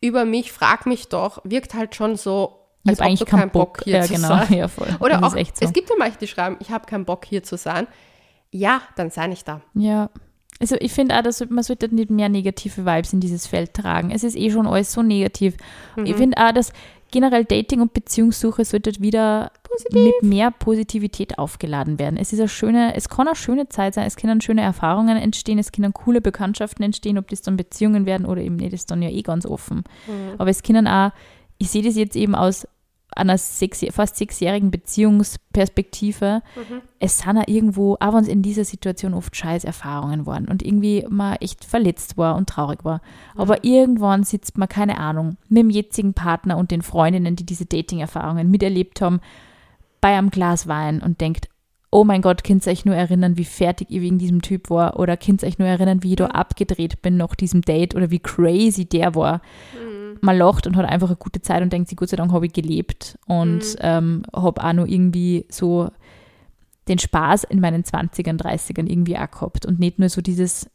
über 0.00 0.24
mich, 0.24 0.52
frag 0.52 0.86
mich 0.86 1.08
doch, 1.08 1.40
wirkt 1.44 1.74
halt 1.74 1.94
schon 1.94 2.16
so, 2.16 2.60
Ich 2.84 2.90
als 2.90 3.00
habe 3.00 3.04
ob 3.04 3.06
eigentlich 3.06 3.18
du 3.20 3.24
keinen 3.36 3.50
Bock. 3.50 3.74
Bock 3.74 3.84
hier 3.84 3.96
ja, 3.96 4.02
zu 4.02 4.14
genau. 4.14 4.28
sein. 4.28 4.46
Ja, 4.56 4.68
voll. 4.68 4.88
Oder 5.00 5.18
das 5.18 5.34
auch, 5.34 5.38
so. 5.38 5.54
es 5.60 5.72
gibt 5.72 5.88
ja 5.90 5.96
manche, 5.98 6.18
die 6.18 6.26
schreiben, 6.26 6.56
ich 6.60 6.70
habe 6.70 6.86
keinen 6.86 7.04
Bock 7.04 7.24
hier 7.24 7.42
zu 7.42 7.56
sein. 7.56 7.86
Ja, 8.50 8.82
dann 8.96 9.10
sei 9.10 9.26
nicht 9.26 9.46
da. 9.46 9.60
Ja. 9.74 10.10
Also 10.58 10.76
ich 10.80 10.92
finde 10.92 11.18
auch, 11.18 11.22
dass 11.22 11.44
man 11.50 11.62
sollte 11.62 11.94
nicht 11.94 12.10
mehr 12.10 12.28
negative 12.28 12.86
Vibes 12.86 13.12
in 13.12 13.20
dieses 13.20 13.46
Feld 13.46 13.74
tragen. 13.74 14.10
Es 14.10 14.24
ist 14.24 14.36
eh 14.36 14.50
schon 14.50 14.66
alles 14.66 14.92
so 14.92 15.02
negativ. 15.02 15.54
Mhm. 15.96 16.06
Ich 16.06 16.16
finde 16.16 16.38
auch, 16.38 16.52
dass 16.52 16.72
generell 17.10 17.44
Dating 17.44 17.82
und 17.82 17.92
Beziehungssuche 17.92 18.64
sollte 18.64 18.92
wieder 19.00 19.52
mit 19.92 20.22
mehr 20.22 20.50
Positivität 20.50 21.38
aufgeladen 21.38 21.98
werden. 21.98 22.16
Es 22.16 22.32
ist 22.32 22.40
eine 22.40 22.48
schöne, 22.48 22.94
es 22.94 23.08
kann 23.08 23.26
eine 23.26 23.36
schöne 23.36 23.68
Zeit 23.68 23.94
sein, 23.94 24.06
es 24.06 24.16
können 24.16 24.40
schöne 24.40 24.62
Erfahrungen 24.62 25.16
entstehen, 25.16 25.58
es 25.58 25.72
können 25.72 25.92
coole 25.92 26.20
Bekanntschaften 26.20 26.84
entstehen, 26.84 27.18
ob 27.18 27.28
das 27.28 27.42
dann 27.42 27.56
Beziehungen 27.56 28.06
werden 28.06 28.26
oder 28.26 28.40
eben 28.40 28.56
nicht, 28.56 28.72
ist 28.72 28.90
dann 28.90 29.02
ja 29.02 29.10
eh 29.10 29.22
ganz 29.22 29.46
offen. 29.46 29.84
Mhm. 30.06 30.34
Aber 30.38 30.50
es 30.50 30.62
können 30.62 30.86
auch, 30.86 31.10
ich 31.58 31.70
sehe 31.70 31.82
das 31.82 31.96
jetzt 31.96 32.16
eben 32.16 32.34
aus 32.34 32.66
einer 33.16 33.38
sechs, 33.38 33.84
fast 33.92 34.16
sechsjährigen 34.16 34.70
Beziehungsperspektive. 34.70 36.42
Es 36.98 37.18
sind 37.18 37.38
auch 37.38 37.46
irgendwo, 37.46 37.94
auch 37.94 38.14
wenn 38.14 38.22
es 38.22 38.28
in 38.28 38.42
dieser 38.42 38.64
Situation 38.64 39.14
oft 39.14 39.34
scheiß 39.34 39.64
Erfahrungen 39.64 40.26
waren 40.26 40.46
und 40.48 40.62
irgendwie 40.62 41.06
man 41.08 41.36
echt 41.36 41.64
verletzt 41.64 42.18
war 42.18 42.36
und 42.36 42.48
traurig 42.48 42.84
war. 42.84 43.00
Aber 43.34 43.64
irgendwann 43.64 44.24
sitzt 44.24 44.58
man, 44.58 44.68
keine 44.68 44.98
Ahnung, 44.98 45.36
mit 45.48 45.62
dem 45.62 45.70
jetzigen 45.70 46.14
Partner 46.14 46.58
und 46.58 46.70
den 46.70 46.82
Freundinnen, 46.82 47.36
die 47.36 47.46
diese 47.46 47.64
Dating-Erfahrungen 47.66 48.50
miterlebt 48.50 49.00
haben, 49.00 49.20
bei 50.00 50.16
einem 50.16 50.30
Glas 50.30 50.66
Wein 50.66 51.02
und 51.02 51.20
denkt, 51.20 51.48
oh 51.90 52.04
mein 52.04 52.22
Gott, 52.22 52.44
könnt 52.44 52.66
ihr 52.66 52.72
euch 52.72 52.84
nur 52.84 52.94
erinnern, 52.94 53.36
wie 53.38 53.44
fertig 53.44 53.90
ihr 53.90 54.02
wegen 54.02 54.18
diesem 54.18 54.42
Typ 54.42 54.70
war 54.70 54.98
oder 54.98 55.16
könnt 55.16 55.42
ihr 55.42 55.48
euch 55.48 55.58
nur 55.58 55.68
erinnern, 55.68 56.02
wie 56.02 56.10
ich 56.10 56.16
da 56.16 56.26
abgedreht 56.26 57.00
bin 57.02 57.16
nach 57.16 57.34
diesem 57.34 57.62
Date 57.62 57.94
oder 57.94 58.10
wie 58.10 58.18
crazy 58.18 58.84
der 58.84 59.14
war. 59.14 59.40
Man 60.20 60.36
lacht 60.36 60.66
und 60.66 60.76
hat 60.76 60.86
einfach 60.86 61.08
eine 61.08 61.16
gute 61.16 61.42
Zeit 61.42 61.62
und 61.62 61.72
denkt 61.72 61.88
sich, 61.88 61.96
Gott 61.96 62.08
sei 62.08 62.16
Dank 62.16 62.32
habe 62.32 62.46
ich 62.46 62.52
gelebt 62.52 63.18
und 63.26 63.76
ähm, 63.80 64.22
habe 64.34 64.62
auch 64.62 64.72
noch 64.72 64.86
irgendwie 64.86 65.46
so 65.48 65.90
den 66.88 66.98
Spaß 66.98 67.44
in 67.44 67.60
meinen 67.60 67.82
20ern, 67.82 68.40
30ern 68.40 68.88
irgendwie 68.88 69.16
auch 69.16 69.30
gehabt 69.30 69.66
und 69.66 69.78
nicht 69.78 69.98
nur 69.98 70.08
so 70.08 70.20
dieses, 70.20 70.70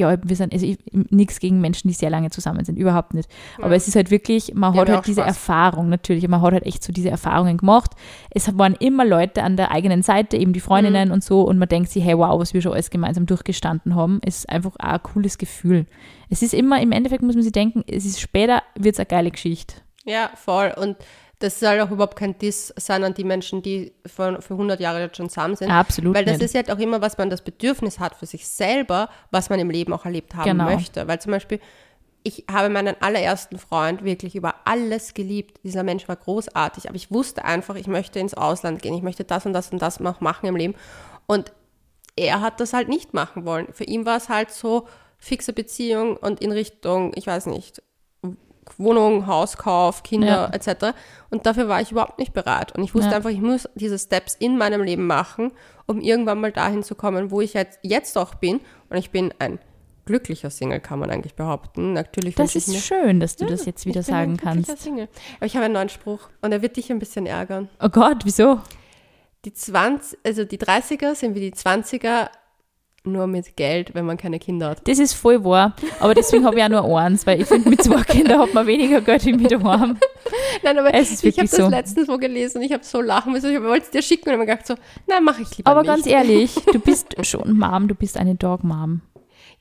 ja, 0.00 0.16
wir 0.22 0.36
sind, 0.36 0.52
also 0.52 0.66
nichts 0.92 1.38
gegen 1.38 1.60
Menschen, 1.60 1.88
die 1.88 1.94
sehr 1.94 2.10
lange 2.10 2.30
zusammen 2.30 2.64
sind, 2.64 2.76
überhaupt 2.78 3.14
nicht. 3.14 3.28
Aber 3.62 3.76
es 3.76 3.86
ist 3.86 3.94
halt 3.96 4.10
wirklich, 4.10 4.52
man 4.54 4.72
Die 4.72 4.80
hat 4.80 4.88
ja 4.88 4.96
halt 4.96 5.06
diese 5.06 5.20
Spaß. 5.20 5.28
Erfahrung 5.36 5.88
natürlich, 5.88 6.26
man 6.28 6.42
hat 6.42 6.52
halt 6.52 6.66
echt 6.66 6.82
so 6.82 6.92
diese 6.92 7.10
Erfahrungen 7.10 7.56
gemacht. 7.56 7.92
Es 8.30 8.56
waren 8.58 8.74
immer 8.80 9.04
Leute 9.04 9.42
an 9.42 9.56
der 9.56 9.70
eigenen 9.70 10.02
Seite, 10.02 10.36
eben 10.36 10.52
die 10.52 10.60
Freundinnen 10.60 11.08
Mhm. 11.08 11.14
und 11.14 11.22
so 11.24 11.42
und 11.42 11.58
man 11.58 11.68
denkt 11.68 11.90
sich, 11.90 12.04
hey, 12.04 12.18
wow, 12.18 12.40
was 12.40 12.52
wir 12.54 12.60
schon 12.62 12.72
alles 12.72 12.90
gemeinsam 12.90 13.26
durchgestanden 13.26 13.94
haben, 13.94 14.20
ist 14.24 14.48
einfach 14.48 14.72
auch 14.78 14.84
ein 14.94 15.02
cooles 15.02 15.38
Gefühl. 15.38 15.86
Es 16.28 16.42
ist 16.42 16.54
immer, 16.54 16.80
im 16.82 16.92
Endeffekt 16.92 17.22
muss 17.22 17.34
man 17.34 17.42
sich 17.42 17.52
denken, 17.52 17.84
es 17.86 18.04
ist 18.04 18.20
später, 18.20 18.62
wird 18.76 18.94
es 18.94 18.98
eine 18.98 19.06
geile 19.06 19.30
Geschichte. 19.30 19.76
Ja, 20.04 20.30
voll. 20.34 20.72
Und 20.76 20.96
das 21.40 21.58
soll 21.58 21.80
auch 21.80 21.90
überhaupt 21.90 22.16
kein 22.16 22.38
Diss 22.38 22.72
sein 22.76 23.02
an 23.02 23.14
die 23.14 23.24
Menschen, 23.24 23.62
die 23.62 23.92
für, 24.06 24.40
für 24.42 24.54
100 24.54 24.78
Jahre 24.78 25.00
jetzt 25.00 25.16
schon 25.16 25.28
zusammen 25.28 25.56
sind. 25.56 25.70
Absolut 25.70 26.14
Weil 26.14 26.24
das 26.24 26.38
nicht. 26.38 26.44
ist 26.46 26.54
halt 26.54 26.70
auch 26.70 26.78
immer, 26.78 27.00
was 27.00 27.18
man 27.18 27.28
das 27.30 27.42
Bedürfnis 27.42 27.98
hat 27.98 28.14
für 28.14 28.26
sich 28.26 28.46
selber, 28.46 29.08
was 29.30 29.50
man 29.50 29.58
im 29.58 29.70
Leben 29.70 29.92
auch 29.92 30.04
erlebt 30.04 30.34
haben 30.34 30.44
Genau. 30.44 30.64
möchte. 30.64 31.08
Weil 31.08 31.20
zum 31.20 31.32
Beispiel, 31.32 31.58
ich 32.22 32.44
habe 32.50 32.68
meinen 32.68 32.94
allerersten 33.00 33.58
Freund 33.58 34.04
wirklich 34.04 34.36
über 34.36 34.54
alles 34.66 35.14
geliebt. 35.14 35.60
Dieser 35.64 35.82
Mensch 35.82 36.06
war 36.08 36.16
großartig, 36.16 36.86
aber 36.88 36.96
ich 36.96 37.10
wusste 37.10 37.44
einfach, 37.44 37.74
ich 37.76 37.86
möchte 37.86 38.18
ins 38.20 38.34
Ausland 38.34 38.82
gehen, 38.82 38.92
ich 38.94 39.02
möchte 39.02 39.24
das 39.24 39.46
und 39.46 39.54
das 39.54 39.72
und 39.72 39.80
das 39.80 39.98
noch 39.98 40.20
machen 40.20 40.46
im 40.46 40.56
Leben. 40.56 40.74
Und 41.26 41.52
er 42.16 42.42
hat 42.42 42.60
das 42.60 42.74
halt 42.74 42.88
nicht 42.90 43.14
machen 43.14 43.46
wollen. 43.46 43.68
Für 43.72 43.84
ihn 43.84 44.04
war 44.04 44.18
es 44.18 44.28
halt 44.28 44.50
so 44.50 44.86
fixe 45.16 45.54
Beziehung 45.54 46.18
und 46.18 46.40
in 46.42 46.52
Richtung, 46.52 47.12
ich 47.14 47.26
weiß 47.26 47.46
nicht, 47.46 47.82
Wohnung, 48.78 49.26
Hauskauf, 49.26 50.02
Kinder 50.02 50.26
Ja. 50.26 50.50
etc. 50.52 50.94
Und 51.30 51.46
dafür 51.46 51.68
war 51.68 51.80
ich 51.80 51.92
überhaupt 51.92 52.18
nicht 52.18 52.32
bereit. 52.32 52.72
Und 52.76 52.82
ich 52.84 52.94
wusste 52.94 53.10
Ja. 53.10 53.16
einfach, 53.16 53.30
ich 53.30 53.40
muss 53.40 53.68
diese 53.74 53.98
Steps 53.98 54.36
in 54.38 54.56
meinem 54.58 54.82
Leben 54.82 55.06
machen, 55.06 55.52
um 55.86 56.00
irgendwann 56.00 56.40
mal 56.40 56.52
dahin 56.52 56.82
zu 56.82 56.94
kommen, 56.94 57.30
wo 57.30 57.40
ich 57.40 57.54
jetzt, 57.54 57.78
jetzt 57.82 58.16
auch 58.18 58.34
bin. 58.34 58.60
Und 58.88 58.96
ich 58.96 59.10
bin 59.10 59.32
ein 59.38 59.58
glücklicher 60.06 60.50
Single, 60.50 60.80
kann 60.80 60.98
man 60.98 61.10
eigentlich 61.10 61.34
behaupten. 61.34 61.92
Natürlich 61.92 62.34
Das 62.34 62.56
ist 62.56 62.68
mir, 62.68 62.78
schön, 62.78 63.20
dass 63.20 63.36
du 63.36 63.46
das 63.46 63.64
jetzt 63.64 63.86
wieder 63.86 64.00
ich 64.00 64.06
bin 64.06 64.14
ein 64.14 64.20
sagen 64.20 64.36
glücklicher 64.36 64.66
kannst. 64.72 64.82
Single. 64.82 65.08
Aber 65.36 65.46
ich 65.46 65.54
habe 65.54 65.64
einen 65.66 65.74
neuen 65.74 65.88
Spruch 65.88 66.28
und 66.42 66.52
er 66.52 66.62
wird 66.62 66.76
dich 66.76 66.90
ein 66.90 66.98
bisschen 66.98 67.26
ärgern. 67.26 67.68
Oh 67.80 67.88
Gott, 67.88 68.18
wieso? 68.24 68.60
Die 69.44 69.52
20, 69.54 70.18
also 70.24 70.44
die 70.44 70.58
30er 70.58 71.14
sind 71.14 71.34
wie 71.34 71.40
die 71.40 71.52
20er, 71.52 72.28
nur 73.04 73.26
mit 73.26 73.56
Geld, 73.56 73.94
wenn 73.94 74.04
man 74.04 74.16
keine 74.16 74.38
Kinder 74.38 74.70
hat. 74.70 74.86
Das 74.86 74.98
ist 74.98 75.14
voll 75.14 75.44
wahr, 75.44 75.74
aber 76.00 76.14
deswegen 76.14 76.44
habe 76.44 76.58
ich 76.58 76.64
auch 76.64 76.68
nur 76.68 76.98
eins, 76.98 77.26
weil 77.26 77.40
ich 77.40 77.46
finde, 77.46 77.68
mit 77.70 77.82
zwei 77.82 78.02
Kindern 78.02 78.40
hat 78.40 78.54
man 78.54 78.66
weniger 78.66 79.00
Geld 79.00 79.24
wie 79.24 79.32
mit 79.32 79.52
einem. 79.52 79.98
Nein, 80.62 80.78
aber 80.78 80.92
ich 80.94 81.10
habe 81.10 81.32
das 81.32 81.50
so. 81.50 81.68
letztens 81.68 82.08
wo 82.08 82.18
gelesen 82.18 82.58
und 82.58 82.64
ich 82.64 82.72
habe 82.72 82.84
so 82.84 83.00
lachen 83.00 83.32
müssen. 83.32 83.52
Ich 83.52 83.62
wollte 83.62 83.84
es 83.84 83.90
dir 83.90 84.02
schicken 84.02 84.28
und 84.28 84.32
habe 84.32 84.44
mir 84.44 84.46
gedacht 84.46 84.66
so, 84.66 84.74
nein, 85.06 85.24
mache 85.24 85.42
ich 85.42 85.56
lieber 85.56 85.70
Aber 85.70 85.82
nicht. 85.82 85.88
ganz 85.90 86.06
ehrlich, 86.06 86.54
du 86.72 86.78
bist 86.78 87.14
schon 87.26 87.58
Mom, 87.58 87.88
du 87.88 87.94
bist 87.94 88.16
eine 88.16 88.34
Dog-Mom. 88.34 89.00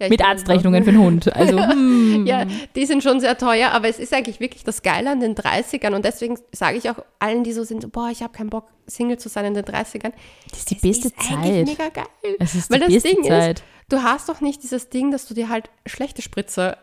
Ja, 0.02 0.08
Mit 0.08 0.24
Arztrechnungen 0.24 0.84
für 0.86 0.92
den 0.92 1.02
Hund. 1.02 1.36
Also, 1.36 1.60
hm, 1.70 2.26
Ja, 2.26 2.46
die 2.76 2.86
sind 2.86 3.04
schon 3.04 3.20
sehr 3.20 3.38
teuer, 3.38 3.72
aber 3.72 3.90
es 3.90 4.00
ist 4.00 4.14
eigentlich 4.14 4.40
wirklich 4.40 4.64
das 4.64 4.82
Geile 4.82 5.10
an 5.12 5.20
den 5.20 5.36
30ern 5.36 5.94
und 5.94 6.06
deswegen 6.06 6.40
sage 6.54 6.78
ich 6.78 6.90
auch 6.90 7.04
allen, 7.20 7.44
die 7.44 7.52
so 7.52 7.64
sind, 7.66 7.82
so, 7.82 7.90
boah, 7.90 8.10
ich 8.10 8.24
habe 8.24 8.32
keinen 8.32 8.50
Bock, 8.50 8.70
Single 8.88 9.18
zu 9.18 9.28
sein 9.30 9.46
in 9.46 9.54
den 9.56 9.66
30ern. 9.66 10.14
das 10.52 10.60
ist 10.60 10.72
die 10.72 10.76
Es 10.76 10.82
beste 10.82 11.08
ist 11.10 11.16
eigentlich 11.32 11.68
Zeit. 11.78 11.78
mega 11.78 11.90
geil. 12.24 12.36
Es 12.40 12.56
ist 12.56 12.72
Weil 12.72 12.80
die 12.80 12.94
das 12.96 13.04
beste 13.04 13.10
Ding 13.22 13.26
Zeit. 13.26 13.60
ist, 13.60 13.66
du 13.90 14.02
hast 14.04 14.30
doch 14.30 14.40
nicht 14.42 14.64
dieses 14.64 14.90
Ding, 14.90 15.12
dass 15.12 15.28
du 15.28 15.34
dir 15.34 15.50
halt 15.50 15.70
schlechte 15.86 16.22
Spritze 16.22 16.78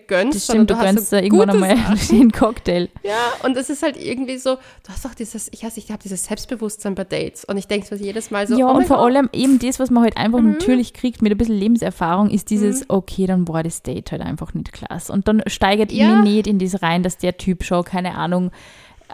gönnst, 0.00 0.36
Das 0.36 0.44
stimmt, 0.44 0.70
du 0.70 0.76
hast 0.76 0.84
gönnst 0.84 1.12
da 1.12 1.20
irgendwann 1.20 1.50
einmal 1.50 1.76
den 2.10 2.32
Cocktail. 2.32 2.88
Ja, 3.02 3.32
und 3.44 3.56
es 3.56 3.70
ist 3.70 3.82
halt 3.82 3.96
irgendwie 3.96 4.38
so, 4.38 4.54
du 4.56 4.88
hast 4.88 5.04
doch 5.04 5.14
dieses, 5.14 5.48
ich 5.52 5.62
nicht, 5.62 5.76
ich 5.78 5.90
habe 5.90 6.02
dieses 6.02 6.24
Selbstbewusstsein 6.24 6.94
bei 6.94 7.04
Dates 7.04 7.44
und 7.44 7.56
ich 7.56 7.66
denke 7.68 7.94
mir 7.94 8.00
jedes 8.00 8.30
Mal 8.30 8.46
so, 8.46 8.58
ja, 8.58 8.66
oh 8.66 8.76
und 8.76 8.86
vor 8.86 8.96
Gott, 8.96 9.06
allem 9.06 9.28
eben 9.32 9.58
das, 9.58 9.78
was 9.78 9.90
man 9.90 10.02
halt 10.02 10.16
einfach 10.16 10.40
natürlich 10.40 10.92
kriegt 10.92 11.22
mit 11.22 11.32
ein 11.32 11.38
bisschen 11.38 11.58
Lebenserfahrung, 11.58 12.30
ist 12.30 12.50
dieses, 12.50 12.88
okay, 12.90 13.26
dann 13.26 13.46
war 13.48 13.62
das 13.62 13.82
Date 13.82 14.10
halt 14.12 14.22
einfach 14.22 14.52
nicht 14.54 14.72
klasse. 14.72 15.12
Und 15.12 15.28
dann 15.28 15.42
steigert 15.46 15.92
Ja. 15.92 16.06
mir 16.16 16.22
nicht 16.22 16.46
in 16.46 16.58
das 16.58 16.82
rein, 16.82 17.02
dass 17.02 17.18
der 17.18 17.36
Typ 17.36 17.62
schon, 17.64 17.84
keine 17.84 18.14
Ahnung, 18.16 18.50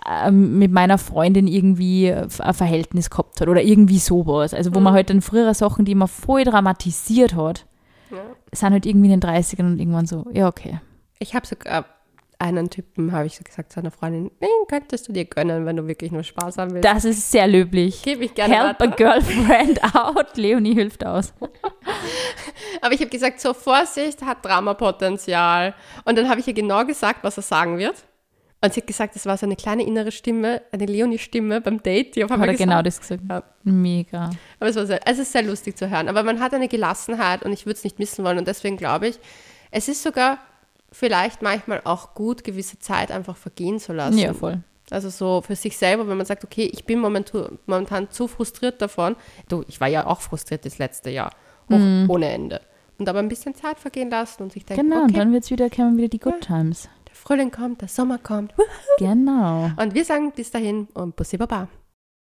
ähm, 0.08 0.58
mit 0.58 0.70
meiner 0.72 0.98
Freundin 0.98 1.46
irgendwie 1.46 2.10
ein 2.12 2.30
Verhältnis 2.30 3.10
gehabt 3.10 3.40
hat 3.40 3.48
oder 3.48 3.62
irgendwie 3.62 3.98
sowas. 3.98 4.54
Also 4.54 4.74
wo 4.74 4.80
man 4.80 4.94
halt 4.94 5.10
dann 5.10 5.20
frühere 5.20 5.54
Sachen, 5.54 5.84
die 5.84 5.94
man 5.94 6.08
voll 6.08 6.44
dramatisiert 6.44 7.34
hat, 7.34 7.66
sind 8.52 8.72
halt 8.72 8.86
irgendwie 8.86 9.12
in 9.12 9.20
den 9.20 9.30
30ern 9.30 9.66
und 9.66 9.78
irgendwann 9.78 10.06
so, 10.06 10.26
ja, 10.32 10.48
okay. 10.48 10.80
Ich 11.18 11.34
habe 11.34 11.46
sogar 11.46 11.84
einen 12.38 12.70
Typen, 12.70 13.12
habe 13.12 13.26
ich 13.26 13.36
so 13.36 13.44
gesagt, 13.44 13.70
zu 13.70 13.80
einer 13.80 13.90
Freundin, 13.90 14.30
den 14.40 14.48
könntest 14.66 15.06
du 15.06 15.12
dir 15.12 15.26
gönnen, 15.26 15.66
wenn 15.66 15.76
du 15.76 15.86
wirklich 15.86 16.10
nur 16.10 16.22
Spaß 16.22 16.56
haben 16.56 16.72
willst. 16.72 16.86
Das 16.88 17.04
ist 17.04 17.30
sehr 17.30 17.46
löblich. 17.46 18.02
Gebe 18.02 18.24
ich 18.24 18.34
gerne 18.34 18.54
Help 18.54 18.80
a 18.80 18.84
weiter. 18.86 18.96
girlfriend 18.96 19.80
out. 19.94 20.36
Leonie 20.36 20.74
hilft 20.74 21.04
aus. 21.04 21.34
Aber 22.80 22.94
ich 22.94 23.00
habe 23.00 23.10
gesagt, 23.10 23.40
so 23.40 23.52
Vorsicht 23.52 24.22
hat 24.22 24.42
Dramapotenzial. 24.42 25.74
Und 26.06 26.16
dann 26.16 26.30
habe 26.30 26.40
ich 26.40 26.46
ihr 26.48 26.54
genau 26.54 26.84
gesagt, 26.86 27.22
was 27.22 27.36
er 27.36 27.42
sagen 27.42 27.76
wird. 27.76 27.96
Und 28.62 28.74
sie 28.74 28.80
hat 28.80 28.86
gesagt, 28.86 29.14
das 29.14 29.24
war 29.24 29.38
so 29.38 29.46
eine 29.46 29.56
kleine 29.56 29.84
innere 29.84 30.12
Stimme, 30.12 30.60
eine 30.70 30.84
Leonie-Stimme 30.84 31.62
beim 31.62 31.82
Date, 31.82 32.14
die 32.14 32.24
auf 32.24 32.30
Hat 32.30 32.34
einmal 32.34 32.50
er 32.50 32.52
gesagt 32.52 32.68
genau 32.68 32.82
das 32.82 33.00
gesagt? 33.00 33.22
Ja. 33.28 33.42
Mega. 33.62 34.30
Aber 34.58 34.68
es 34.68 34.76
war 34.76 34.84
sehr, 34.84 35.00
es 35.06 35.18
ist 35.18 35.32
sehr 35.32 35.42
lustig 35.42 35.78
zu 35.78 35.88
hören. 35.88 36.08
Aber 36.08 36.22
man 36.22 36.40
hat 36.40 36.52
eine 36.52 36.68
Gelassenheit 36.68 37.42
und 37.42 37.52
ich 37.52 37.64
würde 37.64 37.78
es 37.78 37.84
nicht 37.84 37.98
missen 37.98 38.22
wollen. 38.22 38.36
Und 38.36 38.46
deswegen 38.46 38.76
glaube 38.76 39.08
ich, 39.08 39.18
es 39.70 39.88
ist 39.88 40.02
sogar 40.02 40.38
vielleicht 40.92 41.40
manchmal 41.40 41.80
auch 41.84 42.14
gut, 42.14 42.44
gewisse 42.44 42.78
Zeit 42.78 43.10
einfach 43.10 43.36
vergehen 43.36 43.78
zu 43.78 43.94
lassen. 43.94 44.18
Ja, 44.18 44.34
voll. 44.34 44.58
Also 44.90 45.08
so 45.08 45.40
für 45.40 45.56
sich 45.56 45.78
selber, 45.78 46.06
wenn 46.08 46.16
man 46.16 46.26
sagt, 46.26 46.44
okay, 46.44 46.68
ich 46.70 46.84
bin 46.84 46.98
momentan, 46.98 47.58
momentan 47.66 48.10
zu 48.10 48.28
frustriert 48.28 48.82
davon. 48.82 49.16
Du, 49.48 49.64
ich 49.68 49.80
war 49.80 49.88
ja 49.88 50.06
auch 50.06 50.20
frustriert 50.20 50.66
das 50.66 50.78
letzte 50.78 51.10
Jahr. 51.10 51.30
Hoch, 51.70 51.78
Ohne 52.08 52.30
Ende. 52.30 52.60
Und 52.98 53.08
aber 53.08 53.20
ein 53.20 53.28
bisschen 53.28 53.54
Zeit 53.54 53.78
vergehen 53.78 54.10
lassen 54.10 54.42
und 54.42 54.52
sich 54.52 54.66
denken, 54.66 54.90
Genau, 54.90 55.04
und 55.04 55.10
okay, 55.10 55.20
dann 55.20 55.32
wird's 55.32 55.50
wieder, 55.50 55.70
kommen 55.70 55.96
wieder 55.96 56.08
die 56.08 56.18
Good 56.18 56.40
Times. 56.42 56.88
Der 57.10 57.16
Frühling 57.16 57.50
kommt, 57.50 57.80
der 57.80 57.88
Sommer 57.88 58.18
kommt. 58.18 58.54
Genau. 58.98 59.70
Und 59.76 59.94
wir 59.94 60.04
sagen 60.04 60.32
bis 60.32 60.50
dahin 60.50 60.86
und 60.92 61.16
Bussi 61.16 61.38
Baba. 61.38 61.68